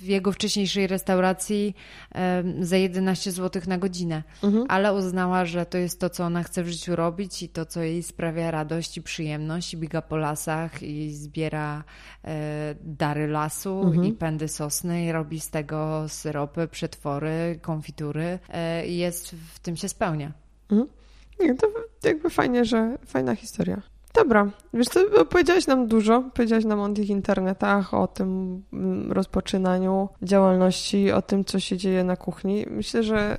w 0.00 0.04
jego 0.04 0.32
wcześniejszej 0.32 0.86
restauracji 0.86 1.74
e, 2.14 2.44
za 2.60 2.76
11 2.76 3.32
zł 3.32 3.62
na 3.66 3.78
godzinę, 3.78 4.22
mhm. 4.42 4.66
ale 4.68 4.94
uznała, 4.94 5.44
że 5.44 5.66
to 5.66 5.78
jest 5.78 6.00
to, 6.00 6.10
co 6.10 6.24
ona 6.24 6.42
chce 6.42 6.62
w 6.62 6.68
życiu 6.68 6.96
robić 6.96 7.42
i 7.42 7.48
to, 7.48 7.66
co 7.66 7.82
jej 7.82 8.02
sprawia 8.02 8.50
radość 8.50 8.96
i 8.96 9.02
przyjemność 9.02 9.74
i 9.74 9.76
biega 9.76 10.02
po 10.02 10.16
lasach 10.16 10.82
i 10.82 11.12
zbiera 11.12 11.84
dary 12.80 13.26
lasu 13.28 13.82
mhm. 13.82 14.06
i 14.06 14.12
pędy 14.12 14.48
sosny 14.48 15.04
i 15.04 15.12
robi 15.12 15.40
z 15.40 15.50
tego 15.50 16.08
syropy, 16.08 16.68
przetwory, 16.68 17.58
konfitury 17.62 18.38
i 18.86 18.96
jest 18.96 19.36
w 19.54 19.58
tym 19.58 19.76
się 19.76 19.88
spełnia. 19.88 20.32
Mhm. 20.72 20.88
Nie, 21.40 21.54
to 21.54 21.66
jakby 22.04 22.30
fajnie, 22.30 22.64
że 22.64 22.98
fajna 23.06 23.34
historia. 23.34 23.82
Dobra, 24.14 24.50
wiesz 24.74 24.86
co, 24.86 25.24
powiedziałeś 25.24 25.66
nam 25.66 25.86
dużo, 25.86 26.24
powiedziałeś 26.34 26.64
nam 26.64 26.80
o 26.80 26.88
tych 26.88 27.08
internetach, 27.08 27.94
o 27.94 28.06
tym 28.06 28.62
mm, 28.72 29.12
rozpoczynaniu 29.12 30.08
działalności, 30.22 31.12
o 31.12 31.22
tym, 31.22 31.44
co 31.44 31.60
się 31.60 31.76
dzieje 31.76 32.04
na 32.04 32.16
kuchni. 32.16 32.66
Myślę, 32.70 33.02
że... 33.02 33.36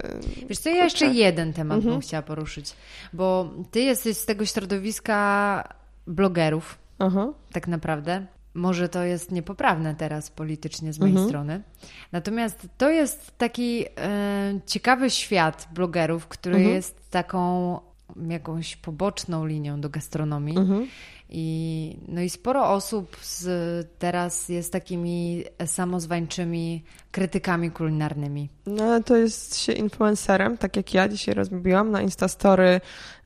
Wiesz 0.50 0.58
co, 0.58 0.70
ja 0.70 0.84
jeszcze 0.84 1.06
jeden 1.06 1.54
temat 1.54 1.76
mhm. 1.76 1.94
bym 1.94 2.02
chciała 2.02 2.24
poruszyć, 2.24 2.74
bo 3.14 3.50
ty 3.72 3.80
jesteś 3.80 4.18
z 4.18 4.26
tego 4.26 4.46
środowiska 4.46 5.64
blogerów, 6.08 6.78
Aha. 7.00 7.34
tak 7.52 7.68
naprawdę. 7.68 8.26
Może 8.54 8.90
to 8.90 9.04
jest 9.04 9.32
niepoprawne 9.32 9.96
teraz 9.96 10.32
politycznie 10.32 10.94
z 10.94 11.00
mojej 11.00 11.16
mhm. 11.16 11.30
strony. 11.30 11.62
Natomiast 12.12 12.68
to 12.78 12.90
jest 12.90 13.38
taki 13.38 13.86
e, 13.98 14.60
ciekawy 14.66 15.10
świat 15.10 15.68
blogerów, 15.74 16.28
który 16.28 16.56
mhm. 16.56 16.76
jest 16.76 17.10
taką 17.12 17.80
jakąś 18.30 18.76
poboczną 18.76 19.46
linią 19.46 19.82
do 19.82 19.90
gastronomii. 19.90 20.58
Mhm. 20.58 20.88
I, 21.32 21.98
no 22.08 22.22
i 22.22 22.30
sporo 22.30 22.70
osób 22.70 23.18
z, 23.22 23.90
teraz 24.00 24.50
jest 24.50 24.72
takimi 24.72 25.44
samozwańczymi 25.66 26.84
krytykami 27.12 27.72
kulinarnymi. 27.72 28.50
No 28.66 29.04
to 29.04 29.18
jest 29.18 29.58
się 29.58 29.74
influencerem, 29.74 30.58
tak 30.58 30.76
jak 30.76 30.94
ja 30.94 31.10
dzisiaj 31.10 31.36
rozbiłam 31.36 31.92
na 31.92 32.02
Instastory 32.02 32.82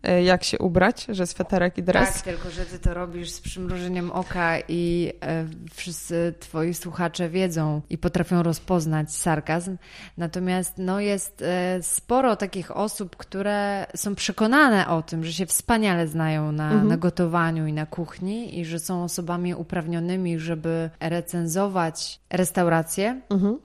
E, 0.06 0.24
jak 0.24 0.44
się 0.44 0.60
ubrać, 0.60 1.06
że 1.10 1.28
sweterek 1.28 1.78
i 1.78 1.84
dres. 1.84 2.14
Tak, 2.14 2.22
tylko 2.22 2.50
że 2.50 2.66
ty 2.66 2.80
to 2.80 2.94
robisz 2.94 3.30
z 3.30 3.42
przymrużeniem 3.42 4.12
oka 4.12 4.60
i 4.68 5.14
e, 5.22 5.46
wszyscy 5.74 6.34
twoi 6.40 6.74
słuchacze 6.74 7.30
wiedzą 7.30 7.82
i 7.90 7.98
potrafią 7.98 8.44
rozpoznać 8.44 9.16
sarkazm. 9.16 9.78
Natomiast 10.18 10.74
no, 10.78 11.00
jest 11.00 11.42
e, 11.42 11.84
sporo 11.84 12.36
takich 12.36 12.78
osób, 12.78 13.16
które 13.16 13.88
są 13.96 14.16
przekonane 14.16 14.88
o 14.88 15.02
tym, 15.02 15.24
że 15.24 15.34
się 15.34 15.46
wspaniale 15.46 16.08
znają 16.08 16.52
na, 16.52 16.72
mhm. 16.72 16.88
na 16.88 16.98
gotowaniu 16.98 17.68
i 17.68 17.74
na 17.74 17.86
kuchni 17.96 18.60
i 18.60 18.66
że 18.66 18.80
są 18.80 19.04
osobami 19.04 19.56
uprawnionymi, 19.56 20.40
żeby 20.40 20.90
recenzować 21.00 22.22
restaurację, 22.30 23.22
mhm. 23.30 23.58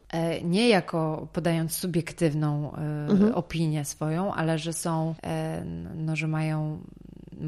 nie 0.45 0.69
jako 0.69 1.29
podając 1.33 1.73
subiektywną 1.73 2.73
mhm. 3.09 3.35
opinię 3.35 3.85
swoją, 3.85 4.35
ale 4.35 4.59
że 4.59 4.73
są, 4.73 5.15
no, 5.95 6.17
że 6.17 6.29
mają 6.29 6.79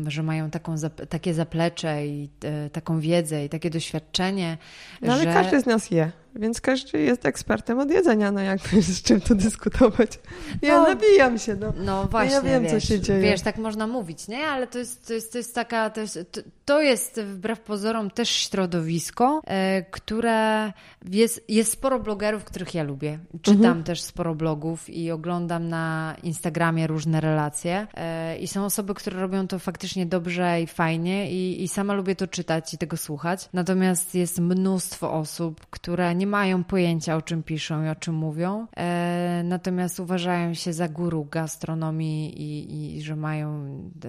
że 0.07 0.23
mają 0.23 0.51
taką, 0.51 0.75
takie 1.09 1.35
zaplecze 1.35 2.07
i 2.07 2.29
e, 2.45 2.71
taką 2.71 3.01
wiedzę 3.01 3.45
i 3.45 3.49
takie 3.49 3.71
doświadczenie. 3.71 4.59
No 5.03 5.13
ale 5.13 5.25
że... 5.25 5.33
każdy 5.33 5.61
z 5.61 5.67
nas 5.67 5.91
je. 5.91 6.13
Więc 6.35 6.61
każdy 6.61 7.01
jest 7.01 7.27
ekspertem 7.27 7.79
od 7.79 7.91
jedzenia, 7.91 8.33
no 8.33 8.41
jakby 8.41 8.83
z 8.93 9.03
czym 9.03 9.21
tu 9.21 9.35
dyskutować. 9.35 10.19
Ja 10.63 10.79
no, 10.79 10.89
nabijam 10.89 11.39
się, 11.39 11.57
no. 11.57 11.73
No 11.77 12.07
właśnie, 12.07 12.35
ja 12.35 12.43
wiem, 12.43 12.63
wiesz, 12.63 12.73
co 12.73 12.81
się 12.81 13.01
dzieje. 13.01 13.21
Wiesz, 13.21 13.41
tak 13.41 13.57
można 13.57 13.87
mówić, 13.87 14.29
nie? 14.29 14.47
Ale 14.47 14.67
to 14.67 14.79
jest, 14.79 15.07
to 15.07 15.13
jest, 15.13 15.33
to 15.33 15.39
jest 15.39 15.55
taka, 15.55 15.91
to 15.91 16.01
jest, 16.01 16.19
to 16.65 16.83
jest 16.83 17.21
wbrew 17.21 17.61
pozorom 17.61 18.11
też 18.11 18.29
środowisko, 18.31 19.41
e, 19.47 19.83
które 19.83 20.73
jest, 21.11 21.45
jest 21.49 21.73
sporo 21.73 22.01
blogerów, 22.01 22.45
których 22.45 22.75
ja 22.75 22.83
lubię. 22.83 23.19
Czytam 23.43 23.65
mhm. 23.65 23.85
też 23.85 24.03
sporo 24.03 24.35
blogów 24.35 24.91
i 24.91 25.11
oglądam 25.11 25.69
na 25.69 26.17
Instagramie 26.23 26.87
różne 26.87 27.21
relacje 27.21 27.87
e, 27.95 28.39
i 28.39 28.47
są 28.47 28.65
osoby, 28.65 28.95
które 28.95 29.21
robią 29.21 29.49
to 29.49 29.59
faktycznie 29.59 30.07
dobrze 30.07 30.63
i 30.63 30.67
fajnie 30.67 31.31
i, 31.31 31.63
i 31.63 31.69
sama 31.69 31.95
lubię 31.95 32.17
to 32.17 32.27
czytać 32.27 32.75
i 32.75 32.79
tego 32.79 32.97
słuchać. 32.97 33.49
Natomiast 33.53 34.15
jest 34.15 34.41
mnóstwo 34.41 35.13
osób, 35.13 35.67
które 35.71 36.15
nie 36.15 36.22
mają 36.27 36.65
pojęcia 36.65 37.17
o 37.17 37.23
czym 37.23 37.43
piszą 37.43 37.85
i 37.85 37.89
o 37.89 37.95
czym 37.95 38.15
mówią, 38.15 38.67
e, 38.77 39.43
natomiast 39.45 40.01
uważają 40.01 40.55
się 40.55 40.73
za 40.73 40.89
guru 40.89 41.25
gastronomii 41.25 42.43
i, 42.43 42.97
i 42.97 43.03
że 43.03 43.17
mają 43.17 43.67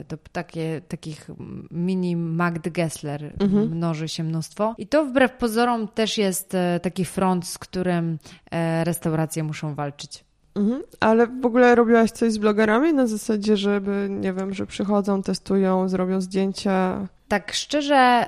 to, 0.07 0.18
takie, 0.32 0.82
takich 0.88 1.30
mini 1.72 2.16
Magd 2.16 2.70
Gessler, 2.70 3.34
mhm. 3.39 3.76
mnoży 3.76 4.07
się 4.07 4.24
mnóstwo. 4.24 4.76
I 4.78 4.88
to 4.88 5.05
wbrew 5.05 5.32
pozorom 5.32 5.88
też 5.88 6.18
jest 6.18 6.55
e, 6.55 6.80
taki 6.80 7.05
front, 7.05 7.47
z 7.47 7.57
którym 7.57 8.18
e, 8.51 8.84
restauracje 8.84 9.43
muszą 9.43 9.76
walczyć. 9.76 10.24
Mhm. 10.55 10.84
Ale 10.99 11.28
w 11.28 11.45
ogóle 11.45 11.76
robiłaś 11.76 12.11
coś 12.11 12.32
z 12.32 12.38
blogerami 12.38 12.93
na 12.93 13.07
zasadzie, 13.07 13.57
żeby, 13.57 14.07
nie 14.09 14.34
wiem, 14.34 14.53
że 14.53 14.66
przychodzą, 14.66 15.22
testują, 15.24 15.89
zrobią 15.89 16.22
zdjęcia? 16.22 17.07
Tak 17.28 17.53
szczerze, 17.53 18.26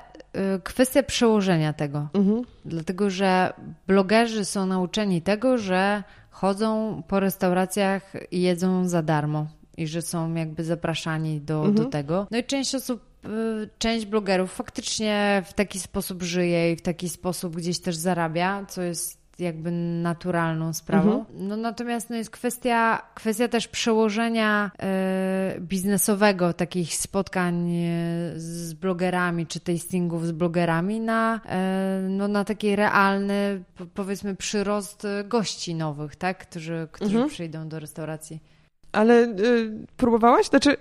kwestia 0.64 1.04
przełożenia 1.04 1.74
tego. 1.74 2.08
Mhm. 2.14 2.42
Dlatego, 2.66 3.10
że 3.10 3.54
blogerzy 3.88 4.46
są 4.46 4.66
nauczeni 4.66 5.22
tego, 5.22 5.58
że 5.58 6.04
chodzą 6.30 7.02
po 7.08 7.20
restauracjach 7.20 8.14
i 8.32 8.42
jedzą 8.42 8.88
za 8.88 9.02
darmo 9.02 9.48
i 9.78 9.88
że 9.88 10.02
są 10.02 10.36
jakby 10.36 10.64
zapraszani 10.64 11.42
do, 11.42 11.58
mhm. 11.66 11.76
do 11.76 11.86
tego. 11.86 12.28
No 12.32 12.38
i 12.38 12.44
część 12.44 12.76
osób 12.76 13.02
y, 13.26 13.70
część 13.78 14.06
blogerów 14.06 14.54
faktycznie 14.54 15.44
w 15.46 15.54
taki 15.54 15.80
sposób 15.80 16.24
żyje 16.24 16.72
i 16.72 16.76
w 16.76 16.82
taki 16.82 17.10
sposób 17.10 17.56
gdzieś 17.56 17.80
też 17.80 17.96
zarabia, 17.96 18.66
co 18.66 18.82
jest 18.82 19.24
jakby 19.40 19.72
naturalną 20.02 20.74
sprawą. 20.74 21.20
Mhm. 21.20 21.48
No 21.48 21.58
natomiast 21.58 22.10
no 22.10 22.16
jest 22.16 22.30
kwestia, 22.30 23.02
kwestia 23.16 23.48
też 23.48 23.68
przełożenia 23.68 24.72
e, 24.80 25.56
biznesowego 25.60 26.54
takich 26.54 26.96
spotkań 26.96 27.70
e, 27.70 28.34
z 28.36 28.74
blogerami 28.74 29.48
czy 29.48 29.60
tastingów 29.60 30.28
z 30.28 30.32
blogerami 30.32 31.00
na, 31.00 31.42
e, 31.46 32.08
no, 32.10 32.28
na 32.28 32.46
taki 32.46 32.76
realny 32.76 33.64
powiedzmy 33.94 34.36
przyrost 34.36 35.08
gości 35.26 35.76
nowych, 35.76 36.16
tak? 36.16 36.38
Którzy, 36.38 36.88
którzy 36.92 37.16
mhm. 37.16 37.30
przyjdą 37.30 37.70
do 37.70 37.80
restauracji. 37.80 38.55
Ale 38.96 39.14
y, 39.24 39.72
próbowałaś? 39.98 40.46
Znaczy... 40.50 40.78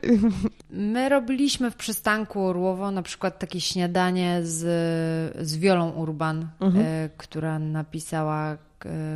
My 0.70 1.08
robiliśmy 1.08 1.70
w 1.70 1.76
przystanku 1.76 2.46
Orłowo 2.46 2.90
na 2.90 3.02
przykład 3.02 3.38
takie 3.38 3.60
śniadanie 3.60 4.40
z, 4.42 4.60
z 5.46 5.56
Wiolą 5.56 5.90
Urban, 5.90 6.48
mhm. 6.60 6.86
y, 6.86 7.10
która 7.16 7.58
napisała 7.58 8.56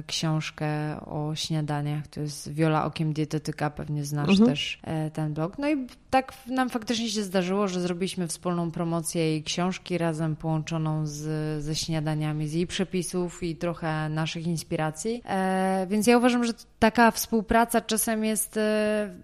książkę 0.06 1.00
o 1.00 1.34
śniadaniach. 1.34 2.06
To 2.06 2.20
jest 2.20 2.52
Wiola 2.52 2.84
Okiem 2.84 3.12
Dietetyka, 3.12 3.70
pewnie 3.70 4.04
znasz 4.04 4.28
mhm. 4.28 4.50
też 4.50 4.80
ten 5.12 5.34
blog. 5.34 5.58
No 5.58 5.70
i 5.70 5.86
tak 6.10 6.32
nam 6.46 6.70
faktycznie 6.70 7.08
się 7.08 7.22
zdarzyło, 7.22 7.68
że 7.68 7.80
zrobiliśmy 7.80 8.28
wspólną 8.28 8.70
promocję 8.70 9.22
jej 9.22 9.42
książki 9.42 9.98
razem 9.98 10.36
połączoną 10.36 11.06
z, 11.06 11.18
ze 11.64 11.74
śniadaniami, 11.74 12.48
z 12.48 12.52
jej 12.52 12.66
przepisów 12.66 13.42
i 13.42 13.56
trochę 13.56 14.08
naszych 14.08 14.46
inspiracji. 14.46 15.22
E, 15.24 15.86
więc 15.90 16.06
ja 16.06 16.18
uważam, 16.18 16.44
że 16.44 16.52
taka 16.78 17.10
współpraca 17.10 17.80
czasem 17.80 18.24
jest 18.24 18.56
e, 18.56 19.14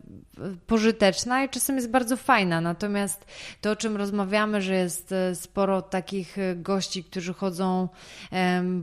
pożyteczna 0.67 1.45
i 1.45 1.49
czasem 1.49 1.77
jest 1.77 1.91
bardzo 1.91 2.17
fajna. 2.17 2.61
Natomiast 2.61 3.27
to, 3.61 3.71
o 3.71 3.77
czym 3.77 3.97
rozmawiamy, 3.97 4.63
że 4.63 4.75
jest 4.75 5.13
e, 5.13 5.35
sporo 5.35 5.83
takich 5.83 6.39
e, 6.39 6.57
gości, 6.57 7.05
którzy 7.05 7.35
chodzą 7.35 7.89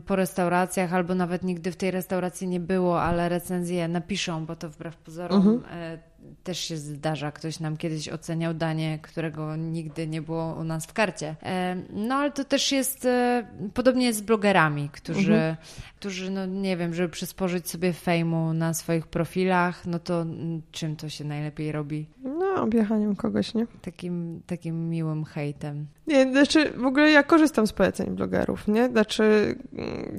po 0.06 0.16
restauracjach 0.16 0.94
albo 0.94 1.16
nawet 1.16 1.44
nigdy 1.44 1.72
w 1.72 1.76
tej 1.76 1.92
restauracji 1.92 2.48
nie 2.48 2.60
było, 2.60 3.02
ale 3.02 3.30
recenzje 3.30 3.88
napiszą, 3.88 4.46
bo 4.46 4.56
to 4.56 4.70
wbrew 4.70 4.98
pozorom 4.98 5.38
mhm 5.48 6.11
też 6.44 6.60
się 6.60 6.78
zdarza. 6.78 7.32
Ktoś 7.32 7.60
nam 7.60 7.78
kiedyś 7.78 8.10
oceniał 8.10 8.54
danie, 8.54 9.00
którego 9.02 9.56
nigdy 9.56 10.08
nie 10.08 10.22
było 10.22 10.56
u 10.60 10.64
nas 10.64 10.86
w 10.86 10.94
karcie. 10.94 11.36
E, 11.44 11.76
no 11.90 12.16
ale 12.16 12.32
to 12.32 12.44
też 12.44 12.72
jest 12.72 13.06
e, 13.06 13.48
podobnie 13.74 14.14
z 14.14 14.22
blogerami, 14.22 14.90
którzy, 14.90 15.34
mhm. 15.34 15.56
którzy 15.96 16.32
no 16.32 16.46
nie 16.46 16.78
wiem, 16.78 16.94
żeby 16.94 17.10
przysporzyć 17.10 17.70
sobie 17.70 17.94
fejmu 17.94 18.54
na 18.54 18.74
swoich 18.74 19.08
profilach, 19.08 19.86
no 19.86 20.00
to 20.00 20.26
czym 20.72 20.96
to 20.96 21.10
się 21.10 21.24
najlepiej 21.24 21.72
robi? 21.72 22.06
No, 22.24 22.62
objechaniem 22.62 23.16
kogoś, 23.16 23.54
nie? 23.54 23.68
Takim, 23.82 24.42
takim 24.48 24.90
miłym 24.90 25.26
hejtem. 25.26 25.88
Nie, 26.08 26.32
znaczy 26.32 26.74
w 26.78 26.86
ogóle 26.86 27.12
ja 27.12 27.24
korzystam 27.24 27.68
z 27.68 27.74
poleceń 27.74 28.10
blogerów, 28.10 28.68
nie? 28.68 28.90
Znaczy 28.90 29.56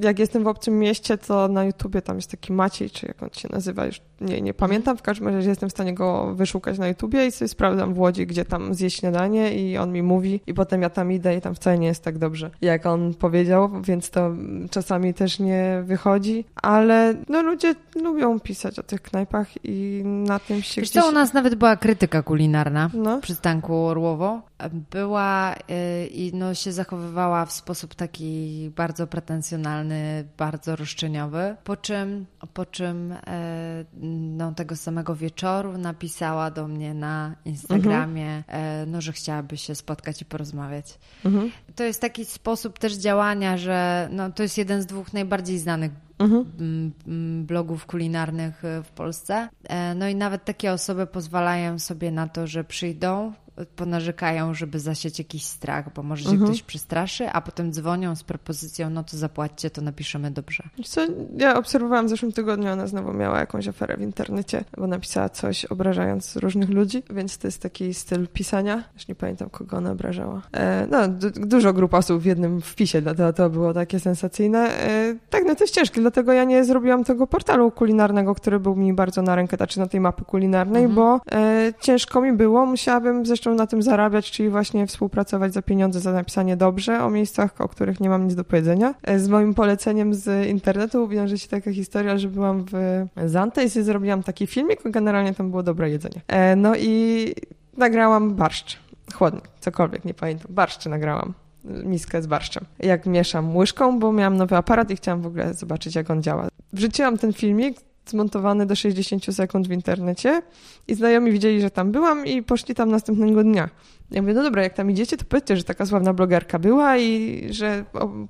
jak 0.03 0.19
jestem 0.19 0.45
w 0.45 0.47
obcym 0.47 0.79
mieście, 0.79 1.19
to 1.19 1.49
na 1.49 1.65
YouTubie 1.65 2.03
tam 2.03 2.17
jest 2.17 2.31
taki 2.31 2.53
Maciej, 2.53 2.91
czy 2.91 3.07
jak 3.07 3.23
on 3.23 3.31
się 3.33 3.49
nazywa, 3.53 3.87
już 3.87 4.01
nie, 4.21 4.41
nie 4.41 4.55
pamiętam, 4.55 4.97
w 4.97 5.03
każdym 5.03 5.29
razie 5.29 5.49
jestem 5.49 5.69
w 5.69 5.73
stanie 5.73 5.92
go 5.95 6.35
wyszukać 6.35 6.79
na 6.79 6.89
YouTubie 6.89 7.27
i 7.27 7.33
sobie 7.33 7.49
sprawdzam 7.49 7.95
w 7.95 7.99
Łodzi, 7.99 8.27
gdzie 8.27 8.45
tam 8.45 8.75
zjeść 8.75 9.01
śniadanie 9.01 9.55
i 9.55 9.79
on 9.79 9.93
mi 9.93 10.03
mówi 10.03 10.41
i 10.47 10.55
potem 10.55 10.83
ja 10.83 10.91
tam 10.91 11.13
idę 11.13 11.37
i 11.37 11.41
tam 11.41 11.55
wcale 11.55 11.79
nie 11.79 11.87
jest 11.87 12.05
tak 12.05 12.19
dobrze, 12.19 12.51
jak 12.61 12.87
on 12.87 13.15
powiedział, 13.15 13.71
więc 13.83 14.11
to 14.11 14.31
czasami 14.71 15.15
też 15.15 15.39
nie 15.39 15.83
wychodzi, 15.85 16.45
ale 16.63 17.15
no 17.29 17.43
ludzie 17.43 17.75
lubią 18.03 18.41
pisać 18.41 18.79
o 18.79 18.83
tych 18.83 19.03
knajpach 19.03 19.49
i 19.65 20.03
na 20.05 20.39
tym 20.39 20.63
się 20.63 20.81
Wiesz 20.81 20.91
gdzieś... 20.91 21.03
co, 21.03 21.09
u 21.09 21.13
nas 21.13 21.33
nawet 21.33 21.55
była 21.55 21.77
krytyka 21.77 22.23
kulinarna 22.23 22.91
no. 22.95 23.21
przy 23.21 23.35
Stanku 23.35 23.77
Orłowo. 23.77 24.43
Była 24.71 25.55
y, 25.55 26.07
i 26.07 26.35
no, 26.35 26.55
się 26.55 26.73
zachowywała 26.73 27.47
w 27.47 27.53
sposób 27.53 27.95
taki 27.95 28.71
bardzo 28.77 29.07
pretensjonalny, 29.07 30.25
bardzo 30.39 30.77
roszczeniowy, 30.77 31.57
po 31.65 31.77
czym, 31.77 32.27
po 32.55 32.67
czym 32.67 33.13
e, 33.13 33.85
no, 34.37 34.53
tego 34.53 34.77
samego 34.77 35.17
wieczoru 35.17 35.79
napisała 35.79 36.51
do 36.51 36.69
mnie 36.69 36.95
na 36.95 37.37
Instagramie, 37.45 38.37
mhm. 38.37 38.91
no, 38.91 39.01
że 39.01 39.13
chciałaby 39.13 39.57
się 39.57 39.75
spotkać 39.75 40.23
i 40.23 40.25
porozmawiać. 40.25 40.99
Mhm. 41.25 41.51
To 41.77 41.85
jest 41.85 42.01
taki 42.01 42.25
sposób 42.25 42.79
też 42.79 42.95
działania, 42.95 43.57
że 43.57 44.09
no, 44.13 44.31
to 44.31 44.43
jest 44.43 44.59
jeden 44.59 44.83
z 44.83 44.87
dwóch 44.87 45.13
najbardziej 45.13 45.59
znanych 45.59 45.93
mhm. 46.19 46.93
blogów 47.47 47.87
kulinarnych 47.87 48.63
w 48.85 48.91
Polsce. 48.91 49.49
E, 49.65 49.95
no 49.95 50.09
i 50.09 50.15
nawet 50.15 50.45
takie 50.45 50.73
osoby 50.73 51.07
pozwalają 51.07 51.79
sobie 51.79 52.11
na 52.11 52.29
to, 52.29 52.47
że 52.47 52.65
przyjdą, 52.65 53.33
ponarzekają, 53.77 54.55
żeby 54.55 54.81
zasieć 54.81 55.19
jakiś 55.19 55.45
strach, 55.45 55.93
bo 55.95 56.03
może 56.03 56.25
się 56.25 56.31
mhm. 56.31 56.51
ktoś 56.51 56.63
przestraszy, 56.63 57.29
a 57.29 57.41
potem 57.41 57.73
dzwonią 57.73 58.17
z 58.17 58.23
propozycją, 58.23 58.91
no 58.91 59.05
to 59.05 59.17
zapłaćcie, 59.17 59.71
to 59.71 59.83
napiszemy 59.83 60.31
dobrze. 60.31 60.63
Co, 60.85 61.01
ja 61.37 61.59
obserwowałam 61.59 62.07
w 62.07 62.09
zeszłym 62.09 62.33
tygodniu, 62.33 62.73
ona 62.73 62.87
znowu 62.87 63.13
miała 63.13 63.39
jakąś 63.39 63.69
aferę 63.69 63.97
w 63.97 64.01
internecie, 64.01 64.65
bo 64.77 64.87
napisała 64.87 65.29
coś 65.29 65.65
obrażając 65.65 66.37
różnych 66.37 66.71
ludzi, 66.71 67.03
więc 67.11 67.39
to 67.39 67.49
jest 67.49 67.63
taki 67.63 67.95
styl 67.95 68.29
pisania. 68.29 68.85
Już 68.95 69.09
nie 69.09 69.15
pamiętam, 69.15 69.51
kogo 69.51 69.77
ona 69.77 69.91
obrażała. 69.91 70.43
E, 70.53 70.87
no, 70.91 71.09
dużo 71.47 71.73
grup 71.73 71.95
osób 71.95 72.23
w 72.23 72.25
jednym 72.25 72.61
wpisie, 72.61 73.03
dlatego 73.03 73.33
to 73.33 73.51
było 73.51 73.75
takie 73.75 74.01
sensacyjne. 74.01 74.59
E, 74.59 75.15
tak, 75.31 75.45
no 75.47 75.55
to 75.55 75.65
jest 75.65 75.75
ciężkie, 75.75 76.01
dlatego 76.01 76.33
ja 76.33 76.45
nie 76.45 76.65
zrobiłam 76.65 77.05
tego 77.05 77.27
portalu 77.27 77.71
kulinarnego, 77.71 78.35
który 78.35 78.61
był 78.61 78.77
mi 78.77 78.93
bardzo 78.93 79.23
na 79.23 79.37
rękę, 79.37 79.57
znaczy 79.57 79.79
na 79.79 79.87
tej 79.87 80.01
mapy 80.01 80.25
kulinarnej, 80.25 80.85
mhm. 80.85 80.95
bo 80.95 81.21
e, 81.33 81.73
ciężko 81.81 82.21
mi 82.21 82.33
było, 82.33 82.67
musiałabym 82.67 83.27
zresztą 83.27 83.42
na 83.51 83.67
tym 83.67 83.83
zarabiać, 83.83 84.31
czyli 84.31 84.49
właśnie 84.49 84.87
współpracować 84.87 85.53
za 85.53 85.63
pieniądze, 85.63 86.01
za 86.01 86.13
napisanie 86.13 86.57
dobrze 86.57 87.05
o 87.05 87.11
miejscach, 87.11 87.61
o 87.61 87.69
których 87.69 88.01
nie 88.01 88.09
mam 88.09 88.25
nic 88.25 88.35
do 88.35 88.45
powiedzenia. 88.45 88.95
E, 89.03 89.19
z 89.19 89.29
moim 89.29 89.55
poleceniem 89.55 90.15
z 90.15 90.47
internetu 90.47 91.09
wiąże 91.09 91.39
się 91.39 91.49
taka 91.49 91.73
historia, 91.73 92.19
że 92.19 92.29
byłam 92.29 92.65
w 92.65 93.07
Zante 93.27 93.65
i 93.65 93.69
zrobiłam 93.69 94.23
taki 94.23 94.47
filmik, 94.47 94.81
generalnie 94.85 95.35
tam 95.35 95.51
było 95.51 95.63
dobre 95.63 95.91
jedzenie. 95.91 96.21
E, 96.29 96.57
no 96.57 96.73
i 96.77 97.27
nagrałam 97.77 98.35
barszcz, 98.35 98.79
chłodnik, 99.15 99.45
cokolwiek, 99.61 100.05
nie 100.05 100.15
pamiętam, 100.15 100.47
barszcz 100.55 100.87
nagrałam 100.87 101.35
miskę 101.65 102.23
z 102.23 102.27
barszczem. 102.27 102.65
Jak 102.79 103.07
mieszam 103.07 103.57
łyżką, 103.57 103.99
bo 103.99 104.13
miałam 104.13 104.37
nowy 104.37 104.57
aparat 104.57 104.91
i 104.91 104.97
chciałam 104.97 105.23
w 105.23 105.27
ogóle 105.27 105.55
zobaczyć, 105.55 105.95
jak 105.95 106.11
on 106.11 106.23
działa. 106.23 106.49
Wrzuciłam 106.73 107.19
ten 107.19 107.33
filmik, 107.33 107.77
zmontowany 108.07 108.67
do 108.67 108.77
60 108.77 109.25
sekund 109.35 109.69
w 109.69 109.73
internecie 109.73 110.43
i 110.89 110.95
znajomi 110.95 111.33
widzieli, 111.33 111.61
że 111.61 111.71
tam 111.71 111.93
byłam 111.93 112.27
i 112.27 112.43
poszli 112.43 112.75
tam 112.75 112.91
następnego 112.91 113.45
dnia. 113.45 113.69
Ja 114.11 114.23
mówię, 114.23 114.35
no 114.35 114.43
dobra, 114.43 114.63
jak 114.63 114.75
tam 114.75 114.91
idziecie, 114.91 115.17
to 115.17 115.25
powiedzcie, 115.25 115.57
że 115.57 115.65
taka 115.65 115.87
sławna 115.87 116.13
blogerka 116.13 116.59
była 116.59 116.99
i 116.99 117.43
że 117.51 117.85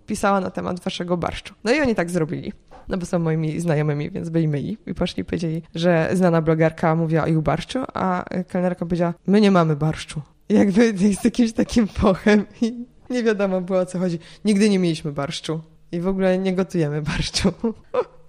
pisała 0.06 0.40
na 0.40 0.50
temat 0.50 0.80
waszego 0.80 1.16
barszczu. 1.16 1.54
No 1.64 1.72
i 1.72 1.80
oni 1.80 1.94
tak 1.94 2.10
zrobili. 2.10 2.52
No 2.88 2.98
bo 2.98 3.06
są 3.06 3.18
moimi 3.18 3.60
znajomymi, 3.60 4.10
więc 4.10 4.28
byli 4.28 4.48
myli. 4.48 4.78
I 4.86 4.94
poszli 4.94 5.24
powiedzieli, 5.24 5.62
że 5.74 6.10
znana 6.12 6.42
blogerka 6.42 6.94
mówiła 6.96 7.24
o 7.24 7.26
ich 7.26 7.40
barszczu, 7.40 7.78
a 7.94 8.24
kelnerka 8.48 8.86
powiedziała, 8.86 9.14
my 9.26 9.40
nie 9.40 9.50
mamy 9.50 9.76
barszczu. 9.76 10.22
Jakby 10.48 10.98
z 10.98 11.24
jakimś 11.24 11.52
takim 11.52 11.88
pochem 11.88 12.46
i 12.60 12.86
nie 13.10 13.22
wiadomo 13.22 13.60
było 13.60 13.78
o 13.78 13.86
co 13.86 13.98
chodzi. 13.98 14.18
Nigdy 14.44 14.70
nie 14.70 14.78
mieliśmy 14.78 15.12
barszczu. 15.12 15.60
I 15.92 16.00
w 16.00 16.08
ogóle 16.08 16.38
nie 16.38 16.54
gotujemy 16.54 17.02
barszczu. 17.02 17.52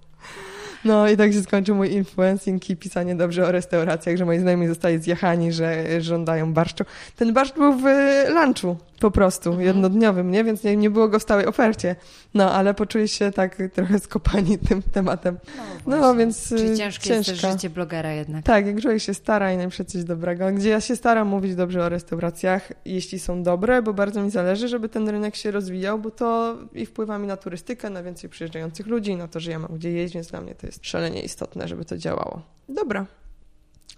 No 0.84 1.08
i 1.08 1.16
tak 1.16 1.32
się 1.32 1.42
skończył 1.42 1.76
mój 1.76 1.92
influencing 1.92 2.70
i 2.70 2.76
pisanie 2.76 3.14
dobrze 3.14 3.46
o 3.46 3.52
restauracjach, 3.52 4.16
że 4.16 4.24
moi 4.24 4.38
znajomi 4.38 4.66
zostali 4.66 4.98
zjechani, 4.98 5.52
że 5.52 6.00
żądają 6.00 6.52
barszczu. 6.52 6.84
Ten 7.16 7.32
barszcz 7.32 7.54
był 7.54 7.72
w 7.72 7.84
lunchu 8.28 8.76
po 9.04 9.10
prostu, 9.10 9.50
mhm. 9.50 9.66
jednodniowym, 9.66 10.30
nie? 10.30 10.44
Więc 10.44 10.64
nie, 10.64 10.76
nie 10.76 10.90
było 10.90 11.08
go 11.08 11.18
w 11.18 11.22
stałej 11.22 11.46
ofercie. 11.46 11.96
No, 12.34 12.52
ale 12.52 12.74
poczuli 12.74 13.08
się 13.08 13.30
tak 13.30 13.62
trochę 13.72 13.98
skopani 13.98 14.58
tym 14.68 14.82
tematem. 14.82 15.38
No, 15.86 15.96
no 15.96 16.14
więc 16.14 16.48
Czyli 16.48 16.70
y, 16.70 16.76
ciężkie 16.76 17.08
ciężka. 17.08 17.30
jest 17.30 17.42
też 17.42 17.52
życie 17.52 17.70
blogera 17.70 18.12
jednak. 18.12 18.44
Tak, 18.44 18.66
jak 18.66 18.80
człowiek 18.80 19.00
się 19.00 19.14
stara 19.14 19.52
i 19.52 19.56
najpierw 19.56 19.86
coś 19.86 20.04
dobrego. 20.04 20.52
Gdzie 20.52 20.68
ja 20.68 20.80
się 20.80 20.96
staram 20.96 21.28
mówić 21.28 21.54
dobrze 21.54 21.84
o 21.84 21.88
restauracjach, 21.88 22.72
jeśli 22.84 23.18
są 23.18 23.42
dobre, 23.42 23.82
bo 23.82 23.94
bardzo 23.94 24.22
mi 24.22 24.30
zależy, 24.30 24.68
żeby 24.68 24.88
ten 24.88 25.08
rynek 25.08 25.36
się 25.36 25.50
rozwijał, 25.50 25.98
bo 25.98 26.10
to 26.10 26.56
i 26.72 26.86
wpływa 26.86 27.18
mi 27.18 27.26
na 27.26 27.36
turystykę, 27.36 27.90
na 27.90 28.02
więcej 28.02 28.30
przyjeżdżających 28.30 28.86
ludzi, 28.86 29.16
na 29.16 29.28
to, 29.28 29.40
że 29.40 29.50
ja 29.50 29.58
mam 29.58 29.74
gdzie 29.74 29.92
jeść, 29.92 30.14
więc 30.14 30.26
dla 30.26 30.40
mnie 30.40 30.54
to 30.54 30.66
jest 30.66 30.86
szalenie 30.86 31.22
istotne, 31.22 31.68
żeby 31.68 31.84
to 31.84 31.98
działało. 31.98 32.42
Dobra. 32.68 33.06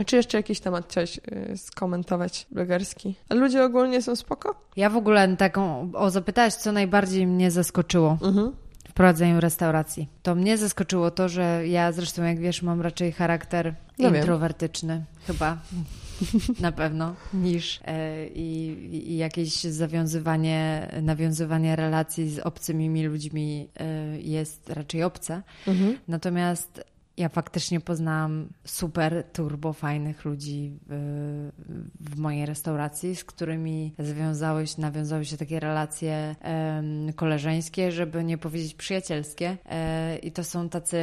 Czy 0.06 0.16
jeszcze 0.16 0.36
jakiś 0.36 0.60
temat 0.60 0.86
chciałeś 0.88 1.18
y, 1.52 1.56
skomentować 1.56 2.46
blogerski? 2.50 3.14
A 3.28 3.34
ludzie 3.34 3.64
ogólnie 3.64 4.02
są 4.02 4.16
spoko? 4.16 4.54
Ja 4.76 4.90
w 4.90 4.96
ogóle 4.96 5.36
taką, 5.36 5.90
o 5.94 6.10
zapytałeś, 6.10 6.54
co 6.54 6.72
najbardziej 6.72 7.26
mnie 7.26 7.50
zaskoczyło. 7.50 8.18
Mhm 8.22 8.52
w 8.88 8.92
prowadzeniu 8.92 9.40
restauracji. 9.40 10.08
To 10.22 10.34
mnie 10.34 10.58
zaskoczyło 10.58 11.10
to, 11.10 11.28
że 11.28 11.68
ja 11.68 11.92
zresztą, 11.92 12.24
jak 12.24 12.38
wiesz, 12.38 12.62
mam 12.62 12.80
raczej 12.80 13.12
charakter 13.12 13.74
no 13.98 14.08
introwertyczny, 14.08 14.94
wiem. 14.94 15.04
chyba. 15.26 15.58
Na 16.60 16.72
pewno, 16.72 17.14
niż 17.34 17.80
e, 17.84 18.26
i, 18.26 18.68
i, 19.12 19.16
jakieś 19.16 19.60
zawiązywanie, 19.60 20.90
nawiązywanie 21.02 21.76
relacji 21.76 22.30
z 22.30 22.38
obcymi 22.38 23.06
ludźmi 23.06 23.68
e, 23.76 24.20
jest 24.20 24.70
raczej 24.70 25.02
obce. 25.02 25.42
Mhm. 25.66 25.98
Natomiast 26.08 26.84
ja 27.16 27.28
faktycznie 27.28 27.80
poznałam 27.80 28.48
super 28.64 29.24
turbo 29.32 29.72
fajnych 29.72 30.24
ludzi 30.24 30.78
w, 30.88 31.50
w 32.00 32.18
mojej 32.18 32.46
restauracji, 32.46 33.16
z 33.16 33.24
którymi 33.24 33.94
związały 33.98 34.66
się, 34.66 34.80
nawiązały 34.80 35.24
się 35.24 35.36
takie 35.36 35.60
relacje 35.60 36.36
um, 36.44 37.12
koleżeńskie, 37.12 37.92
żeby 37.92 38.24
nie 38.24 38.38
powiedzieć 38.38 38.74
przyjacielskie. 38.74 39.56
E, 39.66 40.18
I 40.18 40.32
to 40.32 40.44
są 40.44 40.68
tacy, 40.68 40.98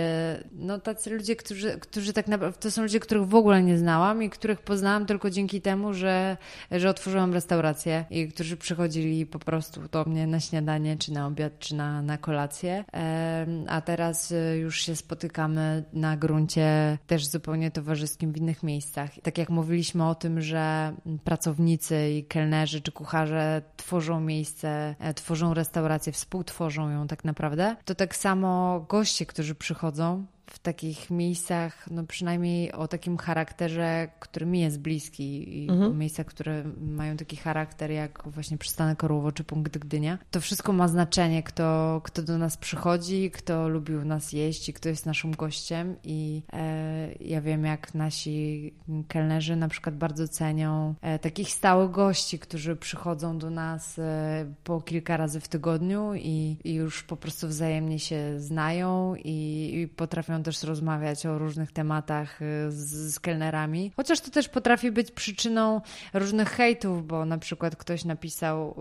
no 0.51 0.79
tacy 0.79 1.09
ludzie, 1.09 1.35
którzy, 1.35 1.79
którzy 1.79 2.13
tak 2.13 2.27
naprawdę, 2.27 2.59
to 2.59 2.71
są 2.71 2.81
ludzie, 2.81 2.99
których 2.99 3.27
w 3.27 3.35
ogóle 3.35 3.63
nie 3.63 3.77
znałam 3.77 4.23
i 4.23 4.29
których 4.29 4.61
poznałam 4.61 5.05
tylko 5.05 5.29
dzięki 5.29 5.61
temu, 5.61 5.93
że, 5.93 6.37
że 6.71 6.89
otworzyłam 6.89 7.33
restaurację 7.33 8.05
i 8.09 8.27
którzy 8.27 8.57
przychodzili 8.57 9.25
po 9.25 9.39
prostu 9.39 9.81
do 9.91 10.05
mnie 10.05 10.27
na 10.27 10.39
śniadanie, 10.39 10.97
czy 10.97 11.13
na 11.13 11.27
obiad, 11.27 11.59
czy 11.59 11.75
na, 11.75 12.01
na 12.01 12.17
kolację. 12.17 12.85
E, 12.93 13.45
a 13.67 13.81
teraz 13.81 14.33
już 14.61 14.81
się 14.81 14.95
spotykamy 14.95 15.83
na 16.03 16.17
gruncie 16.17 16.97
też 17.07 17.25
zupełnie 17.25 17.71
towarzyskim 17.71 18.33
w 18.33 18.37
innych 18.37 18.63
miejscach. 18.63 19.09
Tak 19.23 19.37
jak 19.37 19.49
mówiliśmy 19.49 20.07
o 20.09 20.15
tym, 20.15 20.41
że 20.41 20.93
pracownicy 21.23 22.09
i 22.09 22.23
kelnerzy 22.23 22.81
czy 22.81 22.91
kucharze 22.91 23.61
tworzą 23.77 24.19
miejsce, 24.19 24.95
e, 24.99 25.13
tworzą 25.13 25.53
restaurację, 25.53 26.13
współtworzą 26.13 26.89
ją 26.89 27.07
tak 27.07 27.25
naprawdę, 27.25 27.75
to 27.85 27.95
tak 27.95 28.15
samo 28.15 28.79
goście, 28.89 29.25
którzy 29.25 29.55
przychodzą, 29.55 30.25
w 30.47 30.59
takich 30.59 31.09
miejscach, 31.09 31.91
no 31.91 32.03
przynajmniej 32.03 32.71
o 32.71 32.87
takim 32.87 33.17
charakterze, 33.17 34.07
który 34.19 34.45
mi 34.45 34.59
jest 34.59 34.79
bliski 34.79 35.63
i 35.63 35.69
mhm. 35.69 35.97
miejscach, 35.97 36.25
które 36.25 36.63
mają 36.81 37.17
taki 37.17 37.35
charakter 37.35 37.91
jak 37.91 38.23
właśnie 38.25 38.57
przystanek 38.57 39.03
Orłowo 39.03 39.31
czy 39.31 39.43
punkt 39.43 39.77
Gdynia. 39.77 40.17
To 40.31 40.41
wszystko 40.41 40.73
ma 40.73 40.87
znaczenie, 40.87 41.43
kto, 41.43 42.01
kto 42.03 42.23
do 42.23 42.37
nas 42.37 42.57
przychodzi, 42.57 43.31
kto 43.31 43.69
lubił 43.69 44.05
nas 44.05 44.33
jeść 44.33 44.69
i 44.69 44.73
kto 44.73 44.89
jest 44.89 45.05
naszym 45.05 45.31
gościem 45.31 45.95
i 46.03 46.41
e, 46.53 47.09
ja 47.19 47.41
wiem, 47.41 47.65
jak 47.65 47.93
nasi 47.93 48.73
kelnerzy 49.07 49.55
na 49.55 49.67
przykład 49.67 49.95
bardzo 49.95 50.27
cenią 50.27 50.95
e, 51.01 51.19
takich 51.19 51.49
stałych 51.49 51.91
gości, 51.91 52.39
którzy 52.39 52.75
przychodzą 52.75 53.37
do 53.37 53.49
nas 53.49 53.99
e, 53.99 54.45
po 54.63 54.81
kilka 54.81 55.17
razy 55.17 55.39
w 55.39 55.47
tygodniu 55.47 56.13
i, 56.15 56.57
i, 56.63 56.73
już 56.73 57.03
po 57.03 57.17
prostu 57.17 57.47
wzajemnie 57.47 57.99
się 57.99 58.39
znają 58.39 59.15
i, 59.15 59.71
i 59.81 59.87
potrafią 59.87 60.32
też 60.39 60.63
rozmawiać 60.63 61.25
o 61.25 61.37
różnych 61.37 61.71
tematach 61.71 62.41
y, 62.41 62.71
z, 62.71 63.13
z 63.13 63.19
kelnerami. 63.19 63.91
Chociaż 63.95 64.21
to 64.21 64.31
też 64.31 64.49
potrafi 64.49 64.91
być 64.91 65.11
przyczyną 65.11 65.81
różnych 66.13 66.49
hejtów, 66.49 67.07
bo 67.07 67.25
na 67.25 67.37
przykład 67.37 67.75
ktoś 67.75 68.05
napisał 68.05 68.75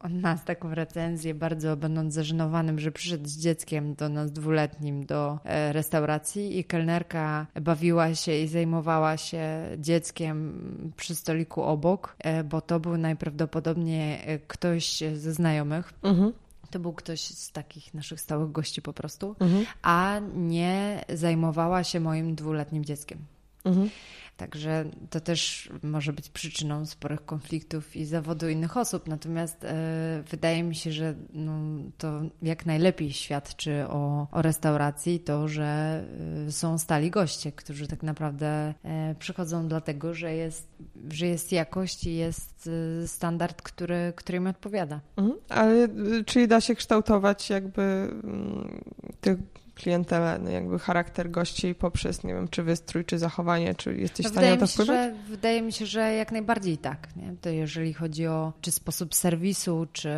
od 0.00 0.12
nas 0.12 0.44
taką 0.44 0.74
recenzję, 0.74 1.34
bardzo 1.34 1.76
będąc 1.76 2.14
zażenowanym, 2.14 2.78
że 2.78 2.92
przyszedł 2.92 3.28
z 3.28 3.38
dzieckiem 3.38 3.94
do 3.94 4.08
nas 4.08 4.32
dwuletnim 4.32 5.06
do 5.06 5.38
e, 5.44 5.72
restauracji 5.72 6.58
i 6.58 6.64
kelnerka 6.64 7.46
bawiła 7.60 8.14
się 8.14 8.32
i 8.32 8.48
zajmowała 8.48 9.16
się 9.16 9.62
dzieckiem 9.78 10.60
przy 10.96 11.14
stoliku 11.14 11.62
obok, 11.62 12.16
e, 12.18 12.44
bo 12.44 12.60
to 12.60 12.80
był 12.80 12.96
najprawdopodobniej 12.96 14.20
e, 14.24 14.38
ktoś 14.38 15.02
ze 15.14 15.32
znajomych. 15.32 15.92
Mhm. 16.02 16.32
To 16.70 16.78
był 16.78 16.92
ktoś 16.92 17.20
z 17.20 17.52
takich 17.52 17.94
naszych 17.94 18.20
stałych 18.20 18.52
gości 18.52 18.82
po 18.82 18.92
prostu, 18.92 19.36
mhm. 19.40 19.66
a 19.82 20.20
nie 20.34 21.04
zajmowała 21.08 21.84
się 21.84 22.00
moim 22.00 22.34
dwuletnim 22.34 22.84
dzieckiem. 22.84 23.18
Mhm. 23.64 23.90
Także 24.38 24.84
to 25.10 25.20
też 25.20 25.70
może 25.82 26.12
być 26.12 26.28
przyczyną 26.28 26.86
sporych 26.86 27.24
konfliktów 27.24 27.96
i 27.96 28.04
zawodu 28.04 28.48
innych 28.48 28.76
osób. 28.76 29.08
Natomiast 29.08 29.64
e, 29.64 30.22
wydaje 30.30 30.62
mi 30.62 30.74
się, 30.74 30.92
że 30.92 31.14
no, 31.32 31.52
to 31.98 32.20
jak 32.42 32.66
najlepiej 32.66 33.12
świadczy 33.12 33.84
o, 33.88 34.26
o 34.32 34.42
restauracji 34.42 35.20
to, 35.20 35.48
że 35.48 36.02
e, 36.48 36.52
są 36.52 36.78
stali 36.78 37.10
goście, 37.10 37.52
którzy 37.52 37.86
tak 37.86 38.02
naprawdę 38.02 38.74
e, 38.84 39.14
przychodzą 39.18 39.68
dlatego, 39.68 40.14
że 40.14 40.34
jest, 40.34 40.68
że 41.10 41.26
jest 41.26 41.52
jakość 41.52 42.06
i 42.06 42.14
jest 42.14 42.70
standard, 43.06 43.62
który, 43.62 44.12
który 44.16 44.38
im 44.38 44.46
odpowiada. 44.46 45.00
Mhm. 45.16 45.38
Ale 45.48 45.84
y, 45.84 46.24
czyli 46.24 46.48
da 46.48 46.60
się 46.60 46.74
kształtować 46.74 47.50
jakby 47.50 47.82
mm, 47.82 48.80
tych 49.20 49.38
klientelę, 49.78 50.38
no 50.42 50.50
jakby 50.50 50.78
charakter 50.78 51.30
gości 51.30 51.74
poprzez, 51.74 52.24
nie 52.24 52.34
wiem, 52.34 52.48
czy 52.48 52.62
wystrój, 52.62 53.04
czy 53.04 53.18
zachowanie, 53.18 53.74
czy 53.74 53.96
jesteś 53.96 54.26
w 54.26 54.28
stanie 54.28 54.50
na 54.50 54.56
to 54.56 54.66
wpływać? 54.66 54.96
Że, 54.96 55.14
wydaje 55.28 55.62
mi 55.62 55.72
się, 55.72 55.86
że 55.86 56.14
jak 56.14 56.32
najbardziej 56.32 56.78
tak. 56.78 57.16
Nie? 57.16 57.34
To 57.40 57.48
jeżeli 57.48 57.94
chodzi 57.94 58.26
o 58.26 58.52
czy 58.60 58.70
sposób 58.70 59.14
serwisu, 59.14 59.86
czy, 59.92 60.08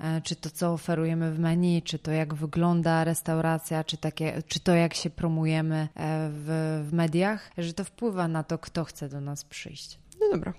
e, 0.00 0.20
czy 0.24 0.36
to, 0.36 0.50
co 0.50 0.72
oferujemy 0.72 1.32
w 1.32 1.38
menu, 1.38 1.82
czy 1.82 1.98
to, 1.98 2.10
jak 2.10 2.34
wygląda 2.34 3.04
restauracja, 3.04 3.84
czy, 3.84 3.96
takie, 3.96 4.42
czy 4.48 4.60
to, 4.60 4.74
jak 4.74 4.94
się 4.94 5.10
promujemy 5.10 5.76
e, 5.76 5.88
w, 6.32 6.84
w 6.88 6.92
mediach, 6.92 7.50
że 7.58 7.72
to 7.72 7.84
wpływa 7.84 8.28
na 8.28 8.42
to, 8.42 8.58
kto 8.58 8.84
chce 8.84 9.08
do 9.08 9.20
nas 9.20 9.44
przyjść. 9.44 9.98
No 10.20 10.26
dobra. 10.32 10.52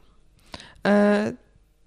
E, 0.87 1.33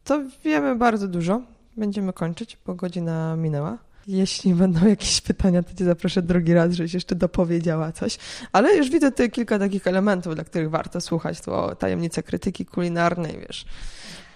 to 0.04 0.22
wiemy 0.44 0.76
bardzo 0.76 1.08
dużo. 1.08 1.42
Będziemy 1.76 2.12
kończyć, 2.12 2.58
bo 2.66 2.74
godzina 2.74 3.36
minęła. 3.36 3.78
Jeśli 4.06 4.54
będą 4.54 4.86
jakieś 4.86 5.20
pytania, 5.20 5.62
to 5.62 5.74
cię 5.74 5.84
zaproszę 5.84 6.22
drugi 6.22 6.54
raz, 6.54 6.72
żebyś 6.72 6.94
jeszcze 6.94 7.14
dopowiedziała 7.14 7.92
coś. 7.92 8.18
Ale 8.52 8.76
już 8.76 8.90
widzę 8.90 9.10
tutaj 9.10 9.30
kilka 9.30 9.58
takich 9.58 9.86
elementów, 9.86 10.34
dla 10.34 10.44
których 10.44 10.70
warto 10.70 11.00
słuchać. 11.00 11.40
To 11.40 11.76
tajemnica 11.76 12.22
krytyki 12.22 12.66
kulinarnej, 12.66 13.38
wiesz, 13.40 13.64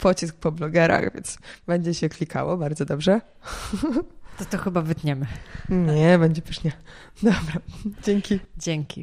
pocisk 0.00 0.36
po 0.36 0.52
blogerach, 0.52 1.14
więc 1.14 1.38
będzie 1.66 1.94
się 1.94 2.08
klikało 2.08 2.56
bardzo 2.56 2.84
dobrze. 2.84 3.20
To 4.38 4.44
to 4.44 4.58
chyba 4.58 4.82
wytniemy. 4.82 5.26
Nie, 5.68 6.18
będzie 6.18 6.42
pysznie. 6.42 6.72
Dobra, 7.22 7.60
dzięki. 8.02 8.40
Dzięki. 8.58 8.92